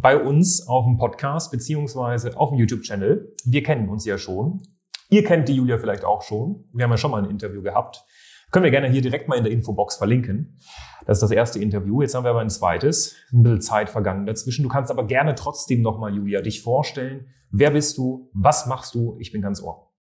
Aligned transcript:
bei 0.00 0.20
uns 0.22 0.66
auf 0.66 0.84
dem 0.84 0.96
Podcast 0.96 1.50
beziehungsweise 1.50 2.36
auf 2.36 2.50
dem 2.50 2.58
YouTube-Channel. 2.58 3.34
Wir 3.44 3.62
kennen 3.62 3.88
uns 3.88 4.04
ja 4.04 4.18
schon. 4.18 4.62
Ihr 5.10 5.24
kennt 5.24 5.48
die 5.48 5.54
Julia 5.54 5.78
vielleicht 5.78 6.04
auch 6.04 6.22
schon. 6.22 6.68
Wir 6.72 6.84
haben 6.84 6.90
ja 6.90 6.96
schon 6.96 7.10
mal 7.10 7.22
ein 7.22 7.30
Interview 7.30 7.62
gehabt. 7.62 8.04
Können 8.50 8.64
wir 8.64 8.70
gerne 8.70 8.88
hier 8.88 9.02
direkt 9.02 9.28
mal 9.28 9.36
in 9.36 9.44
der 9.44 9.52
Infobox 9.52 9.96
verlinken. 9.96 10.58
Das 11.06 11.18
ist 11.18 11.22
das 11.22 11.30
erste 11.30 11.58
Interview. 11.58 12.02
Jetzt 12.02 12.14
haben 12.14 12.24
wir 12.24 12.30
aber 12.30 12.40
ein 12.40 12.50
zweites. 12.50 13.14
Ein 13.32 13.42
bisschen 13.42 13.60
Zeit 13.60 13.90
vergangen 13.90 14.26
dazwischen. 14.26 14.62
Du 14.62 14.68
kannst 14.68 14.90
aber 14.90 15.06
gerne 15.06 15.34
trotzdem 15.34 15.82
nochmal, 15.82 16.14
Julia, 16.14 16.40
dich 16.40 16.62
vorstellen. 16.62 17.26
Wer 17.50 17.70
bist 17.70 17.98
du? 17.98 18.30
Was 18.32 18.66
machst 18.66 18.94
du? 18.94 19.16
Ich 19.18 19.32
bin 19.32 19.42
ganz 19.42 19.62
ohr. 19.62 19.92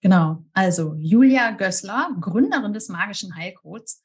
Genau. 0.00 0.44
Also 0.52 0.94
Julia 0.98 1.50
Gößler, 1.52 2.10
Gründerin 2.20 2.72
des 2.72 2.88
magischen 2.88 3.36
Heilcodes. 3.36 4.02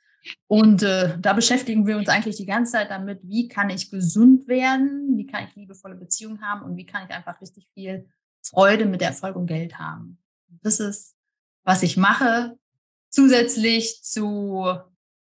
Und 0.48 0.84
äh, 0.84 1.18
da 1.20 1.34
beschäftigen 1.34 1.88
wir 1.88 1.98
uns 1.98 2.10
eigentlich 2.10 2.36
die 2.36 2.46
ganze 2.46 2.74
Zeit 2.74 2.90
damit, 2.90 3.20
wie 3.24 3.48
kann 3.48 3.70
ich 3.70 3.90
gesund 3.90 4.48
werden, 4.48 5.18
wie 5.18 5.26
kann 5.26 5.46
ich 5.48 5.56
liebevolle 5.56 5.96
Beziehungen 5.96 6.42
haben 6.42 6.64
und 6.64 6.76
wie 6.76 6.86
kann 6.86 7.06
ich 7.08 7.16
einfach 7.16 7.40
richtig 7.42 7.68
viel 7.74 8.08
Freude 8.42 8.86
mit 8.86 9.02
Erfolg 9.02 9.36
und 9.36 9.48
Geld 9.48 9.80
haben. 9.80 10.18
Das 10.62 10.80
ist, 10.80 11.16
was 11.64 11.84
ich 11.84 11.98
mache, 11.98 12.58
zusätzlich 13.10 14.04
zu 14.04 14.68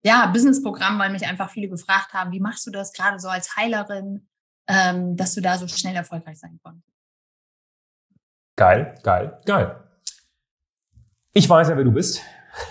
ja, 0.03 0.27
Businessprogramm, 0.27 0.99
weil 0.99 1.11
mich 1.11 1.27
einfach 1.27 1.51
viele 1.51 1.69
gefragt 1.69 2.13
haben, 2.13 2.33
wie 2.33 2.41
machst 2.41 2.67
du 2.67 2.71
das 2.71 2.93
gerade 2.93 3.19
so 3.19 3.29
als 3.29 3.57
Heilerin, 3.57 4.29
ähm, 4.69 5.17
dass 5.17 5.35
du 5.35 5.41
da 5.41 5.59
so 5.59 5.67
schnell 5.67 5.97
erfolgreich 5.97 6.39
sein 6.39 6.59
konntest. 6.63 6.97
Geil, 8.57 8.95
geil, 9.03 9.39
geil. 9.45 9.83
Ich 11.33 11.49
weiß 11.49 11.69
ja, 11.69 11.77
wer 11.77 11.85
du 11.85 11.93
bist. 11.93 12.23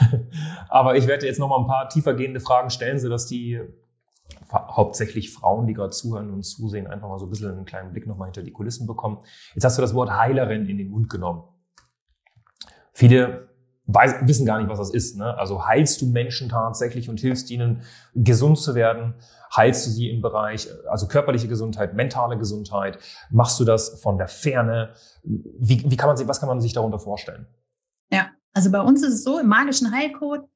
Aber 0.69 0.95
ich 0.95 1.07
werde 1.07 1.25
jetzt 1.25 1.39
noch 1.39 1.49
mal 1.49 1.59
ein 1.59 1.67
paar 1.67 1.89
tiefergehende 1.89 2.39
Fragen 2.39 2.69
stellen, 2.69 2.99
sodass 2.99 3.25
die 3.25 3.61
hauptsächlich 4.51 5.31
Frauen, 5.31 5.67
die 5.67 5.73
gerade 5.73 5.91
zuhören 5.91 6.31
und 6.31 6.43
zusehen, 6.43 6.87
einfach 6.87 7.07
mal 7.07 7.19
so 7.19 7.25
ein 7.25 7.29
bisschen 7.29 7.51
einen 7.51 7.65
kleinen 7.65 7.91
Blick 7.91 8.07
noch 8.07 8.17
mal 8.17 8.25
hinter 8.25 8.43
die 8.43 8.51
Kulissen 8.51 8.87
bekommen. 8.87 9.19
Jetzt 9.53 9.63
hast 9.63 9.77
du 9.77 9.81
das 9.81 9.93
Wort 9.93 10.11
Heilerin 10.11 10.67
in 10.67 10.77
den 10.77 10.89
Mund 10.89 11.09
genommen. 11.09 11.43
Viele 12.93 13.49
weiß, 13.87 14.15
wissen 14.21 14.45
gar 14.45 14.59
nicht, 14.59 14.69
was 14.69 14.79
das 14.79 14.93
ist. 14.93 15.17
Ne? 15.17 15.37
Also 15.37 15.65
heilst 15.65 16.01
du 16.01 16.07
Menschen 16.07 16.49
tatsächlich 16.49 17.09
und 17.09 17.19
hilfst 17.19 17.51
ihnen, 17.51 17.83
gesund 18.15 18.57
zu 18.57 18.75
werden? 18.75 19.15
Heilst 19.55 19.85
du 19.85 19.91
sie 19.91 20.09
im 20.09 20.21
Bereich, 20.21 20.67
also 20.89 21.07
körperliche 21.07 21.47
Gesundheit, 21.47 21.93
mentale 21.93 22.37
Gesundheit? 22.37 22.97
Machst 23.29 23.59
du 23.59 23.65
das 23.65 24.01
von 24.01 24.17
der 24.17 24.27
Ferne? 24.27 24.93
Wie, 25.23 25.89
wie 25.89 25.97
kann 25.97 26.07
man 26.07 26.17
sich, 26.17 26.27
was 26.27 26.39
kann 26.39 26.49
man 26.49 26.61
sich 26.61 26.73
darunter 26.73 26.99
vorstellen? 26.99 27.47
Ja, 28.11 28.29
also 28.55 28.71
bei 28.71 28.79
uns 28.79 29.03
ist 29.03 29.13
es 29.13 29.23
so, 29.23 29.37
im 29.37 29.47
magischen 29.47 29.91
Heilcode 29.91 30.47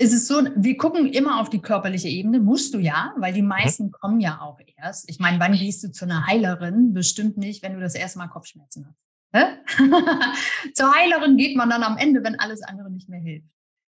ist 0.00 0.12
es 0.12 0.28
so, 0.28 0.42
wir 0.54 0.76
gucken 0.76 1.06
immer 1.06 1.40
auf 1.40 1.50
die 1.50 1.60
körperliche 1.60 2.08
Ebene, 2.08 2.38
musst 2.38 2.72
du 2.74 2.78
ja, 2.78 3.14
weil 3.16 3.32
die 3.32 3.42
mhm. 3.42 3.48
meisten 3.48 3.90
kommen 3.90 4.20
ja 4.20 4.40
auch 4.40 4.60
erst. 4.76 5.10
Ich 5.10 5.18
meine, 5.18 5.40
wann 5.40 5.54
gehst 5.54 5.82
du 5.82 5.90
zu 5.90 6.04
einer 6.04 6.26
Heilerin? 6.26 6.92
Bestimmt 6.92 7.36
nicht, 7.36 7.62
wenn 7.62 7.74
du 7.74 7.80
das 7.80 7.94
erste 7.94 8.18
Mal 8.18 8.28
Kopfschmerzen 8.28 8.86
hast. 8.86 8.96
Zur 10.74 10.94
Heilerin 10.94 11.36
geht 11.36 11.56
man 11.56 11.68
dann 11.68 11.82
am 11.82 11.96
Ende, 11.96 12.22
wenn 12.22 12.38
alles 12.38 12.62
andere 12.62 12.90
nicht 12.90 13.08
mehr 13.08 13.20
hilft. 13.20 13.48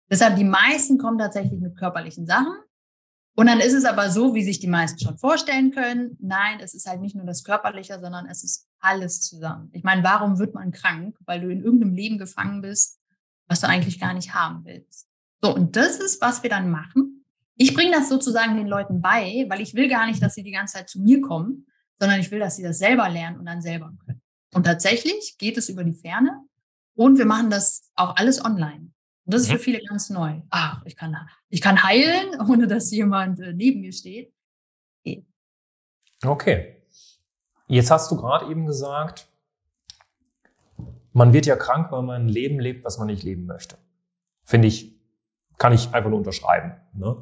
Deshalb 0.09 0.35
die 0.35 0.44
meisten 0.44 0.97
kommen 0.97 1.17
tatsächlich 1.17 1.59
mit 1.59 1.78
körperlichen 1.78 2.25
Sachen. 2.25 2.55
Und 3.35 3.47
dann 3.47 3.59
ist 3.59 3.73
es 3.73 3.85
aber 3.85 4.09
so, 4.09 4.34
wie 4.34 4.44
sich 4.44 4.59
die 4.59 4.67
meisten 4.67 4.99
schon 4.99 5.17
vorstellen 5.17 5.72
können. 5.72 6.17
Nein, 6.19 6.59
es 6.59 6.73
ist 6.73 6.88
halt 6.88 7.01
nicht 7.01 7.16
nur 7.16 7.25
das 7.25 7.44
Körperliche, 7.44 7.99
sondern 7.99 8.25
es 8.25 8.44
ist 8.44 8.67
alles 8.79 9.22
zusammen. 9.22 9.69
Ich 9.73 9.84
meine, 9.84 10.03
warum 10.03 10.39
wird 10.39 10.55
man 10.55 10.72
krank? 10.72 11.17
Weil 11.25 11.41
du 11.41 11.49
in 11.49 11.63
irgendeinem 11.63 11.94
Leben 11.94 12.17
gefangen 12.17 12.61
bist, 12.61 12.99
was 13.47 13.62
du 13.62 13.68
eigentlich 13.68 14.00
gar 14.00 14.13
nicht 14.13 14.34
haben 14.34 14.66
willst. 14.66 15.08
So, 15.41 15.53
und 15.53 15.75
das 15.75 16.00
ist, 16.00 16.22
was 16.22 16.44
wir 16.44 16.50
dann 16.50 16.69
machen. 16.69 17.25
Ich 17.56 17.74
bringe 17.74 17.91
das 17.91 18.09
sozusagen 18.09 18.56
den 18.56 18.68
Leuten 18.68 19.02
bei, 19.02 19.46
weil 19.50 19.62
ich 19.62 19.74
will 19.74 19.88
gar 19.88 20.06
nicht, 20.06 20.22
dass 20.22 20.35
sie 20.35 20.44
die 20.44 20.52
ganze 20.52 20.75
Zeit 20.75 20.90
zu 20.90 21.00
mir 21.00 21.22
kommen, 21.22 21.68
sondern 22.00 22.19
ich 22.19 22.30
will, 22.31 22.40
dass 22.40 22.56
sie 22.56 22.63
das 22.63 22.80
selber 22.80 23.09
lernen 23.09 23.40
und 23.40 23.46
dann 23.46 23.62
selber 23.62 23.91
können. 24.06 24.22
Und 24.53 24.66
tatsächlich 24.66 25.38
geht 25.38 25.58
es 25.58 25.69
über 25.69 25.84
die 25.84 25.94
Ferne 25.94 26.44
und 26.96 27.18
wir 27.18 27.25
machen 27.25 27.50
das 27.50 27.91
auch 27.96 28.16
alles 28.16 28.44
online. 28.44 28.91
Und 29.25 29.34
das 29.34 29.41
ist 29.41 29.50
für 29.50 29.56
mhm. 29.56 29.62
viele 29.62 29.81
ganz 29.84 30.09
neu. 30.09 30.41
Ach, 30.50 30.81
ich 30.85 30.96
kann, 30.96 31.16
ich 31.50 31.62
kann 31.62 31.84
heilen, 31.84 32.40
ohne 32.50 32.68
dass 32.68 32.91
jemand 32.91 33.40
äh, 33.40 33.53
neben 33.53 33.81
mir 33.81 33.94
steht. 33.94 34.34
Okay. 35.03 35.25
okay. 36.24 36.74
Jetzt 37.68 37.91
hast 37.91 38.09
du 38.09 38.16
gerade 38.16 38.50
eben 38.50 38.66
gesagt, 38.66 39.26
man 41.17 41.33
wird 41.33 41.45
ja 41.45 41.55
krank, 41.55 41.91
weil 41.91 42.03
man 42.03 42.23
ein 42.23 42.29
Leben 42.29 42.59
lebt, 42.59 42.85
was 42.85 42.97
man 42.97 43.07
nicht 43.07 43.23
leben 43.23 43.45
möchte. 43.45 43.78
Finde 44.44 44.67
ich, 44.67 44.95
kann 45.57 45.73
ich 45.73 45.94
einfach 45.94 46.09
nur 46.09 46.19
unterschreiben. 46.19 46.73
Ne? 46.94 47.17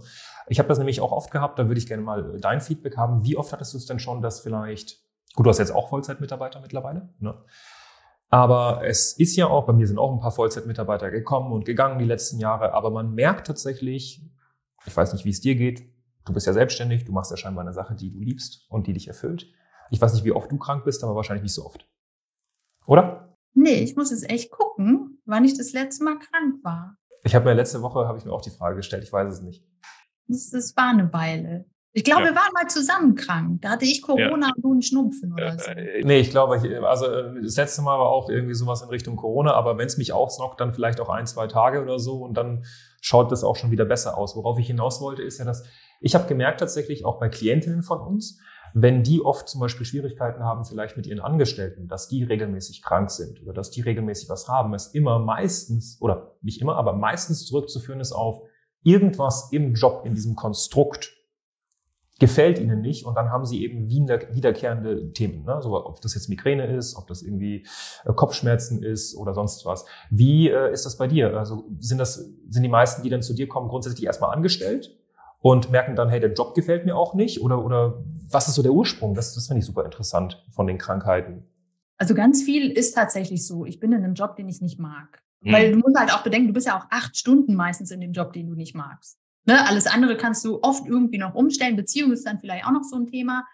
Ich 0.47 0.59
habe 0.59 0.69
das 0.69 0.77
nämlich 0.77 1.01
auch 1.01 1.11
oft 1.11 1.31
gehabt, 1.31 1.57
da 1.57 1.67
würde 1.67 1.79
ich 1.79 1.87
gerne 1.87 2.03
mal 2.03 2.39
dein 2.39 2.61
Feedback 2.61 2.97
haben. 2.97 3.23
Wie 3.23 3.37
oft 3.37 3.51
hattest 3.53 3.73
du 3.73 3.77
es 3.77 3.85
denn 3.85 3.99
schon, 3.99 4.21
dass 4.21 4.41
vielleicht 4.41 5.05
Gut, 5.35 5.45
du 5.45 5.49
hast 5.49 5.57
jetzt 5.57 5.73
auch 5.73 5.89
Vollzeitmitarbeiter 5.89 6.61
mittlerweile. 6.61 7.09
Ne? 7.19 7.35
Aber 8.29 8.85
es 8.85 9.13
ist 9.13 9.35
ja 9.35 9.47
auch, 9.47 9.65
bei 9.65 9.73
mir 9.73 9.85
sind 9.85 9.99
auch 9.99 10.11
ein 10.11 10.19
paar 10.19 10.31
Vollzeitmitarbeiter 10.31 11.11
gekommen 11.11 11.51
und 11.51 11.65
gegangen 11.65 11.99
die 11.99 12.05
letzten 12.05 12.39
Jahre, 12.39 12.73
aber 12.73 12.89
man 12.89 13.13
merkt 13.13 13.47
tatsächlich, 13.47 14.23
ich 14.85 14.95
weiß 14.95 15.13
nicht, 15.13 15.25
wie 15.25 15.29
es 15.29 15.41
dir 15.41 15.55
geht, 15.55 15.83
du 16.25 16.33
bist 16.33 16.47
ja 16.47 16.53
selbstständig, 16.53 17.05
du 17.05 17.11
machst 17.11 17.31
ja 17.31 17.37
scheinbar 17.37 17.63
eine 17.63 17.73
Sache, 17.73 17.95
die 17.95 18.11
du 18.11 18.19
liebst 18.19 18.65
und 18.69 18.87
die 18.87 18.93
dich 18.93 19.07
erfüllt. 19.07 19.47
Ich 19.91 20.01
weiß 20.01 20.13
nicht, 20.13 20.25
wie 20.25 20.31
oft 20.31 20.51
du 20.51 20.57
krank 20.57 20.85
bist, 20.85 21.03
aber 21.03 21.15
wahrscheinlich 21.15 21.43
nicht 21.43 21.53
so 21.53 21.65
oft. 21.65 21.87
Oder? 22.87 23.24
Nee, 23.55 23.81
ich 23.81 23.95
muss 23.95 24.11
jetzt 24.11 24.29
echt 24.29 24.51
gucken, 24.51 25.21
wann 25.25 25.45
ich 25.45 25.57
das 25.57 25.73
letzte 25.73 26.03
Mal 26.03 26.19
krank 26.19 26.63
war. 26.63 26.97
Ich 27.23 27.33
habe 27.33 27.45
mir 27.45 27.53
letzte 27.53 27.81
Woche, 27.81 28.07
habe 28.07 28.17
ich 28.17 28.25
mir 28.25 28.33
auch 28.33 28.41
die 28.41 28.51
Frage 28.51 28.75
gestellt, 28.75 29.03
ich 29.03 29.11
weiß 29.11 29.33
es 29.33 29.41
nicht. 29.41 29.63
Das, 30.27 30.49
das 30.51 30.75
war 30.75 30.89
eine 30.89 31.11
Weile. 31.11 31.65
Ich 31.97 32.03
glaube, 32.03 32.23
ja. 32.23 32.27
wir 32.31 32.35
waren 32.35 32.51
mal 32.53 32.67
zusammen 32.67 33.15
krank. 33.15 33.61
Da 33.61 33.69
hatte 33.69 33.85
ich 33.85 34.01
Corona 34.01 34.47
ja. 34.47 34.53
und 34.53 34.63
du 34.63 34.71
einen 34.73 34.81
Schnupfen 34.81 35.31
oder 35.31 35.57
so. 35.57 35.71
Äh, 35.71 36.03
nee, 36.03 36.19
ich 36.19 36.29
glaube, 36.29 36.57
ich, 36.57 36.83
also 36.83 37.05
äh, 37.05 37.41
das 37.41 37.55
letzte 37.55 37.81
Mal 37.83 37.97
war 37.97 38.09
auch 38.09 38.29
irgendwie 38.29 38.53
sowas 38.53 38.81
in 38.81 38.89
Richtung 38.89 39.15
Corona, 39.15 39.53
aber 39.53 39.77
wenn 39.77 39.87
es 39.87 39.97
mich 39.97 40.11
aufsnockt, 40.11 40.59
dann 40.59 40.73
vielleicht 40.73 40.99
auch 40.99 41.07
ein, 41.07 41.25
zwei 41.25 41.47
Tage 41.47 41.81
oder 41.81 41.97
so 41.97 42.17
und 42.17 42.35
dann 42.35 42.65
schaut 42.99 43.31
das 43.31 43.45
auch 43.45 43.55
schon 43.55 43.71
wieder 43.71 43.85
besser 43.85 44.17
aus. 44.17 44.35
Worauf 44.35 44.59
ich 44.59 44.67
hinaus 44.67 44.99
wollte, 44.99 45.23
ist 45.23 45.39
ja, 45.39 45.45
dass 45.45 45.63
ich 46.01 46.15
habe 46.15 46.27
gemerkt 46.27 46.59
tatsächlich 46.59 47.05
auch 47.05 47.17
bei 47.17 47.29
Klientinnen 47.29 47.81
von 47.81 48.01
uns, 48.01 48.41
wenn 48.77 49.03
die 49.03 49.21
oft 49.21 49.47
zum 49.47 49.61
Beispiel 49.61 49.85
Schwierigkeiten 49.85 50.43
haben, 50.43 50.65
vielleicht 50.65 50.97
mit 50.97 51.07
ihren 51.07 51.21
Angestellten, 51.21 51.87
dass 51.87 52.09
die 52.09 52.23
regelmäßig 52.23 52.81
krank 52.81 53.09
sind 53.09 53.41
oder 53.41 53.53
dass 53.53 53.71
die 53.71 53.79
regelmäßig 53.79 54.27
was 54.27 54.49
haben, 54.49 54.73
es 54.73 54.87
immer 54.87 55.17
meistens, 55.17 55.97
oder 56.01 56.35
nicht 56.41 56.59
immer, 56.59 56.75
aber 56.75 56.91
meistens 56.91 57.45
zurückzuführen 57.45 58.01
ist 58.01 58.11
auf 58.11 58.41
irgendwas 58.83 59.53
im 59.53 59.75
Job, 59.75 60.03
in 60.05 60.13
diesem 60.13 60.35
Konstrukt, 60.35 61.13
gefällt 62.19 62.59
ihnen 62.59 62.81
nicht 62.81 63.05
und 63.05 63.15
dann 63.15 63.29
haben 63.29 63.45
sie 63.45 63.63
eben 63.63 63.89
wiederkehrende 63.89 65.13
Themen, 65.13 65.45
ne? 65.45 65.61
so, 65.61 65.73
ob 65.73 66.01
das 66.01 66.13
jetzt 66.13 66.27
Migräne 66.27 66.65
ist, 66.65 66.97
ob 66.97 67.07
das 67.07 67.21
irgendwie 67.21 67.65
äh, 68.03 68.13
Kopfschmerzen 68.13 68.83
ist 68.83 69.15
oder 69.15 69.33
sonst 69.33 69.65
was. 69.65 69.85
Wie 70.09 70.49
äh, 70.49 70.71
ist 70.73 70.85
das 70.85 70.97
bei 70.97 71.07
dir? 71.07 71.37
Also 71.37 71.65
sind 71.79 71.97
das 71.97 72.15
sind 72.15 72.63
die 72.63 72.69
meisten, 72.69 73.03
die 73.03 73.09
dann 73.09 73.21
zu 73.21 73.33
dir 73.33 73.47
kommen, 73.47 73.69
grundsätzlich 73.69 74.05
erstmal 74.05 74.35
angestellt 74.35 74.97
und 75.45 75.69
merken 75.69 75.95
dann, 75.95 76.09
hey, 76.09 76.19
der 76.19 76.33
Job 76.33 76.55
gefällt 76.55 76.85
mir 76.85 76.97
auch 76.97 77.13
nicht 77.13 77.39
oder 77.39 77.63
oder 77.63 78.03
was 78.31 78.47
ist 78.47 78.55
so 78.55 78.63
der 78.63 78.71
Ursprung? 78.71 79.13
Das, 79.13 79.35
das 79.35 79.45
finde 79.45 79.59
ich 79.59 79.65
super 79.67 79.85
interessant 79.85 80.43
von 80.49 80.65
den 80.65 80.79
Krankheiten. 80.79 81.43
Also 81.97 82.15
ganz 82.15 82.41
viel 82.41 82.71
ist 82.71 82.95
tatsächlich 82.95 83.45
so. 83.45 83.63
Ich 83.63 83.79
bin 83.79 83.91
in 83.91 84.03
einem 84.03 84.15
Job, 84.15 84.35
den 84.37 84.49
ich 84.49 84.59
nicht 84.59 84.79
mag. 84.79 85.21
Hm. 85.43 85.53
Weil 85.53 85.71
du 85.71 85.77
musst 85.77 85.99
halt 85.99 86.11
auch 86.11 86.23
bedenken, 86.23 86.47
du 86.47 86.53
bist 86.55 86.65
ja 86.65 86.79
auch 86.79 86.87
acht 86.89 87.15
Stunden 87.15 87.53
meistens 87.53 87.91
in 87.91 88.01
dem 88.01 88.11
Job, 88.11 88.33
den 88.33 88.47
du 88.47 88.55
nicht 88.55 88.73
magst. 88.73 89.19
Ne? 89.45 89.63
Alles 89.67 89.85
andere 89.85 90.17
kannst 90.17 90.43
du 90.45 90.63
oft 90.63 90.87
irgendwie 90.87 91.19
noch 91.19 91.35
umstellen. 91.35 91.75
Beziehung 91.75 92.11
ist 92.11 92.25
dann 92.25 92.39
vielleicht 92.39 92.65
auch 92.65 92.71
noch 92.71 92.83
so 92.83 92.95
ein 92.95 93.05
Thema. 93.05 93.45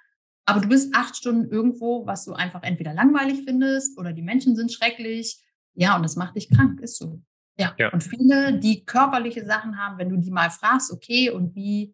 Aber 0.45 0.61
du 0.61 0.69
bist 0.69 0.95
acht 0.95 1.17
Stunden 1.17 1.51
irgendwo, 1.51 2.07
was 2.07 2.23
du 2.23 2.31
einfach 2.31 2.63
entweder 2.63 2.93
langweilig 2.93 3.41
findest 3.43 3.99
oder 3.99 4.13
die 4.13 4.23
Menschen 4.23 4.55
sind 4.55 4.71
schrecklich. 4.71 5.43
Ja, 5.73 5.97
und 5.97 6.03
das 6.03 6.15
macht 6.15 6.37
dich 6.37 6.49
krank, 6.49 6.79
ist 6.79 6.95
so. 6.95 7.21
Ja. 7.57 7.75
ja. 7.77 7.89
Und 7.91 8.03
viele, 8.03 8.59
die 8.59 8.85
körperliche 8.85 9.45
Sachen 9.45 9.77
haben, 9.77 9.97
wenn 9.97 10.09
du 10.09 10.17
die 10.17 10.31
mal 10.31 10.49
fragst, 10.49 10.91
okay, 10.91 11.29
und 11.29 11.55
wie, 11.55 11.93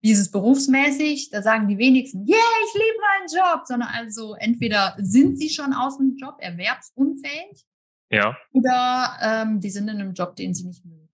wie 0.00 0.10
ist 0.10 0.20
es 0.20 0.30
berufsmäßig, 0.30 1.30
da 1.30 1.42
sagen 1.42 1.68
die 1.68 1.78
wenigsten, 1.78 2.26
yeah, 2.26 2.38
ich 2.66 2.74
liebe 2.74 2.98
meinen 3.00 3.28
Job, 3.28 3.66
sondern 3.66 3.88
also 3.90 4.34
entweder 4.34 4.96
sind 4.98 5.38
sie 5.38 5.50
schon 5.50 5.72
aus 5.72 5.98
dem 5.98 6.16
Job 6.16 6.36
erwerbsunfähig 6.38 7.66
ja. 8.10 8.36
oder 8.52 9.16
ähm, 9.20 9.60
die 9.60 9.70
sind 9.70 9.88
in 9.88 10.00
einem 10.00 10.14
Job, 10.14 10.36
den 10.36 10.54
sie 10.54 10.66
nicht 10.66 10.84
mögen. 10.84 11.08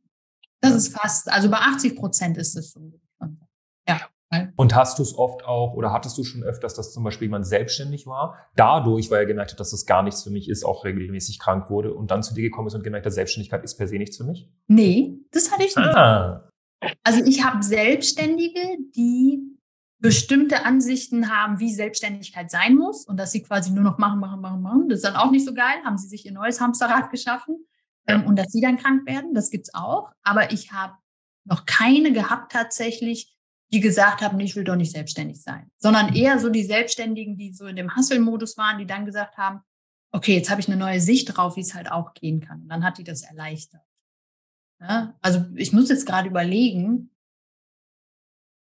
Das 0.60 0.74
ist 0.74 0.96
fast, 0.96 1.30
also 1.30 1.48
bei 1.48 1.58
80 1.58 1.96
Prozent 1.96 2.36
ist 2.36 2.56
es 2.56 2.72
so. 2.72 2.92
Ja. 3.88 4.08
Und 4.56 4.74
hast 4.74 4.98
du 4.98 5.02
es 5.02 5.16
oft 5.16 5.44
auch 5.46 5.72
oder 5.72 5.92
hattest 5.92 6.18
du 6.18 6.24
schon 6.24 6.42
öfters, 6.42 6.74
dass 6.74 6.92
zum 6.92 7.02
Beispiel 7.02 7.26
jemand 7.26 7.46
selbstständig 7.46 8.06
war, 8.06 8.36
dadurch, 8.56 9.10
weil 9.10 9.20
er 9.20 9.26
gemerkt 9.26 9.52
hat, 9.52 9.60
dass 9.60 9.70
das 9.70 9.86
gar 9.86 10.02
nichts 10.02 10.22
für 10.22 10.30
mich 10.30 10.50
ist, 10.50 10.64
auch 10.64 10.84
regelmäßig 10.84 11.38
krank 11.38 11.70
wurde 11.70 11.94
und 11.94 12.10
dann 12.10 12.22
zu 12.22 12.34
dir 12.34 12.42
gekommen 12.42 12.68
ist 12.68 12.74
und 12.74 12.84
gemerkt 12.84 13.06
hat, 13.06 13.12
Selbstständigkeit 13.14 13.64
ist 13.64 13.76
per 13.76 13.88
se 13.88 13.96
nichts 13.96 14.18
für 14.18 14.24
mich? 14.24 14.50
Nee, 14.66 15.18
das 15.30 15.50
hatte 15.50 15.64
ich 15.64 15.74
nicht. 15.74 15.88
Ah. 15.88 16.50
Also 17.02 17.24
ich 17.24 17.42
habe 17.42 17.62
Selbstständige, 17.62 18.60
die 18.94 19.58
bestimmte 19.98 20.64
Ansichten 20.64 21.30
haben, 21.34 21.58
wie 21.58 21.72
Selbstständigkeit 21.72 22.50
sein 22.50 22.76
muss 22.76 23.06
und 23.06 23.16
dass 23.16 23.32
sie 23.32 23.42
quasi 23.42 23.70
nur 23.70 23.82
noch 23.82 23.98
machen, 23.98 24.20
machen, 24.20 24.40
machen, 24.40 24.62
machen. 24.62 24.88
Das 24.88 24.98
ist 24.98 25.04
dann 25.04 25.16
auch 25.16 25.30
nicht 25.30 25.44
so 25.44 25.54
geil. 25.54 25.76
Haben 25.84 25.98
sie 25.98 26.06
sich 26.06 26.24
ihr 26.26 26.32
neues 26.32 26.60
Hamsterrad 26.60 27.10
geschaffen 27.10 27.66
ähm, 28.06 28.24
und 28.26 28.38
dass 28.38 28.52
sie 28.52 28.60
dann 28.60 28.76
krank 28.76 29.06
werden, 29.06 29.34
das 29.34 29.50
gibt's 29.50 29.74
auch. 29.74 30.10
Aber 30.22 30.52
ich 30.52 30.72
habe 30.72 30.94
noch 31.44 31.66
keine 31.66 32.12
gehabt 32.12 32.52
tatsächlich, 32.52 33.34
die 33.72 33.80
gesagt 33.80 34.22
haben, 34.22 34.40
ich 34.40 34.56
will 34.56 34.64
doch 34.64 34.76
nicht 34.76 34.92
selbstständig 34.92 35.42
sein, 35.42 35.70
sondern 35.76 36.14
eher 36.14 36.38
so 36.38 36.48
die 36.48 36.64
Selbstständigen, 36.64 37.36
die 37.36 37.52
so 37.52 37.66
in 37.66 37.76
dem 37.76 37.94
Hustle-Modus 37.94 38.56
waren, 38.56 38.78
die 38.78 38.86
dann 38.86 39.04
gesagt 39.04 39.36
haben, 39.36 39.60
okay, 40.12 40.34
jetzt 40.34 40.50
habe 40.50 40.60
ich 40.60 40.68
eine 40.68 40.76
neue 40.76 41.00
Sicht 41.00 41.36
drauf, 41.36 41.56
wie 41.56 41.60
es 41.60 41.74
halt 41.74 41.90
auch 41.90 42.14
gehen 42.14 42.40
kann. 42.40 42.62
Und 42.62 42.68
dann 42.68 42.84
hat 42.84 42.98
die 42.98 43.04
das 43.04 43.22
erleichtert. 43.22 43.82
Ja? 44.80 45.14
Also 45.20 45.44
ich 45.54 45.72
muss 45.72 45.90
jetzt 45.90 46.06
gerade 46.06 46.28
überlegen, 46.28 47.10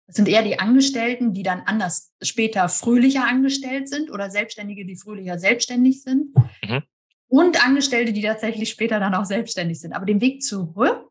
das 0.06 0.16
sind 0.16 0.28
eher 0.28 0.43
die 0.43 0.58
Angestellten, 0.58 1.32
die 1.34 1.43
dann 1.43 1.62
anders 1.62 2.12
später 2.22 2.69
fröhlicher 2.69 3.26
angestellt 3.26 3.88
sind 3.88 4.10
oder 4.10 4.31
Selbstständige, 4.31 4.87
die 4.87 4.96
fröhlicher 4.96 5.38
selbstständig 5.38 6.02
sind. 6.02 6.34
Mhm. 6.62 6.82
Und 7.28 7.64
Angestellte, 7.64 8.12
die 8.12 8.22
tatsächlich 8.22 8.70
später 8.70 9.00
dann 9.00 9.14
auch 9.14 9.25
selbstständig 9.25 9.81
sind. 9.81 9.93
Aber 9.93 10.06
den 10.06 10.20
Weg 10.20 10.43
zurück 10.43 11.10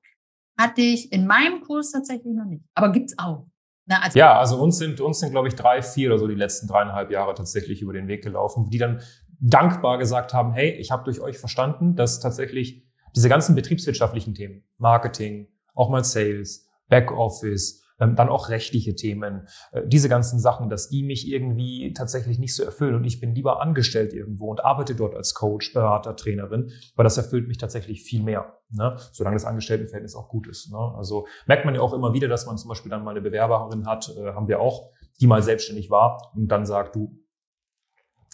hatte 0.58 0.82
ich 0.82 1.12
in 1.12 1.28
meinem 1.28 1.60
Kurs 1.60 1.92
tatsächlich 1.92 2.34
noch 2.34 2.46
nicht. 2.46 2.64
Aber 2.74 2.94
gibt's 2.94 3.20
auch. 3.20 3.46
Na, 3.86 4.02
also 4.02 4.18
ja, 4.18 4.38
also 4.40 4.62
uns 4.62 4.78
sind, 4.78 5.00
uns 5.00 5.20
sind, 5.20 5.32
glaube 5.32 5.48
ich, 5.48 5.56
drei, 5.56 5.82
vier 5.82 6.10
oder 6.10 6.18
so 6.18 6.28
die 6.28 6.36
letzten 6.36 6.68
dreieinhalb 6.68 7.12
Jahre 7.12 7.36
tatsächlich 7.36 7.82
über 7.82 7.94
den 7.94 8.08
Weg 8.08 8.24
gelaufen, 8.24 8.70
die 8.70 8.80
dann 8.80 9.02
dankbar 9.40 9.98
gesagt 9.98 10.34
haben, 10.34 10.54
hey, 10.54 10.72
ich 10.72 10.92
habe 10.92 11.04
durch 11.04 11.20
euch 11.22 11.38
verstanden, 11.38 11.96
dass 11.96 12.20
tatsächlich 12.20 12.84
diese 13.16 13.30
ganzen 13.30 13.56
betriebswirtschaftlichen 13.56 14.34
Themen, 14.34 14.64
Marketing, 14.78 15.48
auch 15.74 15.90
mal 15.90 16.04
Sales, 16.04 16.68
Backoffice, 16.90 17.85
ähm, 18.00 18.16
dann 18.16 18.30
auch 18.30 18.50
rechtliche 18.50 18.96
Themen, 18.96 19.48
äh, 19.72 19.82
diese 19.86 20.10
ganzen 20.10 20.40
Sachen, 20.40 20.70
dass 20.70 20.90
die 20.90 21.04
mich 21.04 21.28
irgendwie 21.28 21.94
tatsächlich 21.94 22.40
nicht 22.40 22.56
so 22.56 22.64
erfüllen 22.64 22.96
und 22.96 23.06
ich 23.06 23.20
bin 23.20 23.34
lieber 23.34 23.62
angestellt 23.62 24.14
irgendwo 24.14 24.50
und 24.50 24.64
arbeite 24.64 24.96
dort 24.96 25.16
als 25.16 25.34
Coach, 25.34 25.74
Berater, 25.74 26.16
Trainerin, 26.16 26.72
weil 26.96 27.04
das 27.04 27.18
erfüllt 27.18 27.48
mich 27.48 27.58
tatsächlich 27.58 28.04
viel 28.04 28.24
mehr, 28.24 28.60
ne? 28.70 28.98
solange 29.12 29.36
das 29.36 29.46
Angestelltenverhältnis 29.46 30.16
auch 30.16 30.30
gut 30.30 30.48
ist. 30.48 30.72
Ne? 30.72 30.78
Also 30.78 31.28
merkt 31.48 31.66
man 31.66 31.76
ja 31.76 31.82
auch 31.82 31.94
immer 31.94 32.14
wieder, 32.14 32.28
dass 32.28 32.46
man 32.46 32.58
zum 32.58 32.70
Beispiel 32.70 32.90
dann 32.90 33.04
mal 33.04 33.12
eine 33.12 33.22
Bewerberin 33.22 33.88
hat, 33.88 34.14
äh, 34.18 34.34
haben 34.34 34.48
wir 34.48 34.60
auch, 34.60 34.92
die 35.22 35.28
mal 35.28 35.42
selbstständig 35.42 35.90
war 35.90 36.32
und 36.36 36.48
dann 36.50 36.66
sagt, 36.66 36.96
du, 36.96 37.18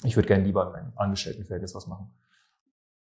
ich 0.04 0.16
würde 0.16 0.28
gerne 0.28 0.44
lieber 0.44 0.68
in 0.68 0.74
einem 0.74 0.94
Angestelltenverhältnis 0.96 1.76
was 1.76 1.86
machen. 1.86 2.12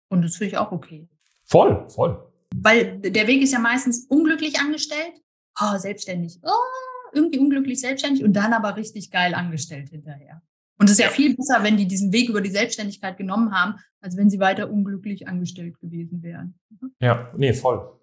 Und 0.08 0.22
das 0.22 0.36
finde 0.36 0.52
ich 0.52 0.58
auch 0.58 0.72
okay. 0.72 1.08
Voll, 1.44 1.88
voll. 1.88 2.26
Weil 2.54 2.98
der 2.98 3.26
Weg 3.26 3.42
ist 3.42 3.52
ja 3.52 3.60
meistens 3.60 4.06
unglücklich 4.08 4.58
angestellt 4.58 5.14
oh, 5.60 5.78
selbstständig, 5.78 6.40
oh, 6.42 7.12
irgendwie 7.12 7.38
unglücklich 7.38 7.80
selbstständig 7.80 8.24
und 8.24 8.34
dann 8.34 8.52
aber 8.52 8.76
richtig 8.76 9.10
geil 9.10 9.34
angestellt 9.34 9.90
hinterher. 9.90 10.42
Und 10.78 10.86
es 10.86 10.92
ist 10.92 11.00
ja 11.00 11.08
viel 11.08 11.36
besser, 11.36 11.62
wenn 11.62 11.76
die 11.76 11.86
diesen 11.86 12.10
Weg 12.12 12.30
über 12.30 12.40
die 12.40 12.50
Selbstständigkeit 12.50 13.18
genommen 13.18 13.52
haben, 13.52 13.74
als 14.00 14.16
wenn 14.16 14.30
sie 14.30 14.40
weiter 14.40 14.70
unglücklich 14.70 15.28
angestellt 15.28 15.78
gewesen 15.78 16.22
wären. 16.22 16.54
Mhm. 16.70 16.92
Ja, 17.00 17.30
nee, 17.36 17.52
voll. 17.52 18.00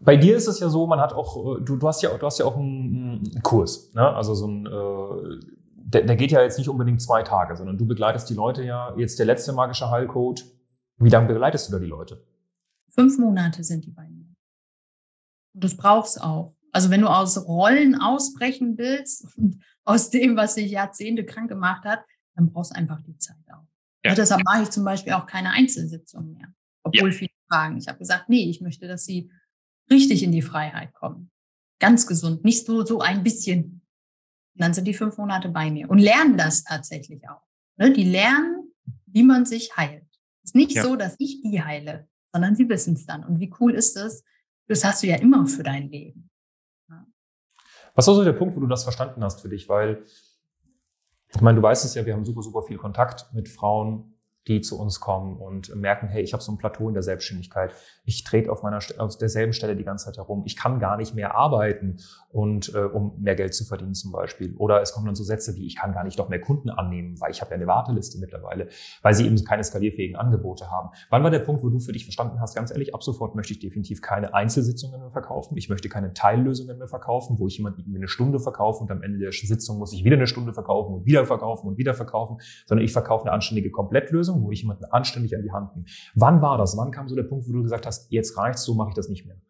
Bei 0.00 0.16
dir 0.16 0.36
ist 0.36 0.48
es 0.48 0.60
ja 0.60 0.68
so, 0.68 0.86
man 0.86 1.00
hat 1.00 1.12
auch, 1.12 1.60
du, 1.60 1.76
du 1.76 1.88
hast 1.88 2.02
ja, 2.02 2.16
du 2.16 2.26
hast 2.26 2.38
ja 2.38 2.44
auch 2.44 2.56
einen, 2.56 3.22
einen 3.24 3.42
Kurs, 3.42 3.94
ne? 3.94 4.06
also 4.06 4.34
so 4.34 4.48
ein, 4.48 4.66
äh, 4.66 5.46
der, 5.76 6.02
der 6.02 6.16
geht 6.16 6.32
ja 6.32 6.42
jetzt 6.42 6.58
nicht 6.58 6.68
unbedingt 6.68 7.00
zwei 7.00 7.22
Tage, 7.22 7.56
sondern 7.56 7.78
du 7.78 7.86
begleitest 7.86 8.28
die 8.28 8.34
Leute 8.34 8.64
ja, 8.64 8.94
jetzt 8.98 9.18
der 9.18 9.26
letzte 9.26 9.52
magische 9.52 9.90
Heilcode. 9.90 10.44
Wie 10.98 11.08
lange 11.08 11.28
begleitest 11.28 11.68
du 11.68 11.72
da 11.72 11.78
die 11.78 11.86
Leute? 11.86 12.22
Fünf 12.88 13.18
Monate 13.18 13.64
sind 13.64 13.84
die 13.84 13.90
bei 13.90 14.08
mir. 14.08 14.23
Und 15.54 15.64
das 15.64 15.76
brauchst 15.76 16.20
auch. 16.20 16.54
Also 16.72 16.90
wenn 16.90 17.00
du 17.00 17.08
aus 17.08 17.46
Rollen 17.46 17.94
ausbrechen 17.94 18.76
willst 18.76 19.26
und 19.36 19.62
aus 19.84 20.10
dem, 20.10 20.36
was 20.36 20.54
sich 20.54 20.70
Jahrzehnte 20.70 21.24
krank 21.24 21.48
gemacht 21.48 21.84
hat, 21.84 22.04
dann 22.34 22.50
brauchst 22.50 22.72
du 22.72 22.76
einfach 22.76 23.00
die 23.02 23.16
Zeit 23.18 23.36
auch. 23.52 23.66
Ja. 24.04 24.10
Und 24.10 24.18
deshalb 24.18 24.42
mache 24.44 24.64
ich 24.64 24.70
zum 24.70 24.84
Beispiel 24.84 25.12
auch 25.12 25.26
keine 25.26 25.50
Einzelsitzung 25.50 26.32
mehr. 26.32 26.52
Obwohl 26.82 27.10
ja. 27.10 27.16
viele 27.16 27.30
fragen. 27.48 27.78
Ich 27.78 27.88
habe 27.88 27.98
gesagt, 27.98 28.28
nee, 28.28 28.50
ich 28.50 28.60
möchte, 28.60 28.88
dass 28.88 29.04
sie 29.04 29.30
richtig 29.90 30.22
in 30.22 30.32
die 30.32 30.42
Freiheit 30.42 30.92
kommen. 30.92 31.30
Ganz 31.78 32.06
gesund, 32.06 32.44
nicht 32.44 32.66
so, 32.66 32.84
so 32.84 33.00
ein 33.00 33.22
bisschen. 33.22 33.82
Und 34.54 34.62
dann 34.62 34.74
sind 34.74 34.86
die 34.86 34.94
fünf 34.94 35.16
Monate 35.16 35.48
bei 35.48 35.70
mir 35.70 35.90
und 35.90 35.98
lernen 35.98 36.36
das 36.36 36.64
tatsächlich 36.64 37.28
auch. 37.28 37.42
Ne? 37.76 37.92
Die 37.92 38.04
lernen, 38.04 38.72
wie 39.06 39.22
man 39.22 39.46
sich 39.46 39.76
heilt. 39.76 40.06
Es 40.42 40.50
ist 40.50 40.54
nicht 40.54 40.72
ja. 40.72 40.82
so, 40.82 40.96
dass 40.96 41.16
ich 41.18 41.40
die 41.42 41.62
heile, 41.62 42.08
sondern 42.32 42.54
sie 42.54 42.68
wissen 42.68 42.94
es 42.94 43.06
dann. 43.06 43.24
Und 43.24 43.40
wie 43.40 43.52
cool 43.60 43.74
ist 43.74 43.96
es, 43.96 44.22
das 44.66 44.84
hast 44.84 45.02
du 45.02 45.06
ja 45.06 45.16
immer 45.16 45.46
für 45.46 45.62
dein 45.62 45.88
Leben. 45.88 46.30
Ja. 46.88 47.06
Was 47.94 48.06
war 48.06 48.14
so 48.14 48.24
der 48.24 48.32
Punkt, 48.32 48.56
wo 48.56 48.60
du 48.60 48.66
das 48.66 48.82
verstanden 48.82 49.22
hast 49.22 49.40
für 49.40 49.48
dich? 49.48 49.68
Weil, 49.68 50.04
ich 51.34 51.40
meine, 51.40 51.56
du 51.56 51.62
weißt 51.62 51.84
es 51.84 51.94
ja, 51.94 52.06
wir 52.06 52.14
haben 52.14 52.24
super, 52.24 52.42
super 52.42 52.62
viel 52.62 52.78
Kontakt 52.78 53.32
mit 53.32 53.48
Frauen, 53.48 54.14
die 54.46 54.60
zu 54.60 54.78
uns 54.78 55.00
kommen 55.00 55.38
und 55.38 55.74
merken, 55.74 56.08
hey, 56.08 56.22
ich 56.22 56.32
habe 56.32 56.42
so 56.42 56.52
ein 56.52 56.58
Plateau 56.58 56.88
in 56.88 56.94
der 56.94 57.02
Selbstständigkeit. 57.02 57.74
Ich 58.04 58.24
trete 58.24 58.50
auf 58.50 58.62
meiner 58.62 58.78
auf 58.98 59.16
derselben 59.18 59.52
Stelle 59.52 59.76
die 59.76 59.84
ganze 59.84 60.06
Zeit 60.06 60.16
herum. 60.16 60.42
Ich 60.46 60.56
kann 60.56 60.78
gar 60.80 60.96
nicht 60.96 61.14
mehr 61.14 61.36
arbeiten 61.36 61.98
und 62.30 62.74
äh, 62.74 62.78
um 62.78 63.14
mehr 63.20 63.34
Geld 63.34 63.54
zu 63.54 63.64
verdienen 63.64 63.94
zum 63.94 64.12
Beispiel. 64.12 64.54
Oder 64.56 64.80
es 64.82 64.92
kommen 64.92 65.06
dann 65.06 65.14
so 65.14 65.24
Sätze 65.24 65.54
wie, 65.54 65.66
ich 65.66 65.76
kann 65.76 65.92
gar 65.92 66.04
nicht 66.04 66.18
noch 66.18 66.28
mehr 66.28 66.40
Kunden 66.40 66.70
annehmen, 66.70 67.20
weil 67.20 67.30
ich 67.30 67.40
habe 67.40 67.52
ja 67.52 67.56
eine 67.56 67.66
Warteliste 67.66 68.18
mittlerweile, 68.18 68.68
weil 69.02 69.14
sie 69.14 69.26
eben 69.26 69.42
keine 69.44 69.62
skalierfähigen 69.62 70.16
Angebote 70.16 70.70
haben. 70.70 70.90
Wann 71.10 71.22
war 71.22 71.30
der 71.30 71.38
Punkt, 71.38 71.62
wo 71.62 71.68
du 71.68 71.78
für 71.78 71.92
dich 71.92 72.04
verstanden 72.04 72.40
hast, 72.40 72.54
ganz 72.54 72.70
ehrlich, 72.70 72.94
ab 72.94 73.02
sofort 73.02 73.34
möchte 73.34 73.52
ich 73.52 73.60
definitiv 73.60 74.02
keine 74.02 74.34
Einzelsitzungen 74.34 75.00
mehr 75.00 75.10
verkaufen. 75.10 75.56
Ich 75.56 75.68
möchte 75.68 75.88
keine 75.88 76.12
Teillösungen 76.12 76.78
mehr 76.78 76.88
verkaufen, 76.88 77.38
wo 77.38 77.46
ich 77.46 77.58
jemand 77.58 77.78
irgendwie 77.78 77.98
eine 77.98 78.08
Stunde 78.08 78.40
verkaufe 78.40 78.82
und 78.82 78.90
am 78.90 79.02
Ende 79.02 79.18
der 79.18 79.32
Sitzung 79.32 79.78
muss 79.78 79.92
ich 79.92 80.04
wieder 80.04 80.16
eine 80.16 80.26
Stunde 80.26 80.52
verkaufen 80.52 80.94
und 80.94 81.06
wieder 81.06 81.24
verkaufen 81.24 81.68
und 81.68 81.78
wieder 81.78 81.94
verkaufen, 81.94 82.38
sondern 82.66 82.84
ich 82.84 82.92
verkaufe 82.92 83.24
eine 83.24 83.32
anständige 83.32 83.70
Komplettlösung 83.70 84.24
Lösung, 84.24 84.42
wo 84.42 84.50
ich 84.50 84.62
jemanden 84.62 84.84
anständig 84.86 85.36
an 85.36 85.42
die 85.42 85.52
Hand 85.52 85.76
nehme. 85.76 85.86
Wann 86.14 86.40
war 86.40 86.56
das? 86.56 86.76
Wann 86.76 86.90
kam 86.90 87.08
so 87.08 87.14
der 87.14 87.24
Punkt, 87.24 87.46
wo 87.48 87.52
du 87.52 87.62
gesagt 87.62 87.86
hast, 87.86 87.93
jetzt 88.10 88.36
reicht's, 88.36 88.64
so 88.64 88.74
mache 88.74 88.90
ich 88.90 88.94
das 88.94 89.08
nicht 89.08 89.26
mehr? 89.26 89.40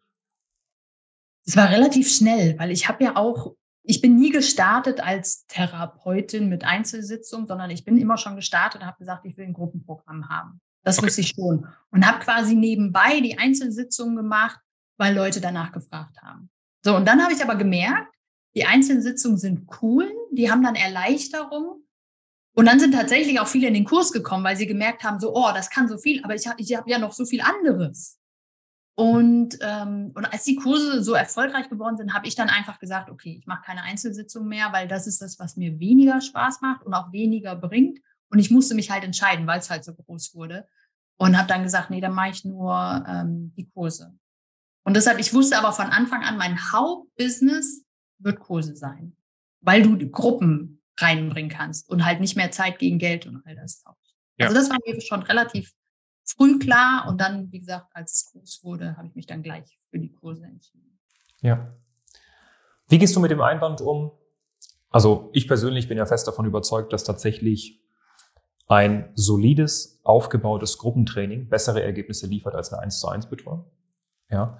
Es 1.45 1.55
war 1.55 1.69
relativ 1.69 2.09
schnell, 2.09 2.57
weil 2.57 2.71
ich 2.71 2.87
habe 2.87 3.03
ja 3.03 3.15
auch, 3.15 3.55
ich 3.83 4.01
bin 4.01 4.15
nie 4.15 4.31
gestartet 4.31 4.99
als 4.99 5.45
Therapeutin 5.47 6.49
mit 6.49 6.63
Einzelsitzungen, 6.63 7.47
sondern 7.47 7.69
ich 7.69 7.85
bin 7.85 7.97
immer 7.97 8.17
schon 8.17 8.35
gestartet 8.35 8.81
und 8.81 8.87
habe 8.87 8.97
gesagt, 8.97 9.25
ich 9.25 9.37
will 9.37 9.45
ein 9.45 9.53
Gruppenprogramm 9.53 10.29
haben. 10.29 10.59
Das 10.83 10.97
okay. 10.97 11.07
wusste 11.07 11.21
ich 11.21 11.29
schon. 11.29 11.67
Und 11.91 12.07
habe 12.07 12.19
quasi 12.19 12.55
nebenbei 12.55 13.19
die 13.19 13.37
Einzelsitzungen 13.37 14.15
gemacht, 14.15 14.59
weil 14.97 15.13
Leute 15.13 15.41
danach 15.41 15.71
gefragt 15.71 16.17
haben. 16.21 16.49
So, 16.83 16.95
und 16.95 17.07
dann 17.07 17.21
habe 17.21 17.33
ich 17.33 17.43
aber 17.43 17.55
gemerkt, 17.55 18.13
die 18.55 18.65
Einzelsitzungen 18.65 19.37
sind 19.37 19.67
cool, 19.81 20.11
die 20.31 20.49
haben 20.49 20.63
dann 20.63 20.75
Erleichterung 20.75 21.83
und 22.55 22.65
dann 22.65 22.79
sind 22.79 22.93
tatsächlich 22.93 23.39
auch 23.39 23.47
viele 23.47 23.67
in 23.67 23.73
den 23.73 23.83
Kurs 23.83 24.13
gekommen, 24.13 24.43
weil 24.43 24.55
sie 24.55 24.65
gemerkt 24.65 25.03
haben, 25.03 25.19
so, 25.19 25.35
oh, 25.35 25.51
das 25.53 25.69
kann 25.69 25.89
so 25.89 25.97
viel, 25.97 26.23
aber 26.23 26.35
ich 26.35 26.47
habe 26.47 26.61
ich 26.61 26.73
hab 26.73 26.87
ja 26.87 26.97
noch 26.97 27.11
so 27.11 27.25
viel 27.25 27.41
anderes. 27.41 28.17
Und, 28.97 29.57
ähm, 29.61 30.11
und 30.15 30.25
als 30.25 30.45
die 30.45 30.55
Kurse 30.55 31.03
so 31.03 31.13
erfolgreich 31.13 31.69
geworden 31.69 31.97
sind, 31.97 32.13
habe 32.13 32.27
ich 32.27 32.35
dann 32.35 32.49
einfach 32.49 32.79
gesagt, 32.79 33.09
okay, 33.09 33.37
ich 33.37 33.45
mache 33.45 33.63
keine 33.65 33.83
Einzelsitzung 33.83 34.47
mehr, 34.47 34.71
weil 34.71 34.87
das 34.87 35.05
ist 35.05 35.21
das, 35.21 35.37
was 35.37 35.57
mir 35.57 35.79
weniger 35.79 36.21
Spaß 36.21 36.61
macht 36.61 36.83
und 36.83 36.93
auch 36.93 37.11
weniger 37.11 37.57
bringt. 37.57 37.99
Und 38.29 38.39
ich 38.39 38.51
musste 38.51 38.73
mich 38.73 38.91
halt 38.91 39.03
entscheiden, 39.03 39.47
weil 39.47 39.59
es 39.59 39.69
halt 39.69 39.83
so 39.83 39.93
groß 39.93 40.33
wurde. 40.33 40.67
Und 41.17 41.37
habe 41.37 41.47
dann 41.47 41.63
gesagt, 41.63 41.89
nee, 41.89 42.01
dann 42.01 42.13
mache 42.13 42.31
ich 42.31 42.45
nur 42.45 43.05
ähm, 43.07 43.53
die 43.55 43.69
Kurse. 43.69 44.17
Und 44.83 44.95
deshalb, 44.95 45.19
ich 45.19 45.33
wusste 45.33 45.57
aber 45.57 45.73
von 45.73 45.87
Anfang 45.87 46.23
an, 46.23 46.37
mein 46.37 46.71
Hauptbusiness 46.71 47.85
wird 48.19 48.39
Kurse 48.39 48.75
sein, 48.75 49.15
weil 49.61 49.81
du 49.83 49.97
Gruppen 50.09 50.81
reinbringen 50.97 51.51
kannst 51.51 51.89
und 51.89 52.05
halt 52.05 52.21
nicht 52.21 52.35
mehr 52.35 52.51
Zeit 52.51 52.79
gegen 52.79 52.99
Geld 52.99 53.25
und 53.25 53.41
all 53.45 53.55
das 53.55 53.81
tauscht. 53.81 54.15
Ja. 54.37 54.47
Also 54.47 54.57
das 54.57 54.69
war 54.69 54.77
mir 54.85 54.99
schon 55.01 55.23
relativ 55.23 55.73
früh 56.25 56.59
klar 56.59 57.05
und 57.07 57.21
dann, 57.21 57.51
wie 57.51 57.59
gesagt, 57.59 57.87
als 57.93 58.13
es 58.13 58.31
groß 58.31 58.63
wurde, 58.63 58.97
habe 58.97 59.07
ich 59.07 59.15
mich 59.15 59.25
dann 59.25 59.43
gleich 59.43 59.79
für 59.89 59.99
die 59.99 60.11
Kurse 60.11 60.45
entschieden. 60.45 60.99
Ja. 61.41 61.73
Wie 62.87 62.97
gehst 62.97 63.15
du 63.15 63.19
mit 63.19 63.31
dem 63.31 63.41
Einwand 63.41 63.81
um? 63.81 64.11
Also 64.89 65.29
ich 65.33 65.47
persönlich 65.47 65.87
bin 65.87 65.97
ja 65.97 66.05
fest 66.05 66.27
davon 66.27 66.45
überzeugt, 66.45 66.93
dass 66.93 67.03
tatsächlich 67.03 67.81
ein 68.67 69.11
solides, 69.13 69.99
aufgebautes 70.03 70.77
Gruppentraining 70.77 71.49
bessere 71.49 71.83
Ergebnisse 71.83 72.27
liefert 72.27 72.55
als 72.55 72.71
eine 72.73 72.81
1 72.81 72.99
zu 72.99 73.07
1 73.07 73.29
Betreuung. 73.29 73.65
Ja 74.29 74.57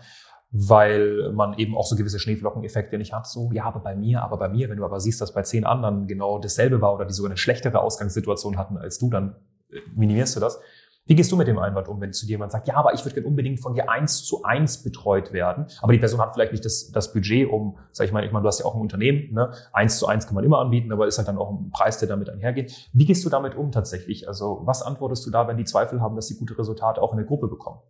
weil 0.57 1.33
man 1.33 1.57
eben 1.57 1.75
auch 1.75 1.85
so 1.85 1.97
gewisse 1.97 2.17
Schneeflockeneffekte 2.17 2.97
nicht 2.97 3.11
hat. 3.11 3.27
So, 3.27 3.51
ja, 3.51 3.65
aber 3.65 3.81
bei 3.81 3.93
mir, 3.93 4.21
aber 4.21 4.37
bei 4.37 4.47
mir, 4.47 4.69
wenn 4.69 4.77
du 4.77 4.85
aber 4.85 5.01
siehst, 5.01 5.19
dass 5.19 5.33
bei 5.33 5.41
zehn 5.41 5.65
anderen 5.65 6.07
genau 6.07 6.39
dasselbe 6.39 6.79
war 6.79 6.93
oder 6.93 7.05
die 7.05 7.13
sogar 7.13 7.29
eine 7.29 7.37
schlechtere 7.37 7.81
Ausgangssituation 7.81 8.57
hatten 8.57 8.77
als 8.77 8.97
du, 8.97 9.09
dann 9.09 9.35
äh, 9.69 9.79
minimierst 9.93 10.35
du 10.35 10.39
das. 10.39 10.59
Wie 11.07 11.13
gehst 11.13 11.31
du 11.31 11.35
mit 11.35 11.47
dem 11.47 11.59
Einwand 11.59 11.87
um, 11.87 12.01
wenn 12.01 12.13
zu 12.13 12.25
dir 12.25 12.31
jemand 12.31 12.51
sagt, 12.51 12.67
ja, 12.67 12.75
aber 12.75 12.95
ich 12.95 13.05
würde 13.05 13.21
unbedingt 13.23 13.59
von 13.59 13.75
dir 13.75 13.91
eins 13.91 14.23
zu 14.23 14.43
eins 14.43 14.81
betreut 14.81 15.33
werden, 15.33 15.67
aber 15.81 15.93
die 15.93 15.99
Person 15.99 16.19
hat 16.19 16.33
vielleicht 16.33 16.51
nicht 16.51 16.65
das, 16.65 16.91
das 16.91 17.13
Budget, 17.13 17.47
um, 17.47 17.77
sag 17.91 18.07
ich 18.07 18.11
mal, 18.11 18.25
ich 18.25 18.31
meine, 18.31 18.41
du 18.41 18.47
hast 18.47 18.59
ja 18.59 18.65
auch 18.65 18.73
ein 18.73 18.81
Unternehmen, 18.81 19.31
ne? 19.31 19.51
eins 19.71 19.99
zu 19.99 20.07
eins 20.07 20.25
kann 20.25 20.33
man 20.33 20.43
immer 20.43 20.59
anbieten, 20.59 20.91
aber 20.91 21.05
ist 21.05 21.19
halt 21.19 21.27
dann 21.27 21.37
auch 21.37 21.51
ein 21.51 21.69
Preis, 21.69 21.99
der 21.99 22.07
damit 22.07 22.29
einhergeht. 22.29 22.89
Wie 22.91 23.05
gehst 23.05 23.23
du 23.23 23.29
damit 23.29 23.53
um 23.53 23.71
tatsächlich? 23.71 24.27
Also 24.27 24.61
was 24.63 24.81
antwortest 24.81 25.25
du 25.27 25.29
da, 25.29 25.47
wenn 25.47 25.57
die 25.57 25.65
Zweifel 25.65 26.01
haben, 26.01 26.15
dass 26.15 26.27
sie 26.27 26.37
gute 26.37 26.57
Resultate 26.57 26.99
auch 27.01 27.11
in 27.11 27.17
der 27.17 27.27
Gruppe 27.27 27.47
bekommen? 27.47 27.81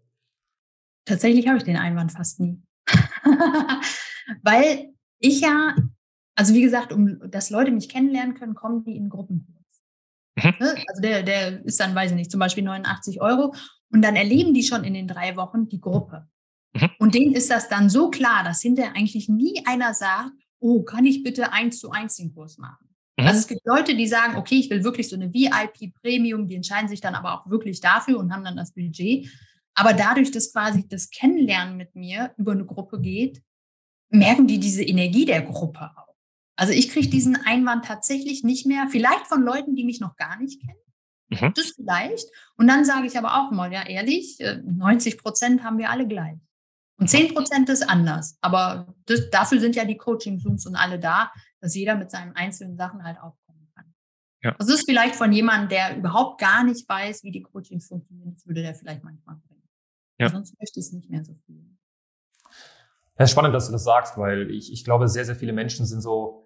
Tatsächlich 1.06 1.48
habe 1.48 1.58
ich 1.58 1.64
den 1.64 1.78
Einwand 1.78 2.12
fast 2.12 2.42
nie. 2.42 2.62
Weil 4.44 4.94
ich 5.20 5.40
ja, 5.40 5.76
also 6.36 6.54
wie 6.54 6.62
gesagt, 6.62 6.92
um 6.92 7.20
dass 7.30 7.50
Leute 7.50 7.72
mich 7.72 7.88
kennenlernen 7.88 8.36
können, 8.36 8.56
kommen 8.56 8.84
die 8.84 8.98
in 8.98 9.08
Gruppen. 9.08 9.55
Mhm. 10.36 10.54
Ne? 10.60 10.76
Also 10.88 11.02
der, 11.02 11.24
der 11.24 11.66
ist 11.66 11.80
dann, 11.80 11.96
weiß 11.96 12.12
ich 12.12 12.18
nicht, 12.18 12.32
zum 12.32 12.40
Beispiel 12.40 12.64
89 12.64 13.22
Euro. 13.22 13.54
Und 13.92 14.02
dann 14.02 14.16
erleben 14.16 14.54
die 14.54 14.64
schon 14.64 14.84
in 14.84 14.94
den 14.94 15.08
drei 15.08 15.36
Wochen 15.36 15.70
die 15.70 15.80
Gruppe. 15.80 16.28
Mhm. 16.74 16.90
Und 17.00 17.16
denen 17.16 17.34
ist 17.34 17.50
das 17.50 17.70
dann 17.70 17.90
so 17.90 18.10
klar, 18.10 18.44
dass 18.44 18.62
hinterher 18.62 18.96
eigentlich 18.96 19.30
nie 19.30 19.64
einer 19.66 19.94
sagt, 19.94 20.34
oh, 20.60 20.84
kann 20.84 21.06
ich 21.06 21.24
bitte 21.24 21.54
eins 21.54 21.80
zu 21.80 21.92
eins 21.92 22.18
den 22.18 22.34
Kurs 22.34 22.58
machen? 22.58 22.90
Mhm. 23.18 23.28
Also 23.28 23.40
es 23.40 23.48
gibt 23.48 23.66
Leute, 23.66 23.96
die 23.96 24.08
sagen, 24.08 24.36
okay, 24.36 24.56
ich 24.56 24.70
will 24.70 24.84
wirklich 24.84 25.10
so 25.10 25.16
eine 25.16 25.34
VIP 25.34 25.94
Premium, 26.02 26.48
die 26.48 26.56
entscheiden 26.56 26.90
sich 26.90 27.02
dann 27.02 27.16
aber 27.16 27.34
auch 27.34 27.50
wirklich 27.50 27.80
dafür 27.80 28.20
und 28.20 28.34
haben 28.34 28.44
dann 28.44 28.58
das 28.58 28.74
Budget. 28.74 29.30
Aber 29.76 29.94
dadurch, 29.94 30.32
dass 30.32 30.52
quasi 30.52 30.88
das 30.88 31.10
Kennenlernen 31.10 31.78
mit 31.78 31.96
mir 31.96 32.34
über 32.38 32.54
eine 32.54 32.66
Gruppe 32.66 33.00
geht, 33.00 33.42
merken 34.10 34.48
die 34.48 34.60
diese 34.60 34.84
Energie 34.84 35.26
der 35.26 35.42
Gruppe 35.42 35.92
auch. 35.96 36.15
Also 36.56 36.74
ich 36.74 36.90
kriege 36.90 37.10
diesen 37.10 37.36
Einwand 37.36 37.86
tatsächlich 37.86 38.44
nicht 38.44 38.66
mehr, 38.66 38.88
vielleicht 38.90 39.28
von 39.28 39.44
Leuten, 39.44 39.76
die 39.76 39.84
mich 39.84 40.00
noch 40.00 40.16
gar 40.16 40.38
nicht 40.40 40.62
kennen. 40.62 40.80
Mhm. 41.30 41.54
Das 41.56 41.72
vielleicht. 41.76 42.30
Und 42.56 42.68
dann 42.68 42.86
sage 42.86 43.08
ich 43.08 43.18
aber 43.18 43.36
auch 43.36 43.52
mal, 43.52 43.72
ja 43.72 43.86
ehrlich, 43.86 44.40
90 44.40 45.14
äh, 45.14 45.18
Prozent 45.18 45.64
haben 45.64 45.78
wir 45.78 45.90
alle 45.90 46.08
gleich. 46.08 46.38
Und 46.98 47.10
10 47.10 47.34
Prozent 47.34 47.70
ist 47.70 47.90
anders. 47.90 48.38
Aber 48.42 48.94
das, 49.06 49.30
dafür 49.30 49.60
sind 49.60 49.76
ja 49.76 49.84
die 49.84 49.98
Coaching-Zooms 49.98 50.66
und 50.66 50.76
alle 50.76 50.98
da, 50.98 51.32
dass 51.60 51.76
jeder 51.76 51.96
mit 51.96 52.10
seinen 52.10 52.34
einzelnen 52.34 52.78
Sachen 52.78 53.04
halt 53.04 53.18
aufkommen 53.20 53.68
kann. 53.76 53.94
Ja. 54.42 54.56
Das 54.58 54.70
ist 54.70 54.86
vielleicht 54.86 55.16
von 55.16 55.34
jemandem, 55.34 55.70
der 55.70 55.98
überhaupt 55.98 56.40
gar 56.40 56.64
nicht 56.64 56.88
weiß, 56.88 57.24
wie 57.24 57.32
die 57.32 57.42
Coachings 57.42 57.88
funktionieren. 57.88 58.32
Das 58.32 58.46
würde 58.48 58.62
der 58.62 58.76
vielleicht 58.76 59.04
manchmal 59.04 59.36
bringen. 59.48 59.68
Ja. 60.20 60.30
Sonst 60.30 60.58
möchte 60.60 60.80
ich 60.80 60.86
es 60.86 60.94
nicht 60.94 61.10
mehr 61.10 61.26
so 61.26 61.36
viel. 61.46 61.66
Es 63.18 63.30
ist 63.30 63.32
spannend, 63.32 63.54
dass 63.54 63.68
du 63.68 63.74
das 63.74 63.84
sagst, 63.84 64.18
weil 64.18 64.52
ich, 64.52 64.72
ich 64.72 64.84
glaube, 64.84 65.08
sehr, 65.08 65.26
sehr 65.26 65.36
viele 65.36 65.54
Menschen 65.54 65.86
sind 65.86 66.02
so 66.02 66.45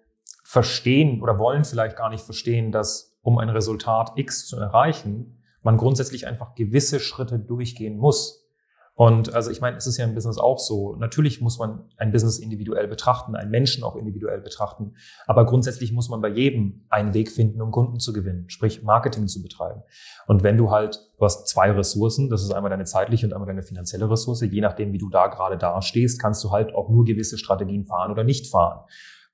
verstehen 0.50 1.22
oder 1.22 1.38
wollen 1.38 1.64
vielleicht 1.64 1.96
gar 1.96 2.10
nicht 2.10 2.24
verstehen, 2.24 2.72
dass 2.72 3.16
um 3.22 3.38
ein 3.38 3.50
Resultat 3.50 4.14
X 4.16 4.48
zu 4.48 4.56
erreichen, 4.56 5.38
man 5.62 5.76
grundsätzlich 5.76 6.26
einfach 6.26 6.56
gewisse 6.56 6.98
Schritte 6.98 7.38
durchgehen 7.38 7.96
muss. 7.96 8.48
Und 8.94 9.32
also 9.32 9.52
ich 9.52 9.60
meine, 9.60 9.76
es 9.76 9.86
ist 9.86 9.96
ja 9.96 10.04
im 10.04 10.14
Business 10.16 10.38
auch 10.38 10.58
so. 10.58 10.96
Natürlich 10.96 11.40
muss 11.40 11.60
man 11.60 11.84
ein 11.98 12.10
Business 12.10 12.40
individuell 12.40 12.88
betrachten, 12.88 13.36
einen 13.36 13.52
Menschen 13.52 13.84
auch 13.84 13.94
individuell 13.94 14.40
betrachten. 14.40 14.94
Aber 15.28 15.46
grundsätzlich 15.46 15.92
muss 15.92 16.08
man 16.08 16.20
bei 16.20 16.28
jedem 16.28 16.84
einen 16.88 17.14
Weg 17.14 17.30
finden, 17.30 17.62
um 17.62 17.70
Kunden 17.70 18.00
zu 18.00 18.12
gewinnen, 18.12 18.50
sprich 18.50 18.82
Marketing 18.82 19.28
zu 19.28 19.42
betreiben. 19.42 19.82
Und 20.26 20.42
wenn 20.42 20.58
du 20.58 20.72
halt, 20.72 20.98
du 21.16 21.24
hast 21.24 21.46
zwei 21.46 21.70
Ressourcen, 21.70 22.28
das 22.28 22.42
ist 22.42 22.50
einmal 22.50 22.70
deine 22.70 22.86
zeitliche 22.86 23.24
und 23.24 23.34
einmal 23.34 23.46
deine 23.46 23.62
finanzielle 23.62 24.10
Ressource. 24.10 24.40
Je 24.40 24.60
nachdem, 24.60 24.92
wie 24.92 24.98
du 24.98 25.10
da 25.10 25.28
gerade 25.28 25.56
dastehst, 25.56 26.20
kannst 26.20 26.42
du 26.42 26.50
halt 26.50 26.74
auch 26.74 26.88
nur 26.88 27.04
gewisse 27.04 27.38
Strategien 27.38 27.84
fahren 27.84 28.10
oder 28.10 28.24
nicht 28.24 28.50
fahren. 28.50 28.84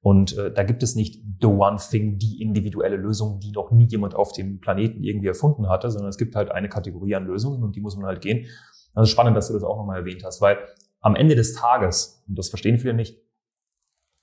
Und 0.00 0.37
äh, 0.38 0.53
da 0.53 0.62
gibt 0.62 0.83
es 0.83 0.95
nicht 0.95 1.23
the 1.41 1.47
one 1.47 1.79
thing, 1.79 2.19
die 2.19 2.41
individuelle 2.41 2.97
Lösung, 2.97 3.41
die 3.41 3.50
noch 3.50 3.71
nie 3.71 3.87
jemand 3.87 4.15
auf 4.15 4.33
dem 4.33 4.61
Planeten 4.61 5.03
irgendwie 5.03 5.29
erfunden 5.29 5.69
hatte, 5.69 5.91
sondern 5.91 6.11
es 6.11 6.19
gibt 6.19 6.37
halt 6.37 6.50
eine 6.50 6.69
Kategorie 6.69 7.15
an 7.17 7.26
Lösungen 7.26 7.62
und 7.62 7.75
die 7.75 7.81
muss 7.81 7.97
man 7.97 8.07
halt 8.07 8.21
gehen. 8.21 8.47
Also 8.95 9.11
spannend, 9.11 9.37
dass 9.37 9.49
du 9.49 9.55
das 9.55 9.65
auch 9.65 9.76
nochmal 9.76 9.99
erwähnt 9.99 10.23
hast, 10.25 10.41
weil 10.41 10.59
am 11.00 11.17
Ende 11.17 11.35
des 11.35 11.55
Tages, 11.55 12.25
und 12.29 12.38
das 12.38 12.49
verstehen 12.49 12.79
viele 12.79 12.95
nicht, 12.95 13.21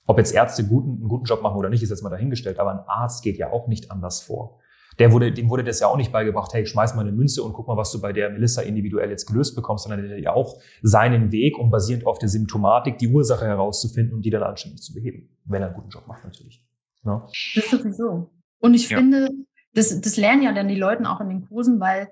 ob 0.06 0.18
jetzt 0.18 0.34
Ärzte 0.34 0.66
guten, 0.66 1.00
einen 1.00 1.08
guten 1.08 1.24
Job 1.24 1.42
machen 1.42 1.56
oder 1.56 1.70
nicht, 1.70 1.82
ist 1.82 1.90
jetzt 1.90 2.02
mal 2.02 2.10
dahingestellt, 2.10 2.58
aber 2.58 2.72
ein 2.72 2.86
Arzt 2.86 3.22
geht 3.22 3.38
ja 3.38 3.50
auch 3.50 3.68
nicht 3.68 3.90
anders 3.90 4.20
vor 4.20 4.58
der 4.98 5.12
wurde, 5.12 5.32
dem 5.32 5.50
wurde 5.50 5.64
das 5.64 5.80
ja 5.80 5.88
auch 5.88 5.96
nicht 5.96 6.12
beigebracht, 6.12 6.52
hey, 6.54 6.66
schmeiß 6.66 6.94
mal 6.94 7.02
eine 7.02 7.12
Münze 7.12 7.42
und 7.42 7.52
guck 7.52 7.66
mal, 7.66 7.76
was 7.76 7.90
du 7.92 8.00
bei 8.00 8.12
der 8.12 8.30
Melissa 8.30 8.62
individuell 8.62 9.10
jetzt 9.10 9.26
gelöst 9.26 9.56
bekommst, 9.56 9.84
sondern 9.84 10.06
der 10.06 10.16
hat 10.16 10.22
ja 10.22 10.32
auch 10.32 10.60
seinen 10.82 11.32
Weg, 11.32 11.58
um 11.58 11.70
basierend 11.70 12.06
auf 12.06 12.18
der 12.18 12.28
Symptomatik 12.28 12.98
die 12.98 13.08
Ursache 13.08 13.46
herauszufinden 13.46 14.14
und 14.14 14.24
die 14.24 14.30
dann 14.30 14.42
anständig 14.42 14.82
zu 14.82 14.94
beheben. 14.94 15.28
Wenn 15.44 15.62
er 15.62 15.68
einen 15.68 15.76
guten 15.76 15.90
Job 15.90 16.06
macht, 16.06 16.24
natürlich. 16.24 16.64
Ja. 17.04 17.26
Das 17.54 17.70
sowieso. 17.70 18.30
Und 18.58 18.74
ich 18.74 18.88
ja. 18.88 18.98
finde, 18.98 19.28
das, 19.74 20.00
das 20.00 20.16
lernen 20.16 20.42
ja 20.42 20.52
dann 20.52 20.68
die 20.68 20.76
Leute 20.76 21.08
auch 21.08 21.20
in 21.20 21.28
den 21.28 21.46
Kursen, 21.48 21.80
weil 21.80 22.08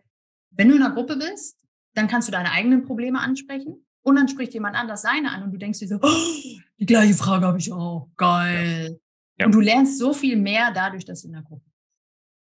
wenn 0.50 0.68
du 0.68 0.76
in 0.76 0.82
einer 0.82 0.94
Gruppe 0.94 1.16
bist, 1.16 1.56
dann 1.94 2.08
kannst 2.08 2.28
du 2.28 2.32
deine 2.32 2.50
eigenen 2.50 2.84
Probleme 2.84 3.20
ansprechen 3.20 3.84
und 4.02 4.16
dann 4.16 4.28
spricht 4.28 4.52
jemand 4.54 4.76
anders 4.76 5.02
seine 5.02 5.30
an 5.30 5.42
und 5.44 5.52
du 5.52 5.58
denkst 5.58 5.78
dir 5.78 5.88
so, 5.88 5.98
oh, 6.02 6.58
die 6.78 6.86
gleiche 6.86 7.14
Frage 7.14 7.46
habe 7.46 7.58
ich 7.58 7.72
auch. 7.72 8.08
Geil. 8.16 8.88
Ja. 8.90 8.96
Ja. 9.38 9.46
Und 9.46 9.54
du 9.54 9.60
lernst 9.60 9.98
so 9.98 10.12
viel 10.12 10.36
mehr 10.36 10.72
dadurch, 10.74 11.04
dass 11.04 11.22
du 11.22 11.28
in 11.28 11.34
der 11.34 11.42
Gruppe 11.42 11.71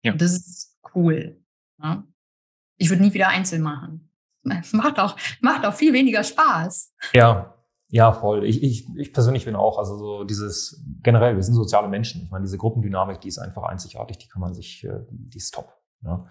ja. 0.05 0.13
Das 0.13 0.31
ist 0.33 0.77
cool. 0.93 1.41
Ja? 1.81 1.95
Ne? 1.95 2.03
Ich 2.77 2.89
würde 2.89 3.03
nie 3.03 3.13
wieder 3.13 3.29
einzeln 3.29 3.61
machen. 3.61 4.11
Macht 4.73 4.99
auch, 4.99 5.17
macht 5.41 5.65
auch 5.65 5.73
viel 5.73 5.91
weniger 5.93 6.23
Spaß. 6.23 6.93
Ja, 7.13 7.55
ja, 7.89 8.11
voll. 8.11 8.45
Ich, 8.45 8.61
ich, 8.61 8.87
ich 8.95 9.13
persönlich 9.13 9.45
bin 9.45 9.55
auch, 9.55 9.79
also 9.79 9.97
so 9.97 10.23
dieses, 10.23 10.83
generell, 11.01 11.35
wir 11.35 11.43
sind 11.43 11.55
soziale 11.55 11.87
Menschen. 11.87 12.23
Ich 12.23 12.31
meine, 12.31 12.43
diese 12.43 12.57
Gruppendynamik, 12.57 13.21
die 13.21 13.27
ist 13.27 13.39
einfach 13.39 13.63
einzigartig, 13.63 14.17
die 14.17 14.27
kann 14.27 14.41
man 14.41 14.53
sich, 14.53 14.83
äh, 14.83 14.99
die 15.09 15.37
ist 15.37 15.53
top. 15.53 15.73
Ja? 16.03 16.27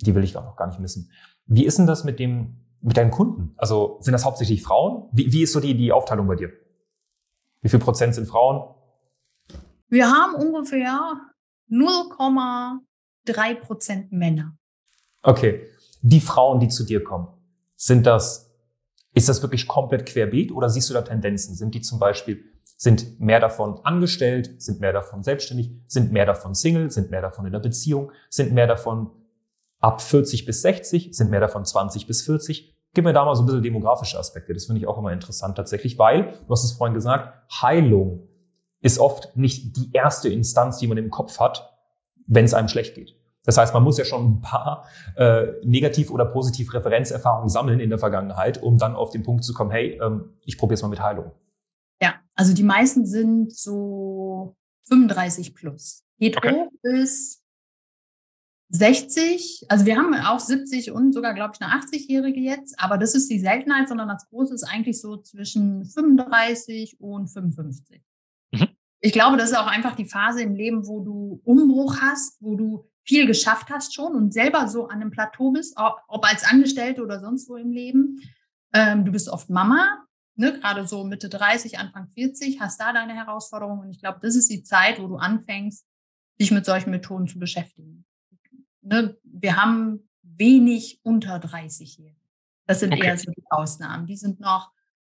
Die 0.00 0.14
will 0.14 0.24
ich 0.24 0.36
auch 0.36 0.44
noch 0.44 0.56
gar 0.56 0.66
nicht 0.66 0.80
missen. 0.80 1.10
Wie 1.46 1.64
ist 1.64 1.78
denn 1.78 1.86
das 1.86 2.04
mit 2.04 2.18
dem, 2.18 2.66
mit 2.80 2.96
deinen 2.96 3.10
Kunden? 3.10 3.54
Also 3.56 3.98
sind 4.00 4.12
das 4.12 4.24
hauptsächlich 4.24 4.62
Frauen? 4.62 5.08
Wie, 5.12 5.32
wie 5.32 5.42
ist 5.42 5.52
so 5.52 5.60
die, 5.60 5.74
die 5.74 5.92
Aufteilung 5.92 6.26
bei 6.26 6.36
dir? 6.36 6.52
Wie 7.62 7.68
viel 7.68 7.80
Prozent 7.80 8.14
sind 8.14 8.26
Frauen? 8.26 8.74
Wir 9.88 10.10
haben 10.10 10.34
ungefähr 10.34 11.14
0, 11.68 11.88
drei 13.32 13.54
Prozent 13.54 14.12
Männer. 14.12 14.56
Okay. 15.22 15.66
Die 16.00 16.20
Frauen, 16.20 16.60
die 16.60 16.68
zu 16.68 16.84
dir 16.84 17.02
kommen, 17.02 17.28
sind 17.76 18.06
das, 18.06 18.50
ist 19.14 19.28
das 19.28 19.42
wirklich 19.42 19.66
komplett 19.66 20.06
querbeet 20.06 20.52
oder 20.52 20.68
siehst 20.70 20.90
du 20.90 20.94
da 20.94 21.02
Tendenzen? 21.02 21.54
Sind 21.54 21.74
die 21.74 21.80
zum 21.80 21.98
Beispiel, 21.98 22.44
sind 22.76 23.20
mehr 23.20 23.40
davon 23.40 23.80
angestellt, 23.84 24.62
sind 24.62 24.80
mehr 24.80 24.92
davon 24.92 25.22
selbstständig, 25.22 25.72
sind 25.88 26.12
mehr 26.12 26.26
davon 26.26 26.54
Single, 26.54 26.90
sind 26.90 27.10
mehr 27.10 27.22
davon 27.22 27.46
in 27.46 27.52
der 27.52 27.58
Beziehung, 27.58 28.12
sind 28.30 28.52
mehr 28.52 28.68
davon 28.68 29.10
ab 29.80 30.00
40 30.00 30.44
bis 30.44 30.62
60, 30.62 31.16
sind 31.16 31.30
mehr 31.30 31.40
davon 31.40 31.64
20 31.64 32.06
bis 32.06 32.22
40? 32.22 32.74
Gib 32.94 33.04
mir 33.04 33.12
da 33.12 33.24
mal 33.24 33.34
so 33.34 33.42
ein 33.42 33.46
bisschen 33.46 33.62
demografische 33.62 34.18
Aspekte. 34.18 34.54
Das 34.54 34.66
finde 34.66 34.80
ich 34.80 34.86
auch 34.86 34.98
immer 34.98 35.12
interessant 35.12 35.56
tatsächlich, 35.56 35.98
weil, 35.98 36.32
du 36.46 36.50
hast 36.50 36.64
es 36.64 36.72
vorhin 36.72 36.94
gesagt, 36.94 37.32
Heilung 37.60 38.28
ist 38.80 38.98
oft 38.98 39.36
nicht 39.36 39.76
die 39.76 39.90
erste 39.92 40.28
Instanz, 40.28 40.78
die 40.78 40.86
man 40.86 40.98
im 40.98 41.10
Kopf 41.10 41.38
hat, 41.40 41.76
wenn 42.26 42.44
es 42.44 42.54
einem 42.54 42.68
schlecht 42.68 42.94
geht. 42.94 43.17
Das 43.48 43.56
heißt, 43.56 43.72
man 43.72 43.82
muss 43.82 43.96
ja 43.96 44.04
schon 44.04 44.32
ein 44.32 44.40
paar 44.42 44.86
äh, 45.16 45.52
negativ 45.64 46.10
oder 46.10 46.26
positiv 46.26 46.74
Referenzerfahrungen 46.74 47.48
sammeln 47.48 47.80
in 47.80 47.88
der 47.88 47.98
Vergangenheit, 47.98 48.62
um 48.62 48.76
dann 48.76 48.94
auf 48.94 49.08
den 49.08 49.22
Punkt 49.22 49.42
zu 49.42 49.54
kommen, 49.54 49.70
hey, 49.70 49.98
ähm, 50.02 50.34
ich 50.44 50.58
probiere 50.58 50.74
es 50.74 50.82
mal 50.82 50.88
mit 50.88 51.00
Heilung. 51.00 51.32
Ja, 52.02 52.16
also 52.34 52.52
die 52.52 52.62
meisten 52.62 53.06
sind 53.06 53.56
so 53.56 54.54
35 54.90 55.54
plus. 55.54 56.04
Geht 56.18 56.36
okay. 56.36 56.52
hoch 56.52 56.70
bis 56.82 57.42
60. 58.68 59.64
Also 59.70 59.86
wir 59.86 59.96
haben 59.96 60.12
auch 60.12 60.40
70 60.40 60.90
und 60.90 61.14
sogar, 61.14 61.32
glaube 61.32 61.54
ich, 61.54 61.62
eine 61.62 61.72
80-Jährige 61.72 62.40
jetzt. 62.40 62.78
Aber 62.78 62.98
das 62.98 63.14
ist 63.14 63.30
die 63.30 63.40
Seltenheit, 63.40 63.88
sondern 63.88 64.08
das 64.08 64.28
Große 64.28 64.52
ist 64.52 64.64
eigentlich 64.64 65.00
so 65.00 65.16
zwischen 65.16 65.86
35 65.86 67.00
und 67.00 67.28
55. 67.28 68.02
Mhm. 68.52 68.68
Ich 69.00 69.12
glaube, 69.14 69.38
das 69.38 69.52
ist 69.52 69.56
auch 69.56 69.68
einfach 69.68 69.96
die 69.96 70.04
Phase 70.04 70.42
im 70.42 70.54
Leben, 70.54 70.86
wo 70.86 71.00
du 71.00 71.40
Umbruch 71.44 71.96
hast, 72.02 72.36
wo 72.42 72.54
du 72.54 72.84
viel 73.08 73.26
geschafft 73.26 73.70
hast 73.70 73.94
schon 73.94 74.14
und 74.14 74.34
selber 74.34 74.68
so 74.68 74.88
an 74.88 75.00
einem 75.00 75.10
Plateau 75.10 75.50
bist, 75.50 75.74
ob 75.78 76.24
als 76.26 76.44
Angestellte 76.44 77.02
oder 77.02 77.20
sonst 77.20 77.48
wo 77.48 77.56
im 77.56 77.72
Leben. 77.72 78.20
Ähm, 78.74 79.06
du 79.06 79.12
bist 79.12 79.30
oft 79.30 79.48
Mama, 79.48 80.04
ne, 80.34 80.52
gerade 80.60 80.86
so 80.86 81.04
Mitte 81.04 81.30
30, 81.30 81.78
Anfang 81.78 82.08
40, 82.08 82.60
hast 82.60 82.78
da 82.78 82.92
deine 82.92 83.14
Herausforderungen. 83.14 83.80
Und 83.80 83.90
ich 83.90 84.00
glaube, 84.00 84.18
das 84.20 84.36
ist 84.36 84.50
die 84.50 84.62
Zeit, 84.62 85.00
wo 85.00 85.06
du 85.06 85.16
anfängst, 85.16 85.86
dich 86.38 86.50
mit 86.50 86.66
solchen 86.66 86.90
Methoden 86.90 87.26
zu 87.26 87.38
beschäftigen. 87.38 88.04
Ne, 88.82 89.16
wir 89.22 89.56
haben 89.56 90.10
wenig 90.22 91.00
unter 91.02 91.38
30 91.38 91.90
hier. 91.94 92.14
Das 92.66 92.80
sind 92.80 92.92
okay. 92.92 93.06
eher 93.06 93.16
so 93.16 93.30
die 93.30 93.44
Ausnahmen. 93.48 94.06
Die 94.06 94.18
sind 94.18 94.38
noch 94.38 94.70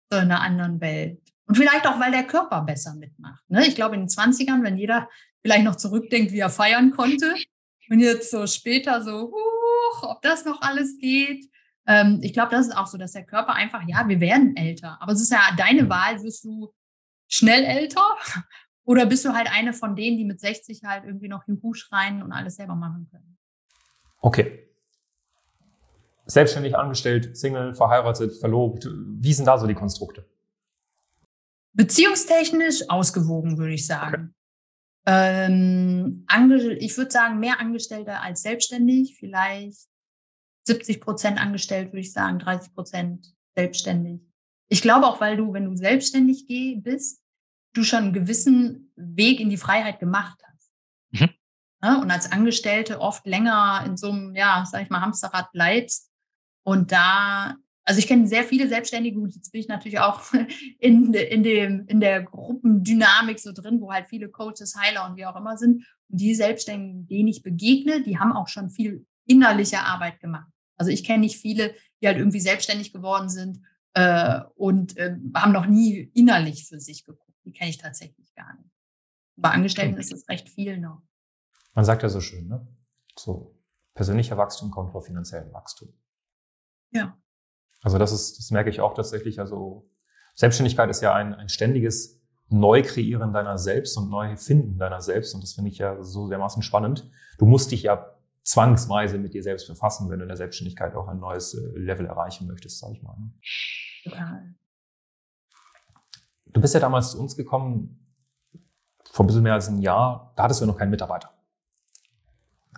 so 0.10 0.17
in 0.17 0.31
einer 0.31 0.39
anderen 0.39 0.79
Welt. 0.79 1.21
Und 1.45 1.55
vielleicht 1.55 1.86
auch, 1.86 2.00
weil 2.00 2.12
der 2.12 2.24
Körper 2.24 2.62
besser 2.62 2.95
mitmacht. 2.95 3.43
Ne? 3.50 3.67
Ich 3.67 3.75
glaube, 3.75 3.95
in 3.95 4.03
den 4.03 4.10
20ern, 4.10 4.63
wenn 4.63 4.77
jeder 4.77 5.10
vielleicht 5.41 5.65
noch 5.65 5.75
zurückdenkt, 5.75 6.31
wie 6.31 6.39
er 6.39 6.50
feiern 6.50 6.91
konnte, 6.91 7.36
und 7.89 8.00
jetzt 8.00 8.31
so 8.31 8.47
später 8.47 9.03
so, 9.03 9.31
huch, 9.31 10.03
ob 10.03 10.21
das 10.21 10.45
noch 10.45 10.61
alles 10.61 10.97
geht. 10.97 11.50
Ähm, 11.88 12.19
ich 12.21 12.33
glaube, 12.33 12.51
das 12.51 12.67
ist 12.67 12.77
auch 12.77 12.88
so, 12.88 12.97
dass 12.97 13.13
der 13.13 13.25
Körper 13.25 13.53
einfach, 13.53 13.81
ja, 13.88 14.07
wir 14.07 14.19
werden 14.19 14.55
älter. 14.55 14.97
Aber 15.01 15.13
es 15.13 15.21
ist 15.21 15.31
ja 15.31 15.41
deine 15.57 15.89
Wahl, 15.89 16.21
wirst 16.23 16.43
du 16.45 16.73
schnell 17.27 17.63
älter 17.63 18.05
oder 18.83 19.05
bist 19.05 19.25
du 19.25 19.33
halt 19.33 19.51
eine 19.51 19.73
von 19.73 19.95
denen, 19.95 20.17
die 20.17 20.25
mit 20.25 20.39
60 20.39 20.83
halt 20.83 21.05
irgendwie 21.05 21.27
noch 21.27 21.47
Juhu 21.47 21.73
schreien 21.73 22.23
und 22.23 22.31
alles 22.31 22.55
selber 22.55 22.75
machen 22.75 23.07
können? 23.09 23.38
Okay. 24.19 24.67
Selbstständig, 26.25 26.77
angestellt, 26.77 27.35
Single, 27.35 27.73
verheiratet, 27.73 28.38
verlobt. 28.38 28.88
Wie 28.88 29.33
sind 29.33 29.45
da 29.45 29.57
so 29.57 29.67
die 29.67 29.73
Konstrukte? 29.73 30.25
Beziehungstechnisch 31.73 32.89
ausgewogen, 32.89 33.57
würde 33.57 33.73
ich 33.73 33.85
sagen. 33.85 34.13
Okay. 34.13 34.40
Ähm, 35.05 36.25
ich 36.79 36.98
würde 36.98 37.12
sagen, 37.12 37.39
mehr 37.39 37.60
Angestellte 37.60 38.20
als 38.20 38.43
selbstständig, 38.43 39.15
vielleicht 39.17 39.88
70 40.65 41.01
Prozent 41.01 41.39
angestellt, 41.39 41.88
würde 41.88 42.01
ich 42.01 42.13
sagen, 42.13 42.39
30 42.39 42.74
Prozent 42.74 43.34
selbstständig. 43.55 44.22
Ich 44.70 44.81
glaube 44.81 45.08
auch, 45.08 45.20
weil 45.20 45.38
du, 45.38 45.53
wenn 45.53 45.65
du 45.65 45.75
selbstständig 45.75 46.46
bist, 46.81 47.22
du 47.74 47.84
schon 47.84 48.03
einen 48.03 48.13
gewissen 48.13 48.93
Weg 48.96 49.39
in 49.39 49.50
die 49.50 49.58
Freiheit 49.58 50.00
gemacht 50.00 50.39
hast. 50.43 50.72
Mhm. 51.12 51.29
Ja, 51.84 51.96
und 52.01 52.12
als 52.12 52.31
Angestellte 52.31 53.01
oft 53.01 53.25
länger 53.25 53.84
in 53.86 53.98
so 53.98 54.12
einem, 54.12 54.36
ja, 54.36 54.65
sag 54.70 54.84
ich 54.84 54.89
mal, 54.89 55.01
Hamsterrad 55.01 55.51
bleibst. 55.51 56.12
Und 56.63 56.91
da, 56.91 57.55
also 57.83 58.00
ich 58.00 58.07
kenne 58.07 58.27
sehr 58.27 58.43
viele 58.43 58.67
Selbstständige, 58.67 59.19
gut, 59.19 59.33
jetzt 59.33 59.51
bin 59.51 59.61
ich 59.61 59.67
natürlich 59.67 60.00
auch 60.00 60.21
in, 60.79 61.13
in, 61.13 61.43
dem, 61.43 61.85
in 61.88 62.00
der 62.00 62.23
Gruppendynamik 62.23 63.39
so 63.39 63.51
drin, 63.51 63.81
wo 63.81 63.91
halt 63.91 64.07
viele 64.09 64.29
Coaches, 64.29 64.75
Heiler 64.75 65.09
und 65.09 65.17
wie 65.17 65.25
auch 65.25 65.35
immer 65.35 65.57
sind. 65.57 65.85
Und 66.09 66.21
die 66.21 66.35
Selbstständigen, 66.35 67.07
denen 67.07 67.27
ich 67.27 67.41
begegne, 67.41 68.03
die 68.03 68.19
haben 68.19 68.33
auch 68.33 68.47
schon 68.47 68.69
viel 68.69 69.05
innerliche 69.25 69.79
Arbeit 69.79 70.19
gemacht. 70.19 70.51
Also 70.77 70.91
ich 70.91 71.03
kenne 71.03 71.21
nicht 71.21 71.38
viele, 71.38 71.73
die 72.01 72.07
halt 72.07 72.17
irgendwie 72.17 72.39
selbstständig 72.39 72.93
geworden 72.93 73.29
sind 73.29 73.61
äh, 73.93 74.41
und 74.55 74.97
äh, 74.97 75.15
haben 75.35 75.51
noch 75.51 75.65
nie 75.65 76.11
innerlich 76.13 76.67
für 76.67 76.79
sich 76.79 77.05
geguckt. 77.05 77.38
Die 77.45 77.51
kenne 77.51 77.69
ich 77.69 77.77
tatsächlich 77.77 78.33
gar 78.35 78.55
nicht. 78.57 78.69
Bei 79.35 79.50
Angestellten 79.50 79.97
ist 79.97 80.13
es 80.13 80.27
recht 80.29 80.50
viel 80.50 80.77
noch. 80.77 81.01
Man 81.73 81.85
sagt 81.85 82.03
ja 82.03 82.09
so 82.09 82.21
schön, 82.21 82.47
ne? 82.47 82.67
So, 83.17 83.57
persönlicher 83.93 84.38
Wachstum 84.38 84.71
kommt 84.71 84.91
vor 84.91 85.01
finanziellem 85.01 85.51
Wachstum. 85.53 85.93
Ja. 86.91 87.20
Also 87.83 87.97
das 87.97 88.11
ist, 88.11 88.38
das 88.38 88.51
merke 88.51 88.69
ich 88.69 88.81
auch 88.81 88.93
tatsächlich. 88.93 89.39
Also 89.39 89.89
Selbstständigkeit 90.35 90.89
ist 90.89 91.01
ja 91.01 91.13
ein, 91.13 91.33
ein 91.33 91.50
ständiges 91.50 92.21
Neukreieren 92.50 93.33
deiner 93.33 93.57
selbst 93.57 93.97
und 93.97 94.09
Neufinden 94.09 94.77
deiner 94.77 95.01
selbst. 95.01 95.33
Und 95.33 95.41
das 95.41 95.53
finde 95.53 95.71
ich 95.71 95.77
ja 95.77 96.01
so 96.03 96.29
dermaßen 96.29 96.61
spannend. 96.61 97.09
Du 97.38 97.45
musst 97.45 97.71
dich 97.71 97.83
ja 97.83 98.13
zwangsweise 98.43 99.17
mit 99.17 99.33
dir 99.33 99.43
selbst 99.43 99.67
befassen, 99.67 100.09
wenn 100.09 100.19
du 100.19 100.23
in 100.23 100.29
der 100.29 100.38
Selbstständigkeit 100.38 100.95
auch 100.95 101.07
ein 101.07 101.19
neues 101.19 101.53
äh, 101.53 101.77
Level 101.77 102.05
erreichen 102.05 102.47
möchtest, 102.47 102.79
sage 102.79 102.93
ich 102.93 103.03
mal. 103.03 103.15
Ne? 103.17 103.31
Total. 104.03 104.55
Du 106.47 106.59
bist 106.59 106.73
ja 106.73 106.79
damals 106.79 107.11
zu 107.11 107.19
uns 107.19 107.38
gekommen, 107.38 107.97
vor 109.11 109.23
ein 109.23 109.27
bisschen 109.27 109.43
mehr 109.43 109.53
als 109.53 109.67
einem 109.67 109.81
Jahr, 109.81 110.33
da 110.35 110.43
hattest 110.43 110.61
du 110.61 110.65
noch 110.65 110.77
keinen 110.77 110.89
Mitarbeiter. 110.89 111.31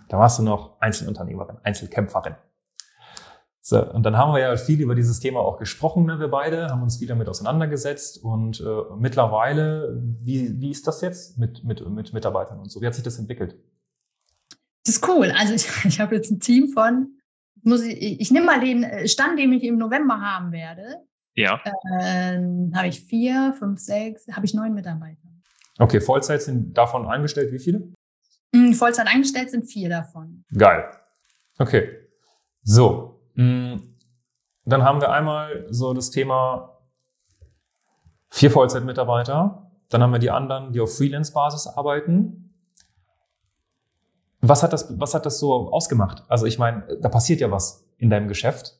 Da 0.10 0.19
warst 0.19 0.38
du 0.38 0.43
noch 0.43 0.79
Einzelunternehmerin, 0.79 1.57
Einzelkämpferin. 1.63 2.36
So, 3.65 3.82
und 3.82 4.03
dann 4.03 4.17
haben 4.17 4.34
wir 4.34 4.41
ja 4.41 4.58
viel 4.58 4.82
über 4.82 4.93
dieses 4.93 5.22
Thema 5.22 5.39
auch 5.39 5.58
gesprochen, 5.58 6.05
ne, 6.05 6.20
wir 6.20 6.27
beide, 6.27 6.67
haben 6.67 6.84
uns 6.84 7.00
wieder 7.00 7.15
mit 7.15 7.29
auseinandergesetzt 7.29 8.22
und 8.22 8.60
äh, 8.60 8.96
mittlerweile, 8.98 10.01
wie, 10.22 10.60
wie 10.60 10.70
ist 10.70 10.86
das 10.86 11.00
jetzt 11.00 11.38
mit, 11.38 11.63
mit, 11.63 11.89
mit 11.89 12.12
Mitarbeitern 12.12 12.60
und 12.60 12.70
so? 12.70 12.82
Wie 12.82 12.88
hat 12.88 12.93
sich 12.93 13.05
das 13.05 13.20
entwickelt? 13.20 13.55
Das 14.86 14.96
ist 14.96 15.08
cool. 15.08 15.32
Also 15.39 15.53
ich, 15.53 15.65
ich 15.86 16.01
habe 16.01 16.13
jetzt 16.13 16.29
ein 16.29 16.41
Team 16.41 16.74
von, 16.74 17.17
muss 17.62 17.84
ich, 17.84 18.20
ich 18.20 18.32
nehme 18.32 18.48
mal 18.48 18.60
den 18.60 18.84
äh, 18.84 19.08
Stand, 19.08 19.39
den 19.39 19.53
ich 19.53 19.63
im 19.63 19.77
November 19.77 20.20
haben 20.20 20.51
werde. 20.51 20.98
Ja. 21.34 21.62
Ähm, 22.01 22.74
habe 22.75 22.89
ich 22.89 23.00
vier, 23.00 23.55
fünf, 23.58 23.79
sechs, 23.79 24.27
habe 24.29 24.46
ich 24.46 24.53
neun 24.53 24.74
Mitarbeiter. 24.74 25.17
Okay, 25.79 26.01
Vollzeit 26.01 26.41
sind 26.41 26.77
davon 26.77 27.08
eingestellt 27.08 27.53
wie 27.53 27.60
viele? 27.60 27.93
Hm, 28.53 28.74
Vollzeit 28.74 29.08
eingestellt 29.08 29.51
sind 29.51 29.63
vier 29.63 29.88
davon. 29.88 30.43
Geil. 30.53 30.84
Okay. 31.58 32.10
So. 32.63 33.23
Hm, 33.36 33.96
dann 34.66 34.84
haben 34.84 35.02
wir 35.02 35.12
einmal 35.12 35.66
so 35.70 35.94
das 35.94 36.12
Thema 36.12 36.80
vier 38.30 38.52
Vollzeitmitarbeiter. 38.52 39.72
Dann 39.90 40.02
haben 40.02 40.12
wir 40.12 40.20
die 40.20 40.32
anderen, 40.32 40.74
die 40.74 40.80
auf 40.80 40.98
Freelance-Basis 40.98 41.68
arbeiten. 41.68 42.56
Was 44.42 44.63
hat 44.63 44.74
das, 44.74 45.00
was 45.00 45.13
hat 45.13 45.25
das 45.25 45.40
so 45.40 45.72
ausgemacht? 45.72 46.24
Also 46.28 46.46
ich 46.46 46.58
meine, 46.58 46.98
da 47.00 47.10
passiert 47.10 47.40
ja 47.40 47.52
was 47.52 47.88
in 47.98 48.10
deinem 48.10 48.28
Geschäft. 48.28 48.80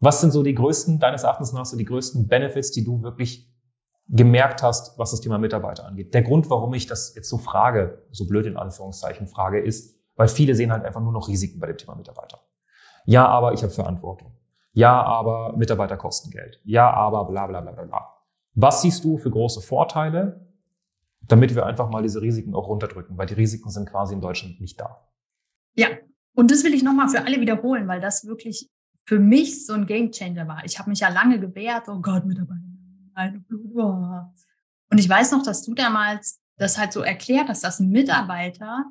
Was 0.00 0.20
sind 0.20 0.32
so 0.32 0.42
die 0.42 0.54
größten, 0.54 0.98
deines 0.98 1.22
Erachtens 1.22 1.52
nach, 1.52 1.64
so 1.64 1.76
die 1.76 1.84
größten 1.84 2.28
Benefits, 2.28 2.72
die 2.72 2.84
du 2.84 3.02
wirklich 3.02 3.50
gemerkt 4.08 4.62
hast, 4.62 4.98
was 4.98 5.10
das 5.10 5.20
Thema 5.20 5.38
Mitarbeiter 5.38 5.86
angeht? 5.86 6.14
Der 6.14 6.22
Grund, 6.22 6.50
warum 6.50 6.74
ich 6.74 6.86
das 6.86 7.14
jetzt 7.14 7.28
so 7.28 7.38
frage, 7.38 8.06
so 8.10 8.26
blöd 8.26 8.46
in 8.46 8.56
Anführungszeichen 8.56 9.26
frage, 9.26 9.60
ist, 9.60 9.98
weil 10.16 10.28
viele 10.28 10.54
sehen 10.54 10.72
halt 10.72 10.84
einfach 10.84 11.00
nur 11.00 11.12
noch 11.12 11.28
Risiken 11.28 11.60
bei 11.60 11.66
dem 11.68 11.78
Thema 11.78 11.94
Mitarbeiter. 11.94 12.40
Ja, 13.08 13.26
aber 13.26 13.52
ich 13.52 13.62
habe 13.62 13.72
Verantwortung. 13.72 14.32
Ja, 14.72 15.02
aber 15.02 15.56
Mitarbeiter 15.56 15.96
kosten 15.96 16.30
Geld. 16.30 16.60
Ja, 16.64 16.92
aber 16.92 17.24
bla 17.24 17.46
bla 17.46 17.60
bla 17.60 17.72
bla 17.72 17.84
bla. 17.84 18.14
Was 18.54 18.82
siehst 18.82 19.04
du 19.04 19.18
für 19.18 19.30
große 19.30 19.60
Vorteile 19.60 20.48
damit 21.28 21.54
wir 21.54 21.66
einfach 21.66 21.90
mal 21.90 22.02
diese 22.02 22.22
Risiken 22.22 22.54
auch 22.54 22.68
runterdrücken, 22.68 23.16
weil 23.16 23.26
die 23.26 23.34
Risiken 23.34 23.70
sind 23.70 23.88
quasi 23.88 24.14
in 24.14 24.20
Deutschland 24.20 24.60
nicht 24.60 24.80
da. 24.80 25.08
Ja, 25.74 25.88
und 26.34 26.50
das 26.50 26.64
will 26.64 26.74
ich 26.74 26.82
nochmal 26.82 27.08
für 27.08 27.24
alle 27.24 27.40
wiederholen, 27.40 27.88
weil 27.88 28.00
das 28.00 28.26
wirklich 28.26 28.70
für 29.04 29.18
mich 29.18 29.66
so 29.66 29.74
ein 29.74 29.86
Gamechanger 29.86 30.46
war. 30.48 30.64
Ich 30.64 30.78
habe 30.78 30.90
mich 30.90 31.00
ja 31.00 31.08
lange 31.08 31.40
gewehrt, 31.40 31.88
oh 31.88 32.00
Gott, 32.00 32.24
Mitarbeiter. 32.24 32.62
Oh. 33.74 34.20
Und 34.90 34.98
ich 34.98 35.08
weiß 35.08 35.32
noch, 35.32 35.42
dass 35.42 35.64
du 35.64 35.74
damals 35.74 36.40
das 36.56 36.78
halt 36.78 36.92
so 36.92 37.02
erklärt 37.02 37.48
hast, 37.48 37.64
dass 37.64 37.80
ein 37.80 37.90
Mitarbeiter, 37.90 38.84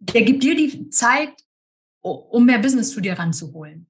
der 0.00 0.22
gibt 0.22 0.42
dir 0.42 0.56
die 0.56 0.88
Zeit, 0.90 1.32
um 2.00 2.46
mehr 2.46 2.58
Business 2.58 2.90
zu 2.90 3.00
dir 3.00 3.18
ranzuholen. 3.18 3.88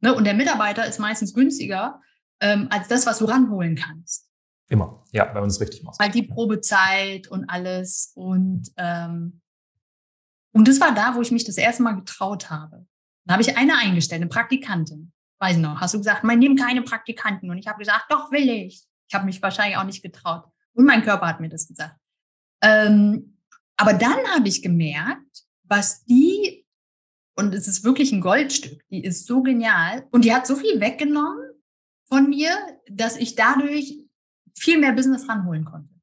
Ne? 0.00 0.14
Und 0.14 0.24
der 0.24 0.34
Mitarbeiter 0.34 0.86
ist 0.86 0.98
meistens 0.98 1.34
günstiger 1.34 2.00
ähm, 2.40 2.68
als 2.70 2.88
das, 2.88 3.06
was 3.06 3.18
du 3.18 3.26
ranholen 3.26 3.76
kannst. 3.76 4.28
Immer, 4.68 5.04
ja, 5.12 5.26
wenn 5.34 5.40
man 5.40 5.50
es 5.50 5.60
richtig 5.60 5.82
macht. 5.82 5.98
Weil 5.98 6.10
die 6.10 6.22
Probezeit 6.22 7.28
und 7.28 7.48
alles 7.48 8.12
und 8.14 8.70
ähm, 8.76 9.40
und 10.52 10.66
das 10.66 10.80
war 10.80 10.94
da, 10.94 11.14
wo 11.14 11.22
ich 11.22 11.30
mich 11.30 11.44
das 11.44 11.56
erste 11.56 11.82
Mal 11.82 11.94
getraut 11.94 12.50
habe. 12.50 12.86
Dann 13.24 13.34
habe 13.34 13.42
ich 13.42 13.56
eine 13.56 13.76
eingestellt, 13.76 14.20
eine 14.20 14.28
Praktikantin. 14.28 15.12
Weiß 15.38 15.56
ich 15.56 15.62
noch, 15.62 15.80
hast 15.80 15.94
du 15.94 15.98
gesagt, 15.98 16.24
man 16.24 16.38
nimmt 16.38 16.60
keine 16.60 16.82
Praktikanten. 16.82 17.50
Und 17.50 17.58
ich 17.58 17.66
habe 17.66 17.78
gesagt, 17.78 18.06
doch 18.10 18.30
will 18.30 18.48
ich. 18.48 18.82
Ich 19.08 19.14
habe 19.14 19.24
mich 19.24 19.40
wahrscheinlich 19.42 19.76
auch 19.76 19.84
nicht 19.84 20.02
getraut. 20.02 20.44
Und 20.74 20.84
mein 20.84 21.02
Körper 21.02 21.26
hat 21.26 21.40
mir 21.40 21.48
das 21.48 21.66
gesagt. 21.66 21.96
Ähm, 22.62 23.38
aber 23.76 23.94
dann 23.94 24.18
habe 24.34 24.48
ich 24.48 24.62
gemerkt, 24.62 25.44
was 25.64 26.04
die, 26.04 26.59
und 27.36 27.54
es 27.54 27.68
ist 27.68 27.84
wirklich 27.84 28.12
ein 28.12 28.20
Goldstück, 28.20 28.82
die 28.90 29.04
ist 29.04 29.26
so 29.26 29.42
genial 29.42 30.06
und 30.10 30.24
die 30.24 30.34
hat 30.34 30.46
so 30.46 30.56
viel 30.56 30.80
weggenommen 30.80 31.50
von 32.06 32.28
mir, 32.28 32.50
dass 32.90 33.16
ich 33.16 33.34
dadurch 33.34 33.98
viel 34.56 34.78
mehr 34.78 34.92
Business 34.92 35.28
ranholen 35.28 35.64
konnte. 35.64 35.94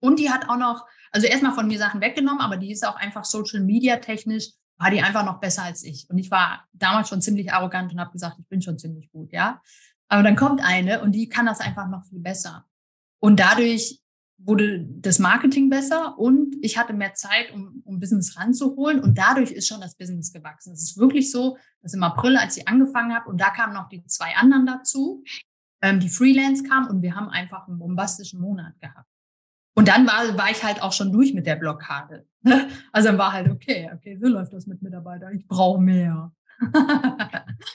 Und 0.00 0.18
die 0.18 0.30
hat 0.30 0.48
auch 0.48 0.56
noch, 0.56 0.86
also 1.12 1.26
erstmal 1.26 1.52
von 1.52 1.66
mir 1.66 1.78
Sachen 1.78 2.00
weggenommen, 2.00 2.40
aber 2.40 2.56
die 2.56 2.72
ist 2.72 2.86
auch 2.86 2.96
einfach 2.96 3.24
Social 3.24 3.60
Media 3.60 3.96
technisch, 3.96 4.50
war 4.78 4.90
die 4.90 5.02
einfach 5.02 5.24
noch 5.24 5.40
besser 5.40 5.64
als 5.64 5.84
ich. 5.84 6.08
Und 6.08 6.18
ich 6.18 6.30
war 6.30 6.66
damals 6.72 7.10
schon 7.10 7.20
ziemlich 7.20 7.52
arrogant 7.52 7.92
und 7.92 8.00
habe 8.00 8.12
gesagt, 8.12 8.38
ich 8.38 8.48
bin 8.48 8.62
schon 8.62 8.78
ziemlich 8.78 9.10
gut, 9.10 9.32
ja. 9.32 9.60
Aber 10.08 10.22
dann 10.22 10.36
kommt 10.36 10.62
eine 10.62 11.02
und 11.02 11.12
die 11.12 11.28
kann 11.28 11.46
das 11.46 11.60
einfach 11.60 11.88
noch 11.88 12.04
viel 12.06 12.20
besser. 12.20 12.64
Und 13.20 13.38
dadurch 13.38 13.99
wurde 14.44 14.84
das 14.84 15.18
Marketing 15.18 15.68
besser 15.68 16.18
und 16.18 16.56
ich 16.62 16.78
hatte 16.78 16.92
mehr 16.92 17.14
Zeit, 17.14 17.52
um, 17.52 17.82
um 17.84 18.00
Business 18.00 18.36
ranzuholen. 18.38 19.00
Und 19.00 19.18
dadurch 19.18 19.52
ist 19.52 19.68
schon 19.68 19.80
das 19.80 19.96
Business 19.96 20.32
gewachsen. 20.32 20.72
Es 20.72 20.82
ist 20.82 20.98
wirklich 20.98 21.30
so, 21.30 21.58
dass 21.82 21.94
im 21.94 22.02
April, 22.02 22.36
als 22.36 22.56
ich 22.56 22.66
angefangen 22.66 23.14
habe, 23.14 23.28
und 23.28 23.40
da 23.40 23.50
kamen 23.50 23.74
noch 23.74 23.88
die 23.88 24.04
zwei 24.06 24.34
anderen 24.36 24.66
dazu, 24.66 25.22
ähm, 25.82 26.00
die 26.00 26.08
Freelance 26.08 26.62
kam 26.62 26.88
und 26.88 27.02
wir 27.02 27.14
haben 27.14 27.28
einfach 27.28 27.68
einen 27.68 27.78
bombastischen 27.78 28.40
Monat 28.40 28.78
gehabt. 28.80 29.08
Und 29.74 29.88
dann 29.88 30.06
war, 30.06 30.36
war 30.36 30.50
ich 30.50 30.62
halt 30.62 30.82
auch 30.82 30.92
schon 30.92 31.12
durch 31.12 31.32
mit 31.32 31.46
der 31.46 31.56
Blockade. 31.56 32.26
Also 32.92 33.08
dann 33.08 33.18
war 33.18 33.32
halt, 33.32 33.50
okay, 33.50 33.90
okay, 33.94 34.18
so 34.20 34.26
läuft 34.26 34.52
das 34.52 34.66
mit 34.66 34.82
Mitarbeitern. 34.82 35.34
Ich 35.34 35.46
brauche 35.46 35.80
mehr. 35.80 36.32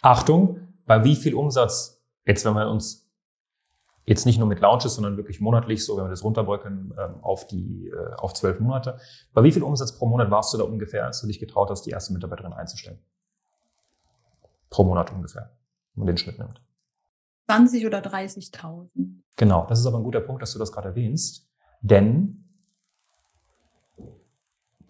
Achtung, 0.01 0.59
bei 0.85 1.03
wie 1.03 1.15
viel 1.15 1.35
Umsatz, 1.35 2.01
jetzt 2.25 2.43
wenn 2.45 2.53
wir 2.53 2.69
uns 2.69 3.04
jetzt 4.05 4.25
nicht 4.25 4.37
nur 4.37 4.47
mit 4.47 4.59
Launches, 4.59 4.95
sondern 4.95 5.17
wirklich 5.17 5.41
monatlich, 5.41 5.83
so 5.85 5.97
wenn 5.97 6.05
wir 6.05 6.09
das 6.09 6.23
runterbröckeln 6.23 6.93
ähm, 6.97 7.23
auf 7.23 7.47
die 7.47 7.89
äh, 7.89 8.13
auf 8.15 8.33
zwölf 8.33 8.59
Monate, 8.59 8.99
bei 9.33 9.43
wie 9.43 9.51
viel 9.51 9.63
Umsatz 9.63 9.97
pro 9.97 10.05
Monat 10.05 10.29
warst 10.31 10.53
du 10.53 10.57
da 10.57 10.63
ungefähr, 10.63 11.05
als 11.05 11.21
du 11.21 11.27
dich 11.27 11.39
getraut 11.39 11.69
hast, 11.69 11.83
die 11.83 11.91
erste 11.91 12.13
Mitarbeiterin 12.13 12.53
einzustellen? 12.53 12.99
Pro 14.69 14.83
Monat 14.83 15.11
ungefähr, 15.11 15.51
wenn 15.95 16.05
man 16.05 16.07
den 16.07 16.17
Schnitt 16.17 16.37
nimmt. 16.37 16.61
20 17.47 17.85
oder 17.85 17.99
30.000. 17.99 18.89
Genau, 19.35 19.65
das 19.67 19.79
ist 19.79 19.85
aber 19.85 19.97
ein 19.97 20.03
guter 20.03 20.21
Punkt, 20.21 20.41
dass 20.41 20.53
du 20.53 20.59
das 20.59 20.71
gerade 20.71 20.89
erwähnst, 20.89 21.47
denn 21.81 22.41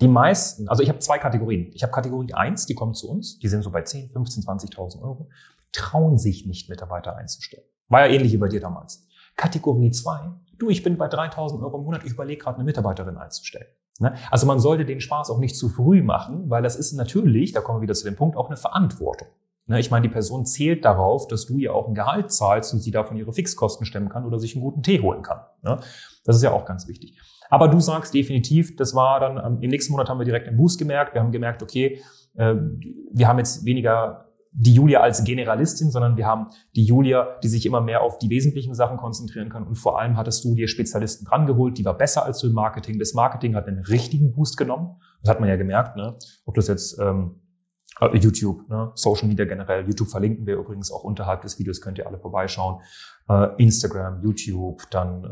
die 0.01 0.07
meisten, 0.07 0.67
also 0.67 0.83
ich 0.83 0.89
habe 0.89 0.99
zwei 0.99 1.19
Kategorien. 1.19 1.71
Ich 1.73 1.83
habe 1.83 1.91
Kategorie 1.91 2.33
1, 2.33 2.65
die 2.65 2.75
kommen 2.75 2.93
zu 2.93 3.09
uns, 3.09 3.39
die 3.39 3.47
sind 3.47 3.61
so 3.61 3.71
bei 3.71 3.81
10, 3.81 4.09
15, 4.09 4.43
20.000 4.43 5.01
Euro, 5.01 5.29
trauen 5.71 6.17
sich 6.17 6.45
nicht, 6.45 6.69
Mitarbeiter 6.69 7.15
einzustellen. 7.15 7.63
War 7.87 8.07
ja 8.07 8.13
ähnlich 8.13 8.33
wie 8.33 8.37
bei 8.37 8.49
dir 8.49 8.59
damals. 8.59 9.04
Kategorie 9.35 9.91
2, 9.91 10.31
du, 10.57 10.69
ich 10.69 10.83
bin 10.83 10.97
bei 10.97 11.07
3.000 11.07 11.61
Euro 11.61 11.77
im 11.77 11.83
Monat, 11.83 12.03
ich 12.05 12.13
überlege 12.13 12.43
gerade 12.43 12.57
eine 12.57 12.63
Mitarbeiterin 12.63 13.17
einzustellen. 13.17 13.67
Ne? 13.99 14.15
Also 14.31 14.45
man 14.45 14.59
sollte 14.59 14.85
den 14.85 15.01
Spaß 15.01 15.29
auch 15.29 15.39
nicht 15.39 15.55
zu 15.57 15.69
früh 15.69 16.01
machen, 16.01 16.49
weil 16.49 16.63
das 16.63 16.75
ist 16.75 16.93
natürlich, 16.93 17.51
da 17.51 17.61
kommen 17.61 17.79
wir 17.79 17.83
wieder 17.83 17.93
zu 17.93 18.05
dem 18.05 18.15
Punkt, 18.15 18.37
auch 18.37 18.47
eine 18.47 18.57
Verantwortung. 18.57 19.27
Ne, 19.67 19.79
ich 19.79 19.89
meine, 19.89 20.07
die 20.07 20.13
Person 20.13 20.45
zählt 20.45 20.85
darauf, 20.85 21.27
dass 21.27 21.47
du 21.47 21.57
ihr 21.57 21.73
auch 21.73 21.87
ein 21.87 21.95
Gehalt 21.95 22.31
zahlst 22.31 22.71
und 22.73 22.81
sie 22.81 22.91
davon 22.91 23.17
ihre 23.17 23.33
Fixkosten 23.33 23.85
stemmen 23.85 24.09
kann 24.09 24.25
oder 24.25 24.37
sich 24.37 24.55
einen 24.55 24.63
guten 24.63 24.83
Tee 24.83 25.01
holen 25.01 25.23
kann. 25.23 25.39
Ne? 25.63 25.79
Das 26.23 26.35
ist 26.35 26.43
ja 26.43 26.51
auch 26.51 26.65
ganz 26.65 26.87
wichtig. 26.87 27.17
Aber 27.49 27.67
du 27.67 27.79
sagst 27.79 28.13
definitiv, 28.13 28.75
das 28.75 28.93
war 28.93 29.19
dann, 29.19 29.37
ähm, 29.43 29.61
im 29.61 29.69
nächsten 29.69 29.91
Monat 29.91 30.09
haben 30.09 30.19
wir 30.19 30.25
direkt 30.25 30.47
einen 30.47 30.57
Boost 30.57 30.77
gemerkt. 30.77 31.15
Wir 31.15 31.21
haben 31.21 31.31
gemerkt, 31.31 31.63
okay, 31.63 32.01
äh, 32.35 32.53
wir 33.11 33.27
haben 33.27 33.39
jetzt 33.39 33.65
weniger 33.65 34.29
die 34.57 34.73
Julia 34.73 35.01
als 35.01 35.23
Generalistin, 35.23 35.91
sondern 35.91 36.15
wir 36.15 36.25
haben 36.25 36.47
die 36.75 36.85
Julia, 36.85 37.37
die 37.43 37.49
sich 37.49 37.65
immer 37.65 37.81
mehr 37.81 38.01
auf 38.01 38.17
die 38.17 38.29
wesentlichen 38.29 38.73
Sachen 38.73 38.97
konzentrieren 38.97 39.49
kann. 39.49 39.67
Und 39.67 39.75
vor 39.75 39.99
allem 39.99 40.15
hattest 40.15 40.45
du 40.45 40.55
dir 40.55 40.67
Spezialisten 40.67 41.25
drangeholt, 41.25 41.77
die 41.77 41.83
war 41.83 41.97
besser 41.97 42.25
als 42.25 42.39
du 42.39 42.47
im 42.47 42.53
Marketing. 42.53 42.97
Das 42.97 43.13
Marketing 43.13 43.55
hat 43.55 43.67
einen 43.67 43.83
richtigen 43.83 44.31
Boost 44.31 44.55
genommen. 44.57 44.95
Das 45.21 45.29
hat 45.29 45.41
man 45.41 45.49
ja 45.49 45.57
gemerkt, 45.57 45.97
ne? 45.97 46.15
ob 46.45 46.55
das 46.55 46.67
jetzt 46.67 46.97
ähm, 46.99 47.41
äh, 47.99 48.17
YouTube, 48.17 48.69
ne? 48.69 48.91
Social 48.95 49.27
Media 49.27 49.45
generell. 49.45 49.85
YouTube 49.85 50.09
verlinken 50.09 50.45
wir 50.45 50.55
übrigens 50.55 50.91
auch 50.91 51.03
unterhalb 51.03 51.41
des 51.41 51.59
Videos, 51.59 51.81
könnt 51.81 51.97
ihr 51.97 52.07
alle 52.07 52.19
vorbeischauen. 52.19 52.81
Äh, 53.27 53.61
Instagram, 53.61 54.21
YouTube, 54.21 54.83
dann 54.91 55.25
äh, 55.25 55.27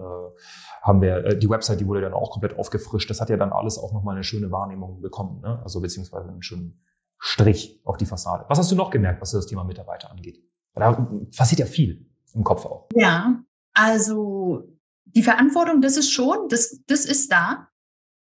haben 0.81 1.01
wir 1.01 1.25
äh, 1.25 1.39
die 1.39 1.49
Website, 1.49 1.79
die 1.79 1.87
wurde 1.87 2.01
dann 2.01 2.13
auch 2.13 2.31
komplett 2.31 2.57
aufgefrischt. 2.57 3.09
Das 3.09 3.21
hat 3.21 3.29
ja 3.29 3.37
dann 3.37 3.53
alles 3.53 3.77
auch 3.77 3.93
nochmal 3.93 4.15
eine 4.15 4.23
schöne 4.23 4.51
Wahrnehmung 4.51 5.01
bekommen, 5.01 5.41
ne? 5.41 5.61
also 5.63 5.79
beziehungsweise 5.79 6.29
einen 6.29 6.43
schönen 6.43 6.81
Strich 7.25 7.79
auf 7.85 7.95
die 7.95 8.05
Fassade. 8.05 8.43
Was 8.49 8.59
hast 8.59 8.69
du 8.69 8.75
noch 8.75 8.91
gemerkt, 8.91 9.21
was 9.21 9.31
das 9.31 9.47
Thema 9.47 9.63
Mitarbeiter 9.63 10.11
angeht? 10.11 10.43
Da 10.75 10.91
passiert 11.35 11.59
ja 11.59 11.65
viel 11.65 12.05
im 12.33 12.43
Kopf 12.43 12.65
auch. 12.65 12.89
Ja, 12.93 13.41
also 13.73 14.67
die 15.05 15.23
Verantwortung, 15.23 15.79
das 15.79 15.95
ist 15.95 16.11
schon, 16.11 16.49
das, 16.49 16.81
das 16.85 17.05
ist 17.05 17.31
da. 17.31 17.69